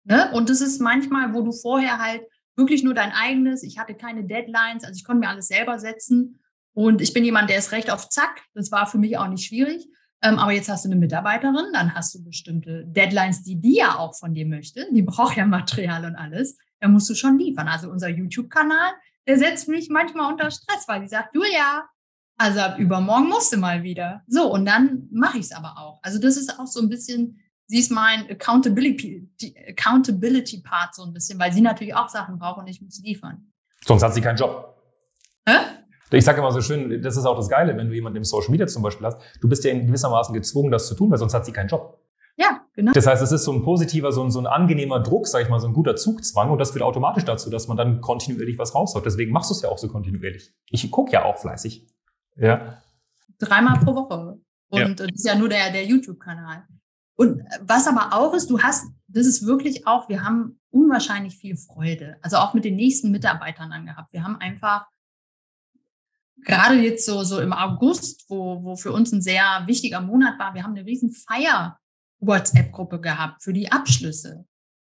Ne? 0.03 0.31
Und 0.35 0.51
das 0.51 0.61
ist 0.61 0.79
manchmal, 0.79 1.33
wo 1.33 1.41
du 1.41 1.51
vorher 1.51 1.97
halt 1.97 2.21
wirklich 2.55 2.83
nur 2.83 2.93
dein 2.93 3.11
eigenes. 3.11 3.63
Ich 3.63 3.79
hatte 3.79 3.95
keine 3.95 4.23
Deadlines, 4.23 4.83
also 4.83 4.95
ich 4.95 5.03
konnte 5.03 5.21
mir 5.21 5.29
alles 5.29 5.47
selber 5.47 5.79
setzen. 5.79 6.39
Und 6.73 7.01
ich 7.01 7.11
bin 7.11 7.23
jemand, 7.23 7.49
der 7.49 7.57
ist 7.57 7.71
recht 7.71 7.89
auf 7.89 8.07
Zack. 8.07 8.43
Das 8.53 8.71
war 8.71 8.85
für 8.85 8.99
mich 8.99 9.17
auch 9.17 9.27
nicht 9.27 9.47
schwierig. 9.47 9.87
Ähm, 10.21 10.37
aber 10.37 10.51
jetzt 10.51 10.69
hast 10.69 10.85
du 10.85 10.89
eine 10.89 10.99
Mitarbeiterin, 10.99 11.73
dann 11.73 11.95
hast 11.95 12.13
du 12.13 12.23
bestimmte 12.23 12.85
Deadlines, 12.85 13.41
die 13.41 13.59
die 13.59 13.77
ja 13.77 13.97
auch 13.97 14.15
von 14.15 14.35
dir 14.35 14.45
möchte. 14.45 14.85
Die 14.91 15.01
braucht 15.01 15.37
ja 15.37 15.45
Material 15.47 16.05
und 16.05 16.15
alles. 16.15 16.59
Da 16.81 16.89
musst 16.89 17.09
du 17.09 17.15
schon 17.15 17.39
liefern. 17.39 17.69
Also 17.69 17.89
unser 17.89 18.09
YouTube-Kanal, 18.09 18.91
der 19.27 19.37
setzt 19.37 19.69
mich 19.69 19.89
manchmal 19.89 20.31
unter 20.31 20.51
Stress, 20.51 20.85
weil 20.87 21.01
die 21.01 21.07
sagt, 21.07 21.33
Julia, 21.33 21.87
also 22.37 22.59
ab 22.59 22.79
übermorgen 22.79 23.29
musst 23.29 23.53
du 23.53 23.57
mal 23.57 23.83
wieder. 23.83 24.23
So, 24.27 24.51
und 24.51 24.65
dann 24.65 25.07
mache 25.11 25.37
ich 25.37 25.45
es 25.45 25.51
aber 25.53 25.77
auch. 25.77 25.99
Also 26.01 26.19
das 26.19 26.35
ist 26.35 26.59
auch 26.59 26.67
so 26.67 26.81
ein 26.81 26.89
bisschen 26.89 27.39
sie 27.71 27.79
ist 27.79 27.89
mein 27.89 28.29
Accountability, 28.29 29.29
Accountability 29.69 30.61
so 30.91 31.03
ein 31.03 31.13
bisschen, 31.13 31.39
weil 31.39 31.53
sie 31.53 31.61
natürlich 31.61 31.95
auch 31.95 32.09
Sachen 32.09 32.37
braucht 32.37 32.59
und 32.59 32.67
ich 32.67 32.81
muss 32.81 33.01
liefern. 33.01 33.49
Sonst 33.85 34.03
hat 34.03 34.13
sie 34.13 34.19
keinen 34.19 34.35
Job. 34.35 34.75
Hä? 35.47 35.55
Ich 36.11 36.25
sage 36.25 36.39
immer 36.39 36.51
so 36.51 36.59
schön, 36.59 37.01
das 37.01 37.15
ist 37.15 37.25
auch 37.25 37.37
das 37.37 37.47
Geile, 37.47 37.77
wenn 37.77 37.87
du 37.87 37.95
jemanden 37.95 38.17
im 38.17 38.25
Social 38.25 38.51
Media 38.51 38.67
zum 38.67 38.83
Beispiel 38.83 39.07
hast. 39.07 39.17
Du 39.39 39.47
bist 39.47 39.63
ja 39.63 39.71
in 39.71 39.87
gewissermaßen 39.87 40.33
gezwungen, 40.33 40.69
das 40.69 40.87
zu 40.87 40.95
tun, 40.95 41.09
weil 41.09 41.17
sonst 41.17 41.33
hat 41.33 41.45
sie 41.45 41.53
keinen 41.53 41.69
Job. 41.69 41.97
Ja, 42.41 42.65
genau. 42.73 42.91
Das 42.93 43.05
heißt, 43.05 43.21
es 43.21 43.31
ist 43.31 43.43
so 43.43 43.53
ein 43.53 43.61
positiver, 43.61 44.11
so 44.11 44.23
ein, 44.23 44.31
so 44.31 44.39
ein 44.39 44.47
angenehmer 44.47 44.99
Druck, 44.99 45.27
sag 45.27 45.43
ich 45.43 45.49
mal, 45.49 45.59
so 45.59 45.67
ein 45.67 45.73
guter 45.73 45.95
Zugzwang 45.95 46.49
und 46.49 46.57
das 46.57 46.71
führt 46.71 46.81
automatisch 46.81 47.23
dazu, 47.23 47.51
dass 47.51 47.67
man 47.67 47.77
dann 47.77 48.01
kontinuierlich 48.01 48.57
was 48.57 48.73
raushaut. 48.73 49.05
Deswegen 49.05 49.31
machst 49.31 49.51
du 49.51 49.53
es 49.53 49.61
ja 49.61 49.69
auch 49.69 49.77
so 49.77 49.87
kontinuierlich. 49.87 50.51
Ich 50.71 50.89
gucke 50.89 51.11
ja 51.11 51.23
auch 51.23 51.37
fleißig. 51.37 51.87
Ja. 52.37 52.81
Dreimal 53.37 53.79
pro 53.79 53.93
Woche. 53.93 54.39
Und 54.69 54.79
ja. 54.79 54.89
das 54.89 55.07
ist 55.13 55.27
ja 55.27 55.35
nur 55.35 55.49
der, 55.49 55.71
der 55.71 55.85
YouTube-Kanal. 55.85 56.63
Und 57.15 57.43
was 57.61 57.87
aber 57.87 58.13
auch 58.13 58.33
ist, 58.33 58.49
du 58.49 58.59
hast, 58.59 58.87
das 59.07 59.27
ist 59.27 59.45
wirklich 59.45 59.85
auch, 59.85 60.09
wir 60.09 60.23
haben 60.23 60.59
unwahrscheinlich 60.71 61.37
viel 61.37 61.57
Freude. 61.57 62.17
Also 62.23 62.37
auch 62.37 62.55
mit 62.55 62.65
den 62.65 62.75
nächsten 62.75 63.11
Mitarbeitern 63.11 63.69
dann 63.69 63.85
gehabt. 63.85 64.13
Wir 64.13 64.23
haben 64.23 64.37
einfach 64.37 64.87
gerade 66.43 66.75
jetzt 66.75 67.05
so, 67.05 67.21
so 67.23 67.39
im 67.39 67.53
August, 67.53 68.25
wo, 68.29 68.63
wo 68.63 68.75
für 68.75 68.91
uns 68.91 69.11
ein 69.11 69.21
sehr 69.21 69.43
wichtiger 69.67 70.01
Monat 70.01 70.39
war, 70.39 70.55
wir 70.55 70.63
haben 70.63 70.75
eine 70.75 70.87
riesen 70.87 71.11
Feier 71.11 71.77
WhatsApp-Gruppe 72.21 73.01
gehabt 73.01 73.43
für 73.43 73.53
die 73.53 73.71
Abschlüsse. 73.71 74.45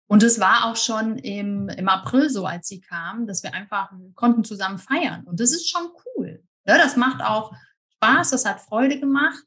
Und 0.08 0.24
es 0.24 0.39
war 0.39 0.65
auch 0.65 0.76
schon 0.76 1.17
im, 1.17 1.69
im 1.69 1.89
April 1.89 2.30
so, 2.30 2.46
als 2.46 2.67
sie 2.67 2.80
kamen, 2.80 3.26
dass 3.26 3.43
wir 3.43 3.54
einfach 3.54 3.91
konnten 4.15 4.43
zusammen 4.43 4.78
feiern. 4.78 5.24
Und 5.26 5.39
das 5.39 5.52
ist 5.52 5.69
schon 5.69 5.89
cool. 6.06 6.43
Ja, 6.65 6.78
das 6.78 6.96
macht 6.96 7.22
auch 7.22 7.54
Spaß, 7.96 8.30
das 8.30 8.46
hat 8.46 8.62
Freude 8.62 9.00
gemacht. 9.00 9.43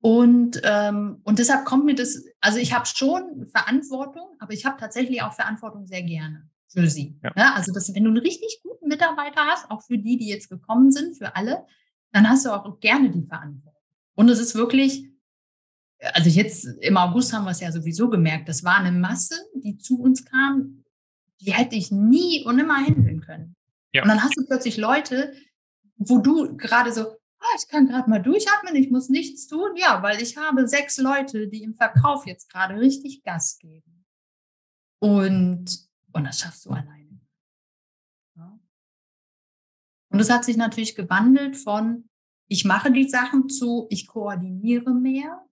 Und, 0.00 0.60
ähm, 0.64 1.20
und 1.22 1.38
deshalb 1.38 1.64
kommt 1.64 1.84
mir 1.84 1.94
das, 1.94 2.24
also 2.40 2.58
ich 2.58 2.74
habe 2.74 2.86
schon 2.86 3.46
Verantwortung, 3.46 4.34
aber 4.40 4.52
ich 4.52 4.64
habe 4.64 4.80
tatsächlich 4.80 5.22
auch 5.22 5.32
Verantwortung 5.32 5.86
sehr 5.86 6.02
gerne 6.02 6.48
für 6.68 6.88
sie. 6.88 7.18
Ja. 7.22 7.32
Ja, 7.36 7.52
also 7.54 7.72
dass, 7.72 7.94
wenn 7.94 8.02
du 8.02 8.10
einen 8.10 8.18
richtig 8.18 8.60
guten 8.62 8.88
Mitarbeiter 8.88 9.42
hast, 9.46 9.70
auch 9.70 9.82
für 9.82 9.98
die, 9.98 10.16
die 10.16 10.28
jetzt 10.28 10.48
gekommen 10.48 10.90
sind, 10.90 11.16
für 11.16 11.36
alle, 11.36 11.66
dann 12.12 12.28
hast 12.28 12.44
du 12.44 12.50
auch 12.50 12.80
gerne 12.80 13.10
die 13.10 13.26
Verantwortung. 13.26 13.80
Und 14.14 14.28
es 14.28 14.40
ist 14.40 14.54
wirklich, 14.54 15.11
also 16.02 16.28
jetzt 16.28 16.64
im 16.80 16.96
August 16.96 17.32
haben 17.32 17.44
wir 17.44 17.52
es 17.52 17.60
ja 17.60 17.70
sowieso 17.70 18.08
gemerkt, 18.08 18.48
das 18.48 18.64
war 18.64 18.76
eine 18.76 18.92
Masse, 18.92 19.36
die 19.54 19.78
zu 19.78 20.00
uns 20.00 20.24
kam, 20.24 20.84
die 21.40 21.52
hätte 21.52 21.76
ich 21.76 21.90
nie 21.90 22.44
und 22.44 22.56
nimmer 22.56 22.76
handeln 22.76 23.20
können. 23.20 23.54
Ja. 23.92 24.02
Und 24.02 24.08
dann 24.08 24.22
hast 24.22 24.36
du 24.36 24.44
plötzlich 24.46 24.76
Leute, 24.76 25.32
wo 25.96 26.18
du 26.18 26.56
gerade 26.56 26.92
so, 26.92 27.02
ah, 27.02 27.56
ich 27.58 27.68
kann 27.68 27.86
gerade 27.86 28.08
mal 28.08 28.22
durchatmen, 28.22 28.74
ich 28.74 28.90
muss 28.90 29.08
nichts 29.08 29.46
tun. 29.46 29.76
Ja, 29.76 30.02
weil 30.02 30.20
ich 30.22 30.36
habe 30.36 30.66
sechs 30.66 30.98
Leute, 30.98 31.48
die 31.48 31.62
im 31.62 31.74
Verkauf 31.74 32.26
jetzt 32.26 32.50
gerade 32.50 32.78
richtig 32.78 33.22
Gas 33.22 33.58
geben. 33.58 34.04
Und, 34.98 35.88
und 36.12 36.24
das 36.24 36.40
schaffst 36.40 36.64
du 36.64 36.70
alleine. 36.70 37.20
Ja. 38.36 38.58
Und 40.10 40.20
es 40.20 40.30
hat 40.30 40.44
sich 40.44 40.56
natürlich 40.56 40.94
gewandelt 40.94 41.56
von, 41.56 42.08
ich 42.48 42.64
mache 42.64 42.92
die 42.92 43.08
Sachen 43.08 43.48
zu, 43.48 43.86
ich 43.90 44.06
koordiniere 44.06 44.94
mehr. 44.94 45.44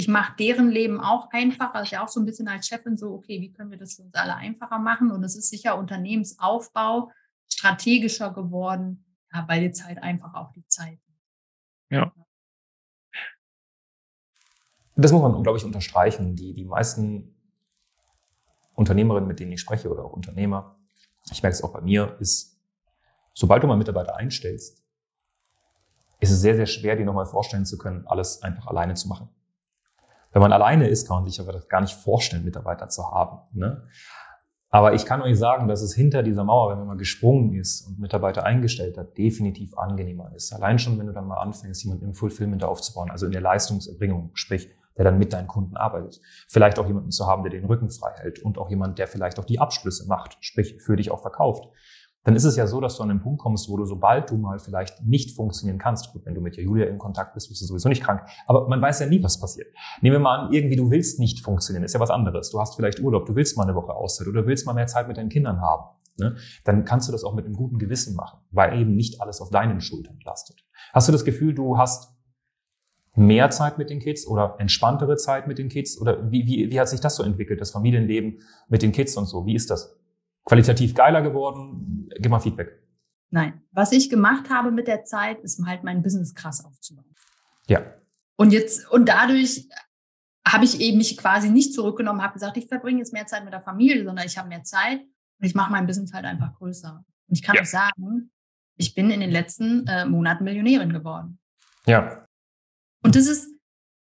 Ich 0.00 0.08
mache 0.08 0.34
deren 0.38 0.70
Leben 0.70 0.98
auch 0.98 1.28
einfacher. 1.30 1.74
Also 1.74 1.94
ja 1.94 2.02
auch 2.02 2.08
so 2.08 2.20
ein 2.20 2.24
bisschen 2.24 2.48
als 2.48 2.66
Chefin 2.66 2.96
so, 2.96 3.12
okay, 3.12 3.38
wie 3.42 3.52
können 3.52 3.70
wir 3.70 3.76
das 3.76 3.96
für 3.96 4.02
uns 4.02 4.14
alle 4.14 4.34
einfacher 4.34 4.78
machen? 4.78 5.10
Und 5.10 5.22
es 5.24 5.36
ist 5.36 5.50
sicher 5.50 5.76
Unternehmensaufbau 5.76 7.10
strategischer 7.52 8.32
geworden, 8.32 9.04
ja, 9.30 9.46
weil 9.46 9.62
jetzt 9.62 9.84
halt 9.84 10.02
einfach 10.02 10.32
auch 10.32 10.52
die 10.52 10.66
Zeit 10.68 10.98
ja. 11.90 12.12
Das 14.96 15.12
muss 15.12 15.20
man, 15.20 15.42
glaube 15.42 15.58
ich, 15.58 15.64
unterstreichen. 15.64 16.34
Die, 16.34 16.54
die 16.54 16.64
meisten 16.64 17.34
Unternehmerinnen, 18.74 19.28
mit 19.28 19.38
denen 19.38 19.52
ich 19.52 19.60
spreche 19.60 19.90
oder 19.90 20.04
auch 20.04 20.12
Unternehmer, 20.12 20.78
ich 21.30 21.42
merke 21.42 21.54
es 21.54 21.62
auch 21.62 21.72
bei 21.72 21.82
mir, 21.82 22.16
ist, 22.20 22.58
sobald 23.34 23.62
du 23.62 23.66
mal 23.66 23.76
Mitarbeiter 23.76 24.16
einstellst, 24.16 24.82
ist 26.20 26.30
es 26.30 26.40
sehr, 26.40 26.56
sehr 26.56 26.66
schwer, 26.66 26.96
dir 26.96 27.04
nochmal 27.04 27.26
vorstellen 27.26 27.66
zu 27.66 27.76
können, 27.76 28.06
alles 28.06 28.42
einfach 28.42 28.66
alleine 28.66 28.94
zu 28.94 29.08
machen. 29.08 29.28
Wenn 30.32 30.42
man 30.42 30.52
alleine 30.52 30.88
ist, 30.88 31.08
kann 31.08 31.18
man 31.18 31.30
sich 31.30 31.40
aber 31.40 31.58
gar 31.68 31.80
nicht 31.80 31.94
vorstellen, 31.94 32.44
Mitarbeiter 32.44 32.88
zu 32.88 33.10
haben. 33.10 33.38
Ne? 33.52 33.88
Aber 34.68 34.94
ich 34.94 35.04
kann 35.04 35.20
euch 35.20 35.36
sagen, 35.36 35.66
dass 35.66 35.82
es 35.82 35.94
hinter 35.94 36.22
dieser 36.22 36.44
Mauer, 36.44 36.70
wenn 36.70 36.78
man 36.78 36.86
mal 36.86 36.96
gesprungen 36.96 37.54
ist 37.54 37.86
und 37.88 37.98
Mitarbeiter 37.98 38.44
eingestellt 38.44 38.96
hat, 38.96 39.18
definitiv 39.18 39.76
angenehmer 39.76 40.32
ist. 40.36 40.52
Allein 40.52 40.78
schon, 40.78 40.96
wenn 40.98 41.06
du 41.06 41.12
dann 41.12 41.26
mal 41.26 41.38
anfängst, 41.38 41.82
jemanden 41.82 42.04
im 42.04 42.14
Fulfillment 42.14 42.62
aufzubauen, 42.62 43.10
also 43.10 43.26
in 43.26 43.32
der 43.32 43.40
Leistungserbringung, 43.40 44.30
sprich, 44.34 44.70
der 44.96 45.04
dann 45.04 45.18
mit 45.18 45.32
deinen 45.32 45.48
Kunden 45.48 45.76
arbeitet. 45.76 46.20
Vielleicht 46.48 46.78
auch 46.78 46.86
jemanden 46.86 47.10
zu 47.10 47.26
haben, 47.26 47.42
der 47.42 47.50
den 47.50 47.64
Rücken 47.64 47.90
frei 47.90 48.12
hält 48.18 48.40
und 48.40 48.58
auch 48.58 48.70
jemand, 48.70 48.98
der 48.98 49.08
vielleicht 49.08 49.40
auch 49.40 49.44
die 49.44 49.58
Abschlüsse 49.58 50.06
macht, 50.06 50.36
sprich, 50.40 50.80
für 50.80 50.94
dich 50.94 51.10
auch 51.10 51.20
verkauft 51.20 51.68
dann 52.24 52.36
ist 52.36 52.44
es 52.44 52.56
ja 52.56 52.66
so, 52.66 52.80
dass 52.80 52.96
du 52.96 53.02
an 53.02 53.08
den 53.08 53.20
Punkt 53.20 53.40
kommst, 53.40 53.68
wo 53.68 53.76
du, 53.76 53.84
sobald 53.86 54.30
du 54.30 54.36
mal 54.36 54.58
vielleicht 54.58 55.02
nicht 55.04 55.34
funktionieren 55.34 55.78
kannst, 55.78 56.12
gut, 56.12 56.26
wenn 56.26 56.34
du 56.34 56.40
mit 56.40 56.56
der 56.56 56.64
Julia 56.64 56.86
in 56.86 56.98
Kontakt 56.98 57.32
bist, 57.34 57.48
bist 57.48 57.62
du 57.62 57.66
sowieso 57.66 57.88
nicht 57.88 58.02
krank, 58.02 58.22
aber 58.46 58.68
man 58.68 58.82
weiß 58.82 59.00
ja 59.00 59.06
nie, 59.06 59.22
was 59.22 59.40
passiert. 59.40 59.68
Nehmen 60.02 60.16
wir 60.16 60.20
mal 60.20 60.46
an, 60.46 60.52
irgendwie 60.52 60.76
du 60.76 60.90
willst 60.90 61.18
nicht 61.18 61.40
funktionieren, 61.40 61.82
ist 61.82 61.94
ja 61.94 62.00
was 62.00 62.10
anderes. 62.10 62.50
Du 62.50 62.60
hast 62.60 62.76
vielleicht 62.76 63.00
Urlaub, 63.00 63.26
du 63.26 63.34
willst 63.36 63.56
mal 63.56 63.64
eine 63.64 63.74
Woche 63.74 63.94
Auszeit 63.94 64.28
oder 64.28 64.46
willst 64.46 64.66
mal 64.66 64.74
mehr 64.74 64.86
Zeit 64.86 65.08
mit 65.08 65.16
deinen 65.16 65.30
Kindern 65.30 65.60
haben. 65.62 65.96
Ne? 66.18 66.36
Dann 66.64 66.84
kannst 66.84 67.08
du 67.08 67.12
das 67.12 67.24
auch 67.24 67.34
mit 67.34 67.46
einem 67.46 67.54
guten 67.54 67.78
Gewissen 67.78 68.14
machen, 68.14 68.40
weil 68.50 68.78
eben 68.78 68.94
nicht 68.94 69.22
alles 69.22 69.40
auf 69.40 69.48
deinen 69.50 69.80
Schultern 69.80 70.18
lastet. 70.24 70.62
Hast 70.92 71.08
du 71.08 71.12
das 71.12 71.24
Gefühl, 71.24 71.54
du 71.54 71.78
hast 71.78 72.14
mehr 73.14 73.50
Zeit 73.50 73.78
mit 73.78 73.90
den 73.90 73.98
Kids 73.98 74.26
oder 74.26 74.56
entspanntere 74.58 75.16
Zeit 75.16 75.46
mit 75.46 75.58
den 75.58 75.68
Kids? 75.68 76.00
Oder 76.00 76.30
wie, 76.30 76.46
wie, 76.46 76.70
wie 76.70 76.78
hat 76.78 76.88
sich 76.88 77.00
das 77.00 77.16
so 77.16 77.22
entwickelt, 77.22 77.60
das 77.60 77.70
Familienleben 77.70 78.40
mit 78.68 78.82
den 78.82 78.92
Kids 78.92 79.16
und 79.16 79.26
so? 79.26 79.46
Wie 79.46 79.54
ist 79.54 79.70
das? 79.70 79.99
Qualitativ 80.44 80.94
geiler 80.94 81.22
geworden? 81.22 82.08
Gib 82.18 82.30
mal 82.30 82.40
Feedback. 82.40 82.80
Nein. 83.30 83.62
Was 83.72 83.92
ich 83.92 84.10
gemacht 84.10 84.50
habe 84.50 84.70
mit 84.70 84.88
der 84.88 85.04
Zeit, 85.04 85.40
ist 85.40 85.64
halt 85.64 85.84
mein 85.84 86.02
Business 86.02 86.34
krass 86.34 86.64
aufzubauen. 86.64 87.14
Ja. 87.68 87.82
Und 88.36 88.52
jetzt, 88.52 88.90
und 88.90 89.08
dadurch 89.08 89.68
habe 90.46 90.64
ich 90.64 90.80
eben 90.80 90.98
mich 90.98 91.16
quasi 91.16 91.50
nicht 91.50 91.74
zurückgenommen, 91.74 92.22
habe 92.22 92.34
gesagt, 92.34 92.56
ich 92.56 92.66
verbringe 92.66 92.98
jetzt 92.98 93.12
mehr 93.12 93.26
Zeit 93.26 93.44
mit 93.44 93.52
der 93.52 93.62
Familie, 93.62 94.04
sondern 94.04 94.26
ich 94.26 94.36
habe 94.36 94.48
mehr 94.48 94.64
Zeit 94.64 95.00
und 95.00 95.46
ich 95.46 95.54
mache 95.54 95.70
mein 95.70 95.86
Business 95.86 96.12
halt 96.12 96.24
einfach 96.24 96.54
größer. 96.54 97.04
Und 97.28 97.34
ich 97.34 97.42
kann 97.42 97.54
ja. 97.54 97.62
euch 97.62 97.70
sagen, 97.70 98.32
ich 98.76 98.94
bin 98.94 99.10
in 99.10 99.20
den 99.20 99.30
letzten 99.30 99.86
äh, 99.86 100.06
Monaten 100.06 100.44
Millionärin 100.44 100.92
geworden. 100.92 101.38
Ja. 101.86 102.26
Und 103.02 103.14
das 103.14 103.26
ist, 103.26 103.48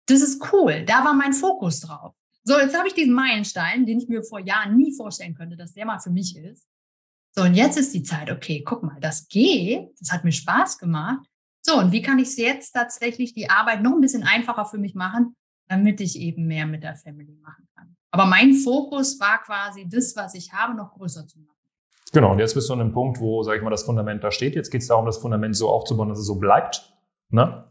das 0.07 0.21
ist 0.21 0.51
cool. 0.51 0.83
Da 0.85 1.05
war 1.05 1.13
mein 1.13 1.33
Fokus 1.33 1.79
drauf. 1.79 2.15
So, 2.43 2.59
jetzt 2.59 2.77
habe 2.77 2.87
ich 2.87 2.93
diesen 2.93 3.13
Meilenstein, 3.13 3.85
den 3.85 3.99
ich 3.99 4.09
mir 4.09 4.23
vor 4.23 4.39
Jahren 4.39 4.75
nie 4.75 4.93
vorstellen 4.93 5.33
könnte, 5.33 5.55
dass 5.55 5.73
der 5.73 5.85
mal 5.85 5.99
für 5.99 6.09
mich 6.09 6.35
ist. 6.37 6.67
So, 7.31 7.43
und 7.43 7.55
jetzt 7.55 7.77
ist 7.77 7.93
die 7.93 8.03
Zeit, 8.03 8.29
okay, 8.29 8.63
guck 8.65 8.83
mal, 8.83 8.99
das 8.99 9.27
geht, 9.27 9.89
das 9.99 10.11
hat 10.11 10.23
mir 10.23 10.31
Spaß 10.31 10.77
gemacht. 10.77 11.25
So, 11.61 11.79
und 11.79 11.91
wie 11.91 12.01
kann 12.01 12.19
ich 12.19 12.35
jetzt 12.37 12.73
tatsächlich 12.73 13.33
die 13.33 13.49
Arbeit 13.49 13.81
noch 13.81 13.93
ein 13.93 14.01
bisschen 14.01 14.23
einfacher 14.23 14.65
für 14.65 14.77
mich 14.77 14.93
machen, 14.93 15.35
damit 15.67 16.01
ich 16.01 16.19
eben 16.19 16.45
mehr 16.45 16.67
mit 16.67 16.83
der 16.83 16.95
Family 16.95 17.37
machen 17.41 17.67
kann. 17.75 17.95
Aber 18.11 18.25
mein 18.25 18.53
Fokus 18.53 19.19
war 19.19 19.41
quasi 19.41 19.87
das, 19.89 20.15
was 20.15 20.35
ich 20.35 20.51
habe, 20.51 20.75
noch 20.75 20.91
größer 20.91 21.25
zu 21.25 21.39
machen. 21.39 21.57
Genau, 22.11 22.33
und 22.33 22.39
jetzt 22.39 22.53
bist 22.53 22.69
du 22.69 22.73
an 22.73 22.81
einem 22.81 22.91
Punkt, 22.91 23.19
wo, 23.19 23.41
sag 23.41 23.55
ich 23.55 23.63
mal, 23.63 23.71
das 23.71 23.83
Fundament 23.83 24.23
da 24.23 24.29
steht. 24.29 24.53
Jetzt 24.53 24.69
geht 24.69 24.81
es 24.81 24.87
darum, 24.87 25.05
das 25.05 25.17
Fundament 25.17 25.55
so 25.55 25.69
aufzubauen, 25.69 26.09
dass 26.09 26.19
es 26.19 26.27
so 26.27 26.35
bleibt. 26.35 26.93
Ne? 27.29 27.63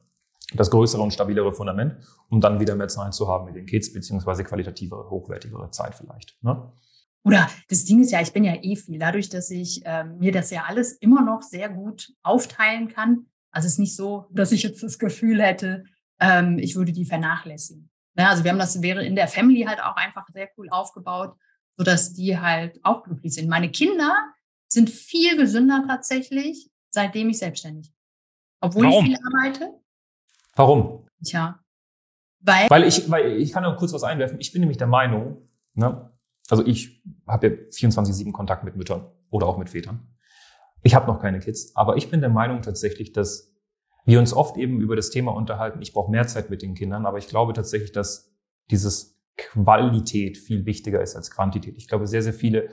Das 0.54 0.70
größere 0.70 1.02
und 1.02 1.12
stabilere 1.12 1.52
Fundament, 1.52 1.96
um 2.28 2.40
dann 2.40 2.60
wieder 2.60 2.74
mehr 2.74 2.88
Zeit 2.88 3.14
zu 3.14 3.28
haben 3.28 3.46
mit 3.46 3.56
den 3.56 3.66
Kids, 3.66 3.92
beziehungsweise 3.92 4.44
qualitativere, 4.44 5.10
hochwertigere 5.10 5.70
Zeit 5.70 5.94
vielleicht. 5.94 6.36
Ne? 6.42 6.72
Oder 7.24 7.48
das 7.68 7.84
Ding 7.84 8.00
ist 8.00 8.10
ja, 8.10 8.20
ich 8.20 8.32
bin 8.32 8.44
ja 8.44 8.54
eh 8.60 8.76
viel. 8.76 8.98
Dadurch, 8.98 9.28
dass 9.28 9.50
ich 9.50 9.84
äh, 9.86 10.04
mir 10.04 10.32
das 10.32 10.50
ja 10.50 10.64
alles 10.66 10.92
immer 10.92 11.22
noch 11.22 11.42
sehr 11.42 11.68
gut 11.68 12.12
aufteilen 12.22 12.88
kann. 12.88 13.26
Also 13.50 13.66
es 13.66 13.74
ist 13.74 13.78
nicht 13.78 13.96
so, 13.96 14.26
dass 14.30 14.52
ich 14.52 14.62
jetzt 14.62 14.82
das 14.82 14.98
Gefühl 14.98 15.40
hätte, 15.42 15.84
ähm, 16.20 16.58
ich 16.58 16.74
würde 16.74 16.92
die 16.92 17.04
vernachlässigen. 17.04 17.90
Ja, 18.16 18.30
also 18.30 18.44
wir 18.44 18.50
haben 18.50 18.58
das 18.58 18.82
wäre 18.82 19.04
in 19.04 19.14
der 19.14 19.28
Family 19.28 19.62
halt 19.62 19.82
auch 19.82 19.96
einfach 19.96 20.26
sehr 20.28 20.48
cool 20.56 20.68
aufgebaut, 20.70 21.34
so 21.76 21.84
dass 21.84 22.12
die 22.12 22.38
halt 22.38 22.78
auch 22.82 23.04
glücklich 23.04 23.34
sind. 23.34 23.48
Meine 23.48 23.70
Kinder 23.70 24.14
sind 24.68 24.90
viel 24.90 25.36
gesünder 25.36 25.84
tatsächlich, 25.86 26.70
seitdem 26.90 27.30
ich 27.30 27.38
selbstständig 27.38 27.90
bin. 27.90 27.98
Obwohl 28.60 28.86
Warum? 28.86 29.04
ich 29.04 29.10
viel 29.12 29.18
arbeite. 29.26 29.81
Warum? 30.54 31.06
Tja. 31.24 31.60
Weil, 32.40 32.68
weil 32.70 32.84
ich, 32.84 33.10
weil 33.10 33.32
ich 33.32 33.52
kann 33.52 33.62
noch 33.62 33.76
kurz 33.76 33.92
was 33.92 34.02
einwerfen. 34.02 34.40
Ich 34.40 34.52
bin 34.52 34.60
nämlich 34.60 34.78
der 34.78 34.88
Meinung, 34.88 35.48
ne, 35.74 36.10
also 36.48 36.66
ich 36.66 37.02
habe 37.26 37.46
ja 37.46 37.52
24-7 37.52 38.32
Kontakt 38.32 38.64
mit 38.64 38.76
Müttern 38.76 39.06
oder 39.30 39.46
auch 39.46 39.58
mit 39.58 39.70
Vätern. 39.70 40.08
Ich 40.82 40.94
habe 40.94 41.06
noch 41.06 41.20
keine 41.20 41.38
Kids, 41.38 41.76
aber 41.76 41.96
ich 41.96 42.10
bin 42.10 42.20
der 42.20 42.30
Meinung 42.30 42.62
tatsächlich, 42.62 43.12
dass 43.12 43.54
wir 44.04 44.18
uns 44.18 44.34
oft 44.34 44.56
eben 44.56 44.80
über 44.80 44.96
das 44.96 45.10
Thema 45.10 45.32
unterhalten, 45.32 45.80
ich 45.80 45.92
brauche 45.92 46.10
mehr 46.10 46.26
Zeit 46.26 46.50
mit 46.50 46.62
den 46.62 46.74
Kindern, 46.74 47.06
aber 47.06 47.18
ich 47.18 47.28
glaube 47.28 47.52
tatsächlich, 47.52 47.92
dass 47.92 48.34
dieses 48.70 49.20
Qualität 49.36 50.36
viel 50.36 50.66
wichtiger 50.66 51.00
ist 51.00 51.14
als 51.14 51.30
Quantität. 51.30 51.76
Ich 51.78 51.86
glaube, 51.86 52.06
sehr, 52.08 52.22
sehr 52.22 52.34
viele, 52.34 52.68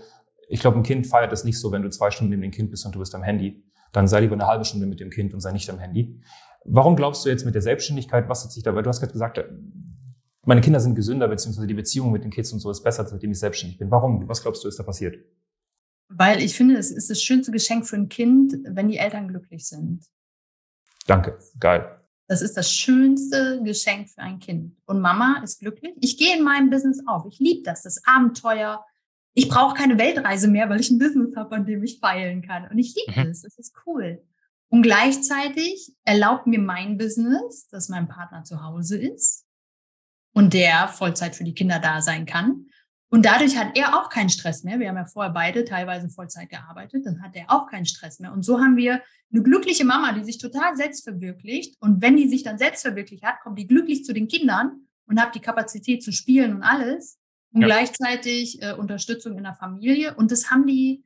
ich 0.47 0.59
glaube, 0.59 0.77
ein 0.77 0.83
Kind 0.83 1.05
feiert 1.05 1.31
es 1.31 1.43
nicht 1.43 1.59
so, 1.59 1.71
wenn 1.71 1.83
du 1.83 1.89
zwei 1.89 2.09
Stunden 2.09 2.31
neben 2.31 2.41
dem 2.41 2.51
Kind 2.51 2.71
bist 2.71 2.85
und 2.85 2.95
du 2.95 2.99
bist 2.99 3.13
am 3.13 3.23
Handy. 3.23 3.63
Dann 3.91 4.07
sei 4.07 4.21
lieber 4.21 4.33
eine 4.33 4.47
halbe 4.47 4.65
Stunde 4.65 4.87
mit 4.87 4.99
dem 4.99 5.09
Kind 5.09 5.33
und 5.33 5.39
sei 5.39 5.51
nicht 5.51 5.69
am 5.69 5.79
Handy. 5.79 6.21
Warum 6.65 6.95
glaubst 6.95 7.26
du 7.26 7.30
jetzt 7.30 7.45
mit 7.45 7.56
der 7.56 7.62
Selbstständigkeit, 7.62 8.30
was 8.30 8.43
hat 8.43 8.52
sich 8.52 8.63
dabei, 8.63 8.82
du 8.82 8.89
hast 8.89 9.00
gerade 9.00 9.13
gesagt, 9.13 9.43
meine 10.45 10.62
Kinder 10.62 10.80
sind 10.80 10.95
gesünder, 10.95 11.28
beziehungsweise 11.28 11.67
die 11.67 11.74
Beziehung 11.74 12.12
mit 12.12 12.24
den 12.24 12.32
Kids 12.32 12.52
und 12.52 12.60
so 12.60 12.72
ist 12.72 12.84
besser, 12.84 13.06
seitdem 13.06 13.32
ich 13.32 13.39
selbstständig 13.39 13.78
bin. 13.78 13.91
Warum? 13.91 14.28
Was 14.28 14.41
glaubst 14.41 14.63
du, 14.63 14.67
ist 14.67 14.80
da 14.80 14.84
passiert? 14.84 15.17
Weil 16.10 16.41
ich 16.41 16.56
finde, 16.56 16.76
es 16.76 16.89
ist 16.91 17.10
das 17.10 17.22
schönste 17.22 17.52
Geschenk 17.52 17.86
für 17.86 17.95
ein 17.95 18.10
Kind, 18.10 18.56
wenn 18.65 18.88
die 18.88 18.98
Eltern 18.98 19.28
glücklich 19.28 19.67
sind. 19.67 20.06
Danke, 21.06 21.38
geil. 21.60 22.00
Das 22.28 22.41
ist 22.41 22.58
das 22.58 22.72
schönste 22.72 23.62
Geschenk 23.63 24.10
für 24.10 24.22
ein 24.22 24.39
Kind. 24.39 24.76
Und 24.86 25.02
Mama 25.02 25.41
ist 25.43 25.60
glücklich. 25.60 25.93
Ich 26.00 26.17
gehe 26.17 26.38
in 26.38 26.43
meinem 26.43 26.69
Business 26.69 27.00
auf. 27.08 27.26
Ich 27.28 27.39
liebe 27.39 27.63
das, 27.63 27.84
das 27.84 28.02
Abenteuer. 28.06 28.86
Ich 29.34 29.50
brauche 29.50 29.76
keine 29.76 29.98
Weltreise 29.98 30.48
mehr, 30.48 30.69
weil 30.69 30.80
ich 30.80 30.89
ein 30.89 31.00
Business 31.00 31.36
habe, 31.36 31.56
an 31.56 31.65
dem 31.65 31.84
ich 31.84 32.00
feilen 32.00 32.41
kann. 32.41 32.67
Und 32.69 32.78
ich 32.78 32.95
liebe 32.95 33.19
mhm. 33.19 33.28
das. 33.30 33.41
Das 33.41 33.58
ist 33.58 33.74
cool. 33.86 34.22
Und 34.69 34.84
gleichzeitig 34.84 35.93
erlaubt 36.03 36.47
mir 36.47 36.60
mein 36.60 36.97
Business, 36.97 37.67
dass 37.69 37.89
mein 37.89 38.08
Partner 38.08 38.43
zu 38.43 38.63
Hause 38.63 38.97
ist 38.97 39.45
und 40.34 40.53
der 40.53 40.88
Vollzeit 40.88 41.36
für 41.36 41.43
die 41.43 41.55
Kinder 41.55 41.79
da 41.79 42.01
sein 42.01 42.25
kann. 42.25 42.67
Und 43.12 43.25
dadurch 43.25 43.58
hat 43.58 43.75
er 43.75 43.99
auch 43.99 44.10
keinen 44.10 44.29
Stress 44.29 44.63
mehr. 44.63 44.79
Wir 44.79 44.89
haben 44.89 44.97
ja 44.97 45.05
vorher 45.05 45.34
beide 45.34 45.65
teilweise 45.65 46.10
Vollzeit 46.10 46.49
gearbeitet. 46.49 47.08
Dann 47.08 47.23
hat 47.23 47.36
er 47.36 47.45
auch 47.47 47.65
keinen 47.65 47.88
Stress 47.88 48.19
mehr. 48.19 48.32
Und 48.32 48.43
so 48.43 48.60
haben 48.60 48.77
wir 48.77 49.01
eine 49.32 49.41
glückliche 49.41 49.84
Mama, 49.84 50.13
die 50.13 50.23
sich 50.23 50.38
total 50.38 50.75
selbst 50.75 51.03
verwirklicht. 51.03 51.75
Und 51.79 52.03
wenn 52.03 52.17
die 52.17 52.29
sich 52.29 52.43
dann 52.43 52.60
selbst 52.60 52.84
verwirklicht 52.84 53.23
hat, 53.23 53.39
kommt 53.41 53.58
die 53.58 53.65
glücklich 53.65 54.05
zu 54.05 54.13
den 54.13 54.27
Kindern 54.27 54.88
und 55.08 55.19
hat 55.19 55.34
die 55.34 55.39
Kapazität 55.39 56.03
zu 56.03 56.12
spielen 56.12 56.55
und 56.55 56.62
alles. 56.62 57.17
Und 57.51 57.62
ja. 57.62 57.67
gleichzeitig 57.67 58.62
äh, 58.62 58.73
Unterstützung 58.73 59.36
in 59.38 59.43
der 59.43 59.55
Familie. 59.55 60.13
Und 60.13 60.32
das 60.32 60.51
haben 60.51 60.67
die 60.67 61.03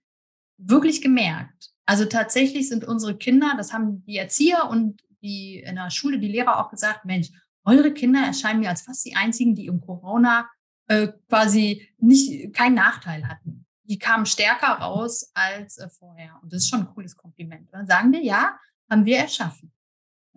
wirklich 0.58 1.02
gemerkt. 1.02 1.72
Also 1.86 2.06
tatsächlich 2.06 2.70
sind 2.70 2.86
unsere 2.86 3.18
Kinder, 3.18 3.54
das 3.58 3.74
haben 3.74 4.06
die 4.06 4.18
Erzieher 4.18 4.70
und 4.70 5.02
die 5.22 5.60
in 5.60 5.76
der 5.76 5.89
Schule, 5.89 6.20
die 6.20 6.28
Lehrer 6.28 6.60
auch 6.60 6.70
gesagt, 6.70 7.06
Mensch, 7.06 7.30
eure 7.66 7.94
Kinder 7.94 8.22
erscheinen 8.22 8.60
mir 8.60 8.70
als 8.70 8.82
fast 8.82 9.06
die 9.06 9.16
einzigen, 9.16 9.56
die 9.56 9.68
im 9.68 9.82
Corona 9.82 10.50
äh, 10.88 11.10
quasi 11.30 11.88
nicht 11.98 12.54
keinen 12.54 12.76
Nachteil 12.76 13.28
hatten. 13.28 13.66
Die 13.86 14.00
kamen 14.00 14.26
stärker 14.26 14.68
raus 14.68 15.32
als 15.34 15.78
äh, 15.78 15.89
vorher. 15.89 16.39
Und 16.42 16.52
das 16.52 16.63
ist 16.63 16.70
schon 16.70 16.82
ein 16.82 16.94
cooles 16.94 17.16
Kompliment. 17.16 17.70
dann 17.72 17.88
sagen 17.88 18.12
wir, 18.12 18.22
ja, 18.22 18.58
haben 18.89 19.06
wir 19.06 19.18
erschaffen. 19.18 19.72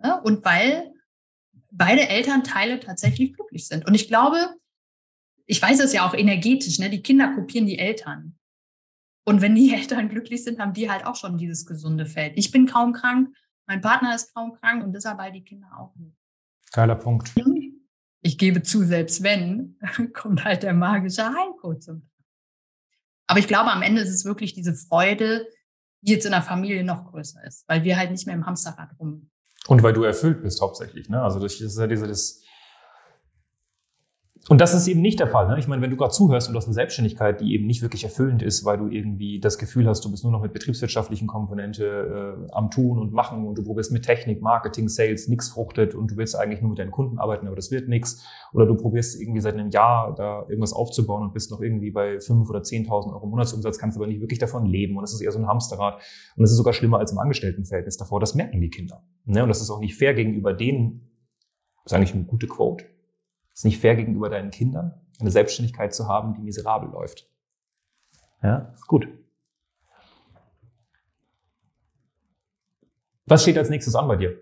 Ja, 0.01 0.15
und 0.19 0.43
weil 0.45 0.93
beide 1.71 2.07
Elternteile 2.07 2.79
tatsächlich 2.79 3.33
glücklich 3.33 3.67
sind. 3.67 3.85
Und 3.85 3.93
ich 3.93 4.07
glaube, 4.07 4.55
ich 5.45 5.61
weiß 5.61 5.79
es 5.79 5.93
ja 5.93 6.07
auch 6.07 6.13
energetisch, 6.13 6.79
ne? 6.79 6.89
die 6.89 7.01
Kinder 7.01 7.33
kopieren 7.33 7.67
die 7.67 7.79
Eltern. 7.79 8.37
Und 9.27 9.41
wenn 9.41 9.55
die 9.55 9.73
Eltern 9.75 10.09
glücklich 10.09 10.43
sind, 10.43 10.59
haben 10.59 10.73
die 10.73 10.89
halt 10.89 11.05
auch 11.05 11.15
schon 11.15 11.37
dieses 11.37 11.65
gesunde 11.65 12.05
Feld. 12.05 12.33
Ich 12.35 12.51
bin 12.51 12.65
kaum 12.65 12.93
krank, 12.93 13.35
mein 13.67 13.81
Partner 13.81 14.15
ist 14.15 14.33
kaum 14.33 14.53
krank 14.53 14.83
und 14.83 14.93
deshalb 14.93 15.19
all 15.19 15.31
die 15.31 15.43
Kinder 15.43 15.67
auch 15.77 15.95
nicht. 15.95 16.15
Geiler 16.71 16.95
Punkt 16.95 17.33
ich 18.27 18.37
gebe 18.37 18.61
zu, 18.61 18.83
selbst 18.83 19.23
wenn, 19.23 19.77
kommt 20.13 20.43
halt 20.43 20.63
der 20.63 20.73
magische 20.73 21.23
Heilcode 21.23 21.81
zum 21.81 22.01
Tragen. 22.01 22.11
Aber 23.27 23.39
ich 23.39 23.47
glaube, 23.47 23.71
am 23.71 23.81
Ende 23.81 24.01
ist 24.01 24.09
es 24.09 24.25
wirklich 24.25 24.53
diese 24.53 24.73
Freude, 24.73 25.47
die 26.01 26.13
jetzt 26.13 26.25
in 26.25 26.31
der 26.31 26.41
Familie 26.41 26.83
noch 26.83 27.09
größer 27.11 27.43
ist, 27.45 27.67
weil 27.67 27.83
wir 27.83 27.97
halt 27.97 28.11
nicht 28.11 28.25
mehr 28.25 28.35
im 28.35 28.45
Hamsterrad 28.45 28.89
rum. 28.99 29.29
Und 29.67 29.83
weil 29.83 29.93
du 29.93 30.03
erfüllt 30.03 30.41
bist 30.41 30.61
hauptsächlich. 30.61 31.09
Ne? 31.09 31.21
Also 31.21 31.39
das 31.39 31.59
ist 31.59 31.77
ja 31.77 31.87
diese, 31.87 32.07
das, 32.07 32.41
und 34.49 34.61
das 34.61 34.73
ist 34.73 34.87
eben 34.87 35.01
nicht 35.01 35.19
der 35.19 35.27
Fall. 35.27 35.47
Ne? 35.49 35.59
Ich 35.59 35.67
meine, 35.67 35.81
wenn 35.81 35.89
du 35.89 35.97
gerade 35.97 36.13
zuhörst 36.13 36.47
und 36.47 36.53
du 36.53 36.57
hast 36.57 36.67
eine 36.67 36.73
Selbstständigkeit, 36.73 37.41
die 37.41 37.53
eben 37.53 37.67
nicht 37.67 37.81
wirklich 37.81 38.05
erfüllend 38.05 38.41
ist, 38.41 38.63
weil 38.63 38.77
du 38.77 38.87
irgendwie 38.87 39.41
das 39.41 39.57
Gefühl 39.57 39.87
hast, 39.87 40.05
du 40.05 40.11
bist 40.11 40.23
nur 40.23 40.31
noch 40.31 40.41
mit 40.41 40.53
betriebswirtschaftlichen 40.53 41.27
Komponente 41.27 42.37
äh, 42.47 42.51
am 42.53 42.71
Tun 42.71 42.97
und 42.97 43.11
Machen 43.11 43.45
und 43.45 43.57
du 43.57 43.63
probierst 43.63 43.91
mit 43.91 44.03
Technik, 44.03 44.41
Marketing, 44.41 44.87
Sales, 44.87 45.27
nichts 45.27 45.49
fruchtet 45.49 45.95
und 45.95 46.11
du 46.11 46.15
willst 46.15 46.37
eigentlich 46.37 46.61
nur 46.61 46.69
mit 46.69 46.79
deinen 46.79 46.91
Kunden 46.91 47.19
arbeiten, 47.19 47.45
aber 47.47 47.57
das 47.57 47.71
wird 47.71 47.89
nichts. 47.89 48.23
Oder 48.53 48.65
du 48.65 48.77
probierst 48.77 49.19
irgendwie 49.19 49.41
seit 49.41 49.55
einem 49.55 49.69
Jahr 49.69 50.15
da 50.15 50.45
irgendwas 50.47 50.71
aufzubauen 50.71 51.23
und 51.23 51.33
bist 51.33 51.51
noch 51.51 51.59
irgendwie 51.59 51.91
bei 51.91 52.21
fünf 52.21 52.49
oder 52.49 52.63
zehntausend 52.63 53.13
Euro 53.13 53.27
Monatsumsatz, 53.27 53.77
kannst 53.77 53.97
aber 53.97 54.07
nicht 54.07 54.21
wirklich 54.21 54.39
davon 54.39 54.65
leben 54.65 54.95
und 54.97 55.03
es 55.03 55.13
ist 55.13 55.19
eher 55.19 55.33
so 55.33 55.39
ein 55.39 55.47
Hamsterrad. 55.47 56.01
Und 56.37 56.43
es 56.45 56.51
ist 56.51 56.57
sogar 56.57 56.71
schlimmer 56.71 56.99
als 56.99 57.11
im 57.11 57.19
Angestelltenverhältnis 57.19 57.97
davor. 57.97 58.21
Das 58.21 58.33
merken 58.33 58.61
die 58.61 58.69
Kinder. 58.69 59.03
Ne? 59.25 59.43
Und 59.43 59.49
das 59.49 59.59
ist 59.59 59.69
auch 59.69 59.79
nicht 59.81 59.95
fair 59.95 60.13
gegenüber 60.13 60.53
denen. 60.53 61.01
Das 61.83 61.91
ist 61.91 61.97
eigentlich 61.97 62.13
eine 62.13 62.23
gute 62.23 62.47
Quote 62.47 62.85
ist 63.57 63.65
nicht 63.65 63.81
fair 63.81 63.95
gegenüber 63.95 64.29
deinen 64.29 64.51
Kindern, 64.51 65.01
eine 65.19 65.31
Selbstständigkeit 65.31 65.93
zu 65.93 66.07
haben, 66.07 66.35
die 66.35 66.41
miserabel 66.41 66.91
läuft. 66.91 67.27
Ja, 68.43 68.71
ist 68.75 68.85
gut. 68.85 69.07
Was 73.25 73.41
steht 73.41 73.57
als 73.57 73.71
nächstes 73.71 73.95
an 73.95 74.07
bei 74.07 74.15
dir? 74.15 74.39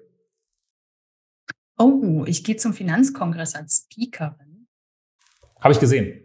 Oh, 1.78 2.26
ich 2.28 2.44
gehe 2.44 2.58
zum 2.58 2.74
Finanzkongress 2.74 3.56
als 3.56 3.88
Speakerin. 3.90 4.68
Habe 5.62 5.74
ich 5.74 5.80
gesehen. 5.80 6.22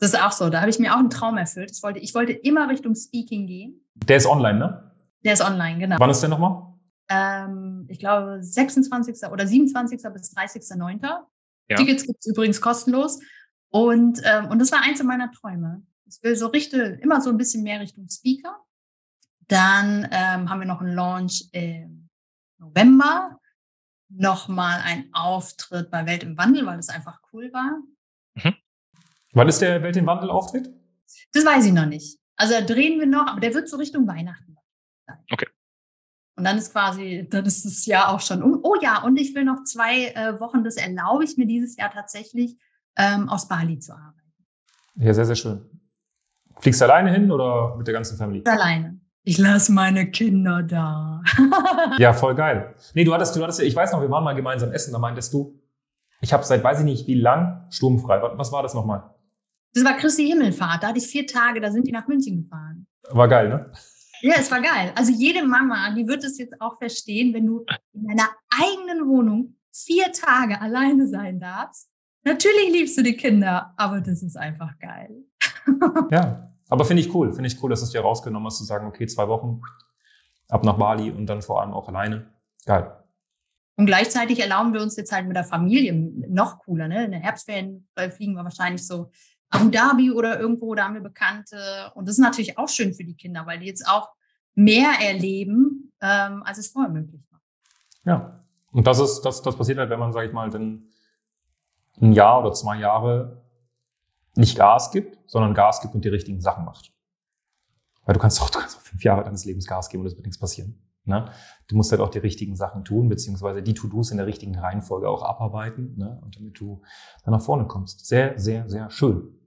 Das 0.00 0.12
ist 0.12 0.20
auch 0.20 0.32
so. 0.32 0.50
Da 0.50 0.60
habe 0.60 0.70
ich 0.70 0.80
mir 0.80 0.92
auch 0.92 0.98
einen 0.98 1.10
Traum 1.10 1.36
erfüllt. 1.36 1.70
Ich 1.70 1.82
wollte, 1.84 2.00
ich 2.00 2.12
wollte 2.12 2.32
immer 2.32 2.68
Richtung 2.68 2.96
Speaking 2.96 3.46
gehen. 3.46 3.86
Der 3.94 4.16
ist 4.16 4.26
online, 4.26 4.58
ne? 4.58 4.92
Der 5.24 5.34
ist 5.34 5.42
online, 5.42 5.78
genau. 5.78 5.96
Wann 5.98 6.10
ist 6.10 6.20
der 6.20 6.28
nochmal? 6.28 6.74
Ähm, 7.08 7.86
ich 7.88 8.00
glaube 8.00 8.42
26. 8.42 9.30
oder 9.30 9.46
27. 9.46 10.02
bis 10.12 10.36
30.09. 10.36 11.24
Ja. 11.68 11.76
Tickets 11.76 12.06
gibt 12.06 12.18
es 12.20 12.26
übrigens 12.26 12.60
kostenlos. 12.60 13.20
Und, 13.70 14.20
ähm, 14.24 14.48
und 14.48 14.58
das 14.58 14.70
war 14.72 14.82
eins 14.82 15.02
meiner 15.02 15.30
Träume. 15.32 15.82
Ich 16.06 16.22
will 16.22 16.36
so 16.36 16.48
richte, 16.48 16.98
immer 17.02 17.20
so 17.20 17.30
ein 17.30 17.38
bisschen 17.38 17.62
mehr 17.62 17.80
Richtung 17.80 18.08
Speaker. 18.08 18.64
Dann 19.48 20.08
ähm, 20.10 20.50
haben 20.50 20.60
wir 20.60 20.66
noch 20.66 20.80
einen 20.80 20.94
Launch 20.94 21.48
im 21.52 22.08
November. 22.58 23.38
Nochmal 24.08 24.80
ein 24.84 25.08
Auftritt 25.12 25.90
bei 25.90 26.04
Welt 26.06 26.22
im 26.22 26.36
Wandel, 26.36 26.66
weil 26.66 26.78
es 26.78 26.90
einfach 26.90 27.20
cool 27.32 27.50
war. 27.52 27.80
Mhm. 28.34 28.54
Wann 29.32 29.48
ist 29.48 29.60
der 29.60 29.82
Welt 29.82 29.96
im 29.96 30.06
Wandel 30.06 30.30
Auftritt? 30.30 30.70
Das 31.32 31.44
weiß 31.44 31.64
ich 31.64 31.72
noch 31.72 31.86
nicht. 31.86 32.18
Also 32.36 32.54
da 32.54 32.60
drehen 32.60 32.98
wir 32.98 33.06
noch, 33.06 33.26
aber 33.26 33.40
der 33.40 33.54
wird 33.54 33.68
so 33.68 33.76
Richtung 33.78 34.06
Weihnachten 34.06 34.56
sein. 35.06 35.16
Okay. 35.30 35.46
Und 36.36 36.44
dann 36.44 36.56
ist 36.56 36.72
quasi, 36.72 37.26
dann 37.30 37.44
ist 37.44 37.64
das 37.64 37.84
Jahr 37.86 38.14
auch 38.14 38.20
schon 38.20 38.42
um. 38.42 38.60
Oh 38.62 38.74
ja, 38.80 39.02
und 39.02 39.18
ich 39.18 39.34
will 39.34 39.44
noch 39.44 39.64
zwei 39.64 40.08
äh, 40.08 40.40
Wochen, 40.40 40.64
das 40.64 40.76
erlaube 40.76 41.24
ich 41.24 41.36
mir 41.36 41.46
dieses 41.46 41.76
Jahr 41.76 41.90
tatsächlich, 41.90 42.56
ähm, 42.96 43.28
aus 43.28 43.48
Bali 43.48 43.78
zu 43.78 43.92
arbeiten. 43.92 44.32
Ja, 44.96 45.12
sehr, 45.12 45.26
sehr 45.26 45.36
schön. 45.36 45.62
Fliegst 46.60 46.80
du 46.80 46.84
alleine 46.84 47.12
hin 47.12 47.30
oder 47.30 47.76
mit 47.76 47.86
der 47.86 47.94
ganzen 47.94 48.16
Familie? 48.16 48.46
Alleine. 48.46 49.00
Ich 49.24 49.38
lasse 49.38 49.72
meine 49.72 50.10
Kinder 50.10 50.62
da. 50.62 51.22
ja, 51.98 52.12
voll 52.12 52.34
geil. 52.34 52.74
Nee, 52.94 53.04
du 53.04 53.14
hattest, 53.14 53.36
du 53.36 53.42
hattest, 53.42 53.60
ich 53.60 53.76
weiß 53.76 53.92
noch, 53.92 54.00
wir 54.00 54.10
waren 54.10 54.24
mal 54.24 54.34
gemeinsam 54.34 54.72
essen, 54.72 54.92
da 54.92 54.98
meintest 54.98 55.32
du, 55.32 55.60
ich 56.20 56.32
habe 56.32 56.44
seit 56.44 56.62
weiß 56.62 56.80
ich 56.80 56.84
nicht 56.84 57.06
wie 57.06 57.14
lang 57.14 57.66
sturmfrei. 57.70 58.20
Was 58.36 58.52
war 58.52 58.62
das 58.62 58.74
nochmal? 58.74 59.10
Das 59.74 59.84
war 59.84 59.96
Christi 59.96 60.26
Himmelfahrt. 60.26 60.82
Da 60.82 60.88
hatte 60.88 60.98
ich 60.98 61.06
vier 61.06 61.26
Tage, 61.26 61.60
da 61.60 61.70
sind 61.70 61.86
die 61.86 61.92
nach 61.92 62.06
München 62.06 62.42
gefahren. 62.42 62.86
War 63.10 63.28
geil, 63.28 63.48
ne? 63.48 63.72
Ja, 64.22 64.36
es 64.38 64.50
war 64.50 64.60
geil. 64.60 64.92
Also 64.94 65.12
jede 65.12 65.44
Mama, 65.44 65.92
die 65.94 66.06
wird 66.06 66.22
es 66.22 66.38
jetzt 66.38 66.60
auch 66.60 66.78
verstehen, 66.78 67.34
wenn 67.34 67.46
du 67.46 67.64
in 67.92 68.06
deiner 68.06 68.28
eigenen 68.50 69.08
Wohnung 69.08 69.56
vier 69.72 70.12
Tage 70.12 70.60
alleine 70.60 71.08
sein 71.08 71.40
darfst. 71.40 71.90
Natürlich 72.24 72.72
liebst 72.72 72.96
du 72.96 73.02
die 73.02 73.16
Kinder, 73.16 73.74
aber 73.76 74.00
das 74.00 74.22
ist 74.22 74.36
einfach 74.36 74.78
geil. 74.78 75.24
ja, 76.10 76.52
aber 76.68 76.84
finde 76.84 77.02
ich 77.02 77.12
cool. 77.12 77.32
Finde 77.32 77.48
ich 77.48 77.60
cool, 77.62 77.70
dass 77.70 77.80
du 77.80 77.86
es 77.86 77.90
dir 77.90 78.00
rausgenommen 78.00 78.46
hast, 78.46 78.58
zu 78.58 78.64
sagen, 78.64 78.86
okay, 78.86 79.06
zwei 79.06 79.26
Wochen 79.26 79.60
ab 80.48 80.64
nach 80.64 80.78
Bali 80.78 81.10
und 81.10 81.26
dann 81.26 81.42
vor 81.42 81.60
allem 81.60 81.72
auch 81.72 81.88
alleine. 81.88 82.30
Geil. 82.64 82.96
Und 83.76 83.86
gleichzeitig 83.86 84.38
erlauben 84.38 84.72
wir 84.72 84.82
uns 84.82 84.96
jetzt 84.96 85.10
halt 85.10 85.26
mit 85.26 85.36
der 85.36 85.44
Familie 85.44 85.94
noch 86.28 86.60
cooler. 86.60 86.86
Ne? 86.86 87.06
In 87.06 87.10
der 87.10 87.20
Herbstferien 87.20 87.88
fliegen 88.10 88.34
wir 88.34 88.44
wahrscheinlich 88.44 88.86
so 88.86 89.10
Abu 89.52 89.68
Dhabi 89.68 90.10
oder 90.10 90.40
irgendwo, 90.40 90.74
da 90.74 90.84
haben 90.84 90.94
wir 90.94 91.02
Bekannte. 91.02 91.92
Und 91.94 92.08
das 92.08 92.16
ist 92.16 92.22
natürlich 92.22 92.58
auch 92.58 92.68
schön 92.68 92.94
für 92.94 93.04
die 93.04 93.14
Kinder, 93.14 93.46
weil 93.46 93.58
die 93.58 93.66
jetzt 93.66 93.86
auch 93.86 94.08
mehr 94.54 94.90
erleben, 95.00 95.92
ähm, 96.00 96.42
als 96.44 96.58
es 96.58 96.68
vorher 96.68 96.90
möglich 96.90 97.22
war. 97.30 97.40
Ja, 98.04 98.44
und 98.72 98.86
das 98.86 98.98
ist, 98.98 99.20
das, 99.22 99.42
das 99.42 99.56
passiert 99.56 99.78
halt, 99.78 99.90
wenn 99.90 100.00
man, 100.00 100.12
sage 100.12 100.26
ich 100.26 100.32
mal, 100.32 100.50
dann 100.50 100.88
ein 102.00 102.12
Jahr 102.12 102.40
oder 102.40 102.52
zwei 102.52 102.78
Jahre 102.78 103.42
nicht 104.34 104.56
Gas 104.56 104.90
gibt, 104.90 105.18
sondern 105.30 105.52
Gas 105.54 105.82
gibt 105.82 105.94
und 105.94 106.04
die 106.04 106.08
richtigen 106.08 106.40
Sachen 106.40 106.64
macht. 106.64 106.92
Weil 108.04 108.14
du 108.14 108.20
kannst 108.20 108.40
auch, 108.40 108.50
du 108.50 108.58
kannst 108.58 108.76
auch 108.76 108.80
fünf 108.80 109.04
Jahre 109.04 109.22
deines 109.22 109.44
Lebens 109.44 109.66
Gas 109.66 109.90
geben 109.90 110.02
und 110.02 110.06
es 110.06 110.16
wird 110.16 110.24
nichts 110.24 110.40
passieren. 110.40 110.82
Ne? 111.04 111.30
Du 111.68 111.76
musst 111.76 111.90
halt 111.90 112.00
auch 112.00 112.08
die 112.08 112.18
richtigen 112.18 112.56
Sachen 112.56 112.84
tun, 112.84 113.08
beziehungsweise 113.08 113.62
die 113.62 113.74
To-Dos 113.74 114.10
in 114.10 114.16
der 114.16 114.26
richtigen 114.26 114.58
Reihenfolge 114.58 115.08
auch 115.08 115.22
abarbeiten, 115.22 115.94
ne? 115.98 116.18
und 116.22 116.36
damit 116.36 116.58
du 116.58 116.82
dann 117.24 117.32
nach 117.32 117.42
vorne 117.42 117.66
kommst. 117.66 118.06
Sehr, 118.06 118.38
sehr, 118.38 118.68
sehr 118.68 118.88
schön. 118.90 119.41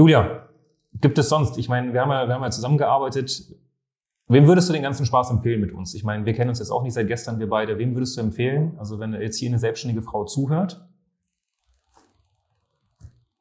Julia, 0.00 0.48
gibt 0.94 1.18
es 1.18 1.28
sonst? 1.28 1.58
Ich 1.58 1.68
meine, 1.68 1.92
wir 1.92 2.00
haben 2.00 2.10
ja, 2.10 2.26
wir 2.26 2.34
haben 2.34 2.42
ja 2.42 2.50
zusammengearbeitet. 2.50 3.54
Wem 4.28 4.46
würdest 4.46 4.70
du 4.70 4.72
den 4.72 4.80
ganzen 4.80 5.04
Spaß 5.04 5.30
empfehlen 5.30 5.60
mit 5.60 5.72
uns? 5.72 5.92
Ich 5.92 6.04
meine, 6.04 6.24
wir 6.24 6.32
kennen 6.32 6.48
uns 6.48 6.58
jetzt 6.58 6.70
auch 6.70 6.82
nicht 6.82 6.94
seit 6.94 7.06
gestern, 7.06 7.38
wir 7.38 7.50
beide. 7.50 7.76
Wem 7.76 7.94
würdest 7.94 8.16
du 8.16 8.22
empfehlen? 8.22 8.78
Also 8.78 8.98
wenn 8.98 9.12
jetzt 9.12 9.36
hier 9.36 9.50
eine 9.50 9.58
selbstständige 9.58 10.00
Frau 10.00 10.24
zuhört, 10.24 10.88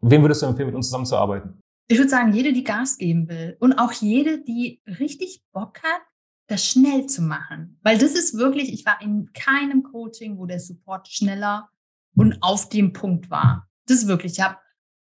wem 0.02 0.22
würdest 0.22 0.42
du 0.42 0.48
empfehlen, 0.48 0.68
mit 0.68 0.76
uns 0.76 0.88
zusammenzuarbeiten? 0.88 1.62
Ich 1.88 1.98
würde 1.98 2.10
sagen, 2.10 2.34
jede, 2.34 2.52
die 2.52 2.66
Gas 2.66 2.98
geben 2.98 3.30
will 3.30 3.56
und 3.62 3.80
auch 3.80 3.94
jede, 3.94 4.44
die 4.44 4.82
richtig 4.86 5.42
Bock 5.54 5.82
hat, 5.82 6.02
das 6.48 6.66
schnell 6.66 7.06
zu 7.06 7.22
machen. 7.22 7.80
Weil 7.84 7.98
das 7.98 8.16
ist 8.16 8.38
wirklich, 8.38 8.74
ich 8.74 8.86
war 8.86 9.02
in 9.02 9.32
keinem 9.32 9.84
Coaching, 9.84 10.38
wo 10.38 10.46
der 10.46 10.60
Support 10.60 11.08
schneller 11.08 11.70
und 12.18 12.38
auf 12.42 12.68
dem 12.68 12.92
Punkt 12.92 13.32
war. 13.32 13.70
Das 13.88 14.00
ist 14.00 14.08
wirklich, 14.10 14.34
ich 14.34 14.42
habe 14.42 14.58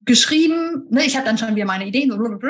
geschrieben, 0.05 0.87
ne, 0.89 1.05
ich 1.05 1.15
habe 1.15 1.25
dann 1.25 1.37
schon 1.37 1.55
wieder 1.55 1.65
meine 1.65 1.87
Ideen 1.87 2.11
und 2.11 2.43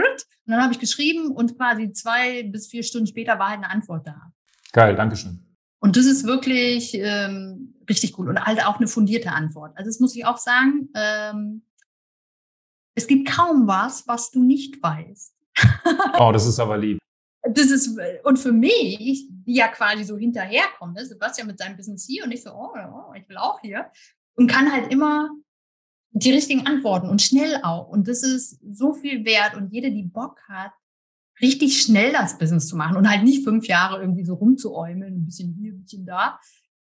dann 0.46 0.62
habe 0.62 0.74
ich 0.74 0.80
geschrieben 0.80 1.32
und 1.32 1.58
quasi 1.58 1.92
zwei 1.92 2.44
bis 2.44 2.68
vier 2.68 2.84
Stunden 2.84 3.08
später 3.08 3.40
war 3.40 3.50
halt 3.50 3.60
eine 3.60 3.70
Antwort 3.70 4.08
da. 4.08 4.32
Geil, 4.72 4.96
Dankeschön. 4.96 5.40
Und 5.80 5.98
das 5.98 6.06
ist 6.06 6.26
wirklich 6.26 6.94
ähm, 6.94 7.76
richtig 7.90 8.14
gut 8.14 8.28
und 8.28 8.40
halt 8.40 8.66
auch 8.66 8.78
eine 8.78 8.88
fundierte 8.88 9.32
Antwort. 9.32 9.74
Also 9.76 9.90
das 9.90 10.00
muss 10.00 10.16
ich 10.16 10.26
auch 10.26 10.38
sagen, 10.38 10.90
ähm, 10.96 11.64
es 12.96 13.08
gibt 13.08 13.30
kaum 13.30 13.68
was, 13.68 14.08
was 14.08 14.32
du 14.32 14.44
nicht 14.44 14.82
weißt. 14.82 15.34
oh, 16.20 16.32
das 16.32 16.46
ist 16.46 16.60
aber 16.60 16.78
lieb. 16.78 17.00
Das 17.44 17.66
ist, 17.66 18.00
und 18.24 18.40
für 18.40 18.54
mich, 18.54 19.28
die 19.30 19.56
ja 19.56 19.68
quasi 19.68 20.06
so 20.06 20.18
hinterherkommt, 20.18 20.96
ne? 20.96 21.06
Sebastian 21.06 21.48
mit 21.48 21.60
seinem 21.60 21.76
Business 21.76 22.06
hier 22.06 22.24
und 22.24 22.32
ich 22.32 22.42
so, 22.42 22.52
oh, 22.52 22.70
oh, 22.74 23.14
ich 23.16 23.28
will 23.28 23.38
auch 23.38 23.60
hier. 23.60 23.92
Und 24.36 24.50
kann 24.50 24.72
halt 24.72 24.92
immer 24.92 25.30
die 26.14 26.32
richtigen 26.32 26.68
Antworten 26.68 27.10
und 27.10 27.22
schnell 27.22 27.60
auch. 27.64 27.90
Und 27.90 28.08
das 28.08 28.24
ist 28.24 28.60
so 28.72 28.94
viel 28.94 29.26
wert. 29.26 29.56
Und 29.56 29.74
jede, 29.74 29.92
die 29.92 30.04
Bock 30.04 30.40
hat, 30.48 30.72
richtig 31.42 31.82
schnell 31.82 32.12
das 32.12 32.38
Business 32.38 32.68
zu 32.68 32.78
machen 32.78 32.96
und 32.96 33.10
halt 33.10 33.24
nicht 33.24 33.44
fünf 33.44 33.68
Jahre 33.68 34.00
irgendwie 34.00 34.24
so 34.24 34.36
rumzuäumeln, 34.36 35.16
ein 35.16 35.26
bisschen 35.26 35.54
hier, 35.54 35.74
ein 35.74 35.82
bisschen 35.82 36.06
da, 36.06 36.40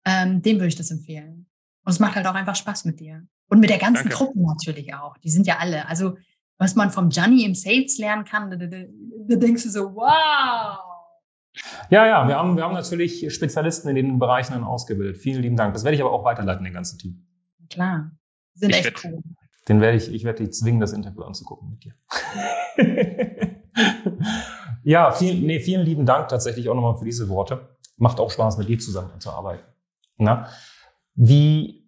ähm, 0.05 0.41
dem 0.41 0.57
würde 0.57 0.67
ich 0.67 0.75
das 0.75 0.91
empfehlen. 0.91 1.47
Und 1.85 1.91
es 1.91 1.99
macht 1.99 2.15
halt 2.15 2.27
auch 2.27 2.35
einfach 2.35 2.55
Spaß 2.55 2.85
mit 2.85 2.99
dir. 2.99 3.25
Und 3.49 3.59
mit 3.59 3.69
der 3.69 3.77
ganzen 3.77 4.09
Danke. 4.09 4.15
Truppe 4.15 4.41
natürlich 4.41 4.93
auch. 4.93 5.17
Die 5.17 5.29
sind 5.29 5.47
ja 5.47 5.57
alle. 5.59 5.87
Also, 5.87 6.17
was 6.57 6.75
man 6.75 6.91
vom 6.91 7.09
Gianni 7.09 7.45
im 7.45 7.55
Sales 7.55 7.97
lernen 7.97 8.25
kann, 8.25 8.49
da, 8.51 8.57
da, 8.57 8.67
da 8.67 9.35
denkst 9.35 9.63
du 9.63 9.69
so, 9.69 9.95
wow. 9.95 10.79
Ja, 11.89 12.05
ja, 12.05 12.27
wir 12.27 12.35
haben, 12.35 12.57
wir 12.57 12.63
haben 12.63 12.73
natürlich 12.73 13.33
Spezialisten 13.33 13.89
in 13.89 13.95
den 13.95 14.19
Bereichen 14.19 14.53
dann 14.53 14.63
ausgebildet. 14.63 15.17
Vielen 15.17 15.41
lieben 15.41 15.55
Dank. 15.55 15.73
Das 15.73 15.83
werde 15.83 15.95
ich 15.95 16.01
aber 16.01 16.11
auch 16.11 16.25
weiterleiten, 16.25 16.63
den 16.63 16.73
ganzen 16.73 16.97
Team. 16.97 17.25
Klar. 17.69 18.11
Sind 18.53 18.69
ich 18.71 18.77
echt 18.77 18.85
werd, 18.85 19.03
cool. 19.05 19.23
Den 19.67 19.81
werde 19.81 19.97
ich, 19.97 20.13
ich 20.13 20.23
werde 20.23 20.43
dich 20.43 20.53
zwingen, 20.53 20.79
das 20.79 20.93
Interview 20.93 21.23
anzugucken 21.23 21.69
mit 21.69 21.83
dir. 21.83 21.93
ja, 24.83 25.11
vielen, 25.11 25.45
nee, 25.45 25.59
vielen 25.59 25.85
lieben 25.85 26.05
Dank 26.05 26.27
tatsächlich 26.27 26.69
auch 26.69 26.75
nochmal 26.75 26.95
für 26.95 27.05
diese 27.05 27.29
Worte. 27.29 27.77
Macht 27.97 28.19
auch 28.19 28.31
Spaß, 28.31 28.57
mit 28.57 28.67
dir 28.67 28.79
zusammen 28.79 29.19
zu 29.19 29.31
arbeiten. 29.31 29.63
Na? 30.17 30.49
Wie 31.15 31.83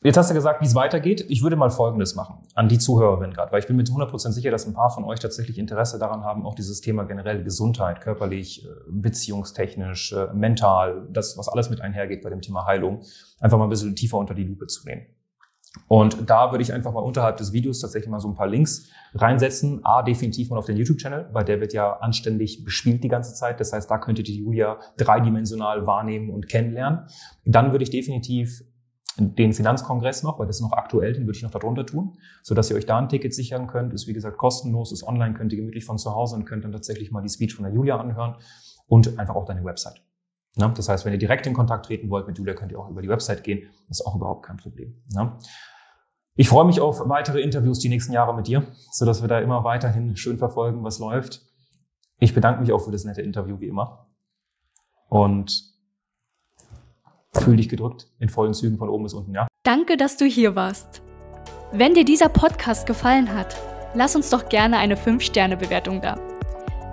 Jetzt 0.00 0.16
hast 0.16 0.30
du 0.30 0.34
gesagt, 0.34 0.60
wie 0.60 0.66
es 0.66 0.76
weitergeht. 0.76 1.26
Ich 1.28 1.42
würde 1.42 1.56
mal 1.56 1.70
Folgendes 1.70 2.14
machen 2.14 2.46
an 2.54 2.68
die 2.68 2.78
Zuhörerin 2.78 3.32
gerade, 3.32 3.50
weil 3.50 3.58
ich 3.58 3.66
bin 3.66 3.74
mir 3.74 3.82
zu 3.82 3.94
100% 3.94 4.30
sicher, 4.30 4.52
dass 4.52 4.64
ein 4.64 4.72
paar 4.72 4.90
von 4.90 5.02
euch 5.02 5.18
tatsächlich 5.18 5.58
Interesse 5.58 5.98
daran 5.98 6.22
haben, 6.22 6.46
auch 6.46 6.54
dieses 6.54 6.80
Thema 6.80 7.02
generell 7.02 7.42
Gesundheit, 7.42 8.00
körperlich, 8.00 8.64
äh, 8.64 8.68
beziehungstechnisch, 8.88 10.12
äh, 10.12 10.28
mental, 10.34 11.08
das, 11.10 11.36
was 11.36 11.48
alles 11.48 11.68
mit 11.68 11.80
einhergeht 11.80 12.22
bei 12.22 12.30
dem 12.30 12.40
Thema 12.40 12.64
Heilung, 12.64 13.02
einfach 13.40 13.58
mal 13.58 13.64
ein 13.64 13.70
bisschen 13.70 13.96
tiefer 13.96 14.18
unter 14.18 14.34
die 14.34 14.44
Lupe 14.44 14.68
zu 14.68 14.86
nehmen. 14.86 15.06
Und 15.86 16.28
da 16.28 16.50
würde 16.50 16.62
ich 16.62 16.72
einfach 16.72 16.92
mal 16.92 17.00
unterhalb 17.00 17.36
des 17.36 17.52
Videos 17.52 17.80
tatsächlich 17.80 18.10
mal 18.10 18.20
so 18.20 18.28
ein 18.28 18.34
paar 18.34 18.46
Links 18.46 18.88
reinsetzen. 19.14 19.80
A, 19.84 20.02
definitiv 20.02 20.50
mal 20.50 20.58
auf 20.58 20.66
den 20.66 20.76
YouTube-Channel, 20.76 21.30
weil 21.32 21.44
der 21.44 21.60
wird 21.60 21.72
ja 21.72 21.98
anständig 21.98 22.64
bespielt 22.64 23.04
die 23.04 23.08
ganze 23.08 23.34
Zeit. 23.34 23.60
Das 23.60 23.72
heißt, 23.72 23.90
da 23.90 23.98
könntet 23.98 24.28
ihr 24.28 24.36
Julia 24.36 24.78
dreidimensional 24.96 25.86
wahrnehmen 25.86 26.30
und 26.30 26.48
kennenlernen. 26.48 27.06
Dann 27.44 27.72
würde 27.72 27.84
ich 27.84 27.90
definitiv 27.90 28.64
den 29.18 29.52
Finanzkongress 29.52 30.22
noch, 30.22 30.38
weil 30.38 30.46
das 30.46 30.56
ist 30.56 30.62
noch 30.62 30.72
aktuell, 30.72 31.12
den 31.12 31.26
würde 31.26 31.36
ich 31.36 31.42
noch 31.42 31.50
darunter 31.50 31.84
tun, 31.84 32.16
so 32.42 32.54
dass 32.54 32.70
ihr 32.70 32.76
euch 32.76 32.86
da 32.86 32.98
ein 32.98 33.08
Ticket 33.08 33.34
sichern 33.34 33.66
könnt. 33.66 33.92
Ist 33.92 34.06
wie 34.06 34.12
gesagt 34.12 34.38
kostenlos, 34.38 34.92
ist 34.92 35.02
online, 35.02 35.34
könnt 35.34 35.52
ihr 35.52 35.58
gemütlich 35.58 35.84
von 35.84 35.98
zu 35.98 36.14
Hause 36.14 36.36
und 36.36 36.44
könnt 36.44 36.64
dann 36.64 36.72
tatsächlich 36.72 37.10
mal 37.10 37.22
die 37.22 37.28
Speech 37.28 37.54
von 37.54 37.64
der 37.64 37.74
Julia 37.74 37.98
anhören 37.98 38.36
und 38.86 39.18
einfach 39.18 39.34
auch 39.34 39.44
deine 39.44 39.64
Website. 39.64 40.02
Ne? 40.56 40.72
Das 40.76 40.88
heißt, 40.88 41.04
wenn 41.04 41.12
ihr 41.12 41.18
direkt 41.18 41.46
in 41.46 41.54
Kontakt 41.54 41.86
treten 41.86 42.10
wollt 42.10 42.26
mit 42.26 42.38
Julia, 42.38 42.54
könnt 42.54 42.72
ihr 42.72 42.78
auch 42.78 42.88
über 42.88 43.02
die 43.02 43.08
Website 43.08 43.44
gehen. 43.44 43.68
Das 43.88 44.00
ist 44.00 44.06
auch 44.06 44.16
überhaupt 44.16 44.44
kein 44.44 44.56
Problem. 44.56 45.00
Ne? 45.12 45.38
Ich 46.34 46.48
freue 46.48 46.64
mich 46.64 46.80
auf 46.80 47.08
weitere 47.08 47.40
Interviews 47.40 47.78
die 47.78 47.88
nächsten 47.88 48.12
Jahre 48.12 48.34
mit 48.34 48.46
dir, 48.46 48.66
so 48.92 49.04
dass 49.04 49.22
wir 49.22 49.28
da 49.28 49.40
immer 49.40 49.64
weiterhin 49.64 50.16
schön 50.16 50.38
verfolgen, 50.38 50.84
was 50.84 50.98
läuft. 50.98 51.42
Ich 52.20 52.34
bedanke 52.34 52.60
mich 52.60 52.72
auch 52.72 52.80
für 52.80 52.92
das 52.92 53.04
nette 53.04 53.22
Interview 53.22 53.60
wie 53.60 53.68
immer. 53.68 54.06
Und 55.08 55.78
Fühl 57.34 57.56
dich 57.56 57.68
gedrückt 57.68 58.08
in 58.18 58.28
vollen 58.28 58.54
Zügen 58.54 58.78
von 58.78 58.88
oben 58.88 59.04
bis 59.04 59.14
unten, 59.14 59.34
ja? 59.34 59.46
Danke, 59.64 59.96
dass 59.96 60.16
du 60.16 60.24
hier 60.24 60.56
warst. 60.56 61.02
Wenn 61.72 61.94
dir 61.94 62.04
dieser 62.04 62.28
Podcast 62.28 62.86
gefallen 62.86 63.32
hat, 63.32 63.56
lass 63.94 64.16
uns 64.16 64.30
doch 64.30 64.48
gerne 64.48 64.78
eine 64.78 64.96
5-Sterne-Bewertung 64.96 66.00
da. 66.00 66.18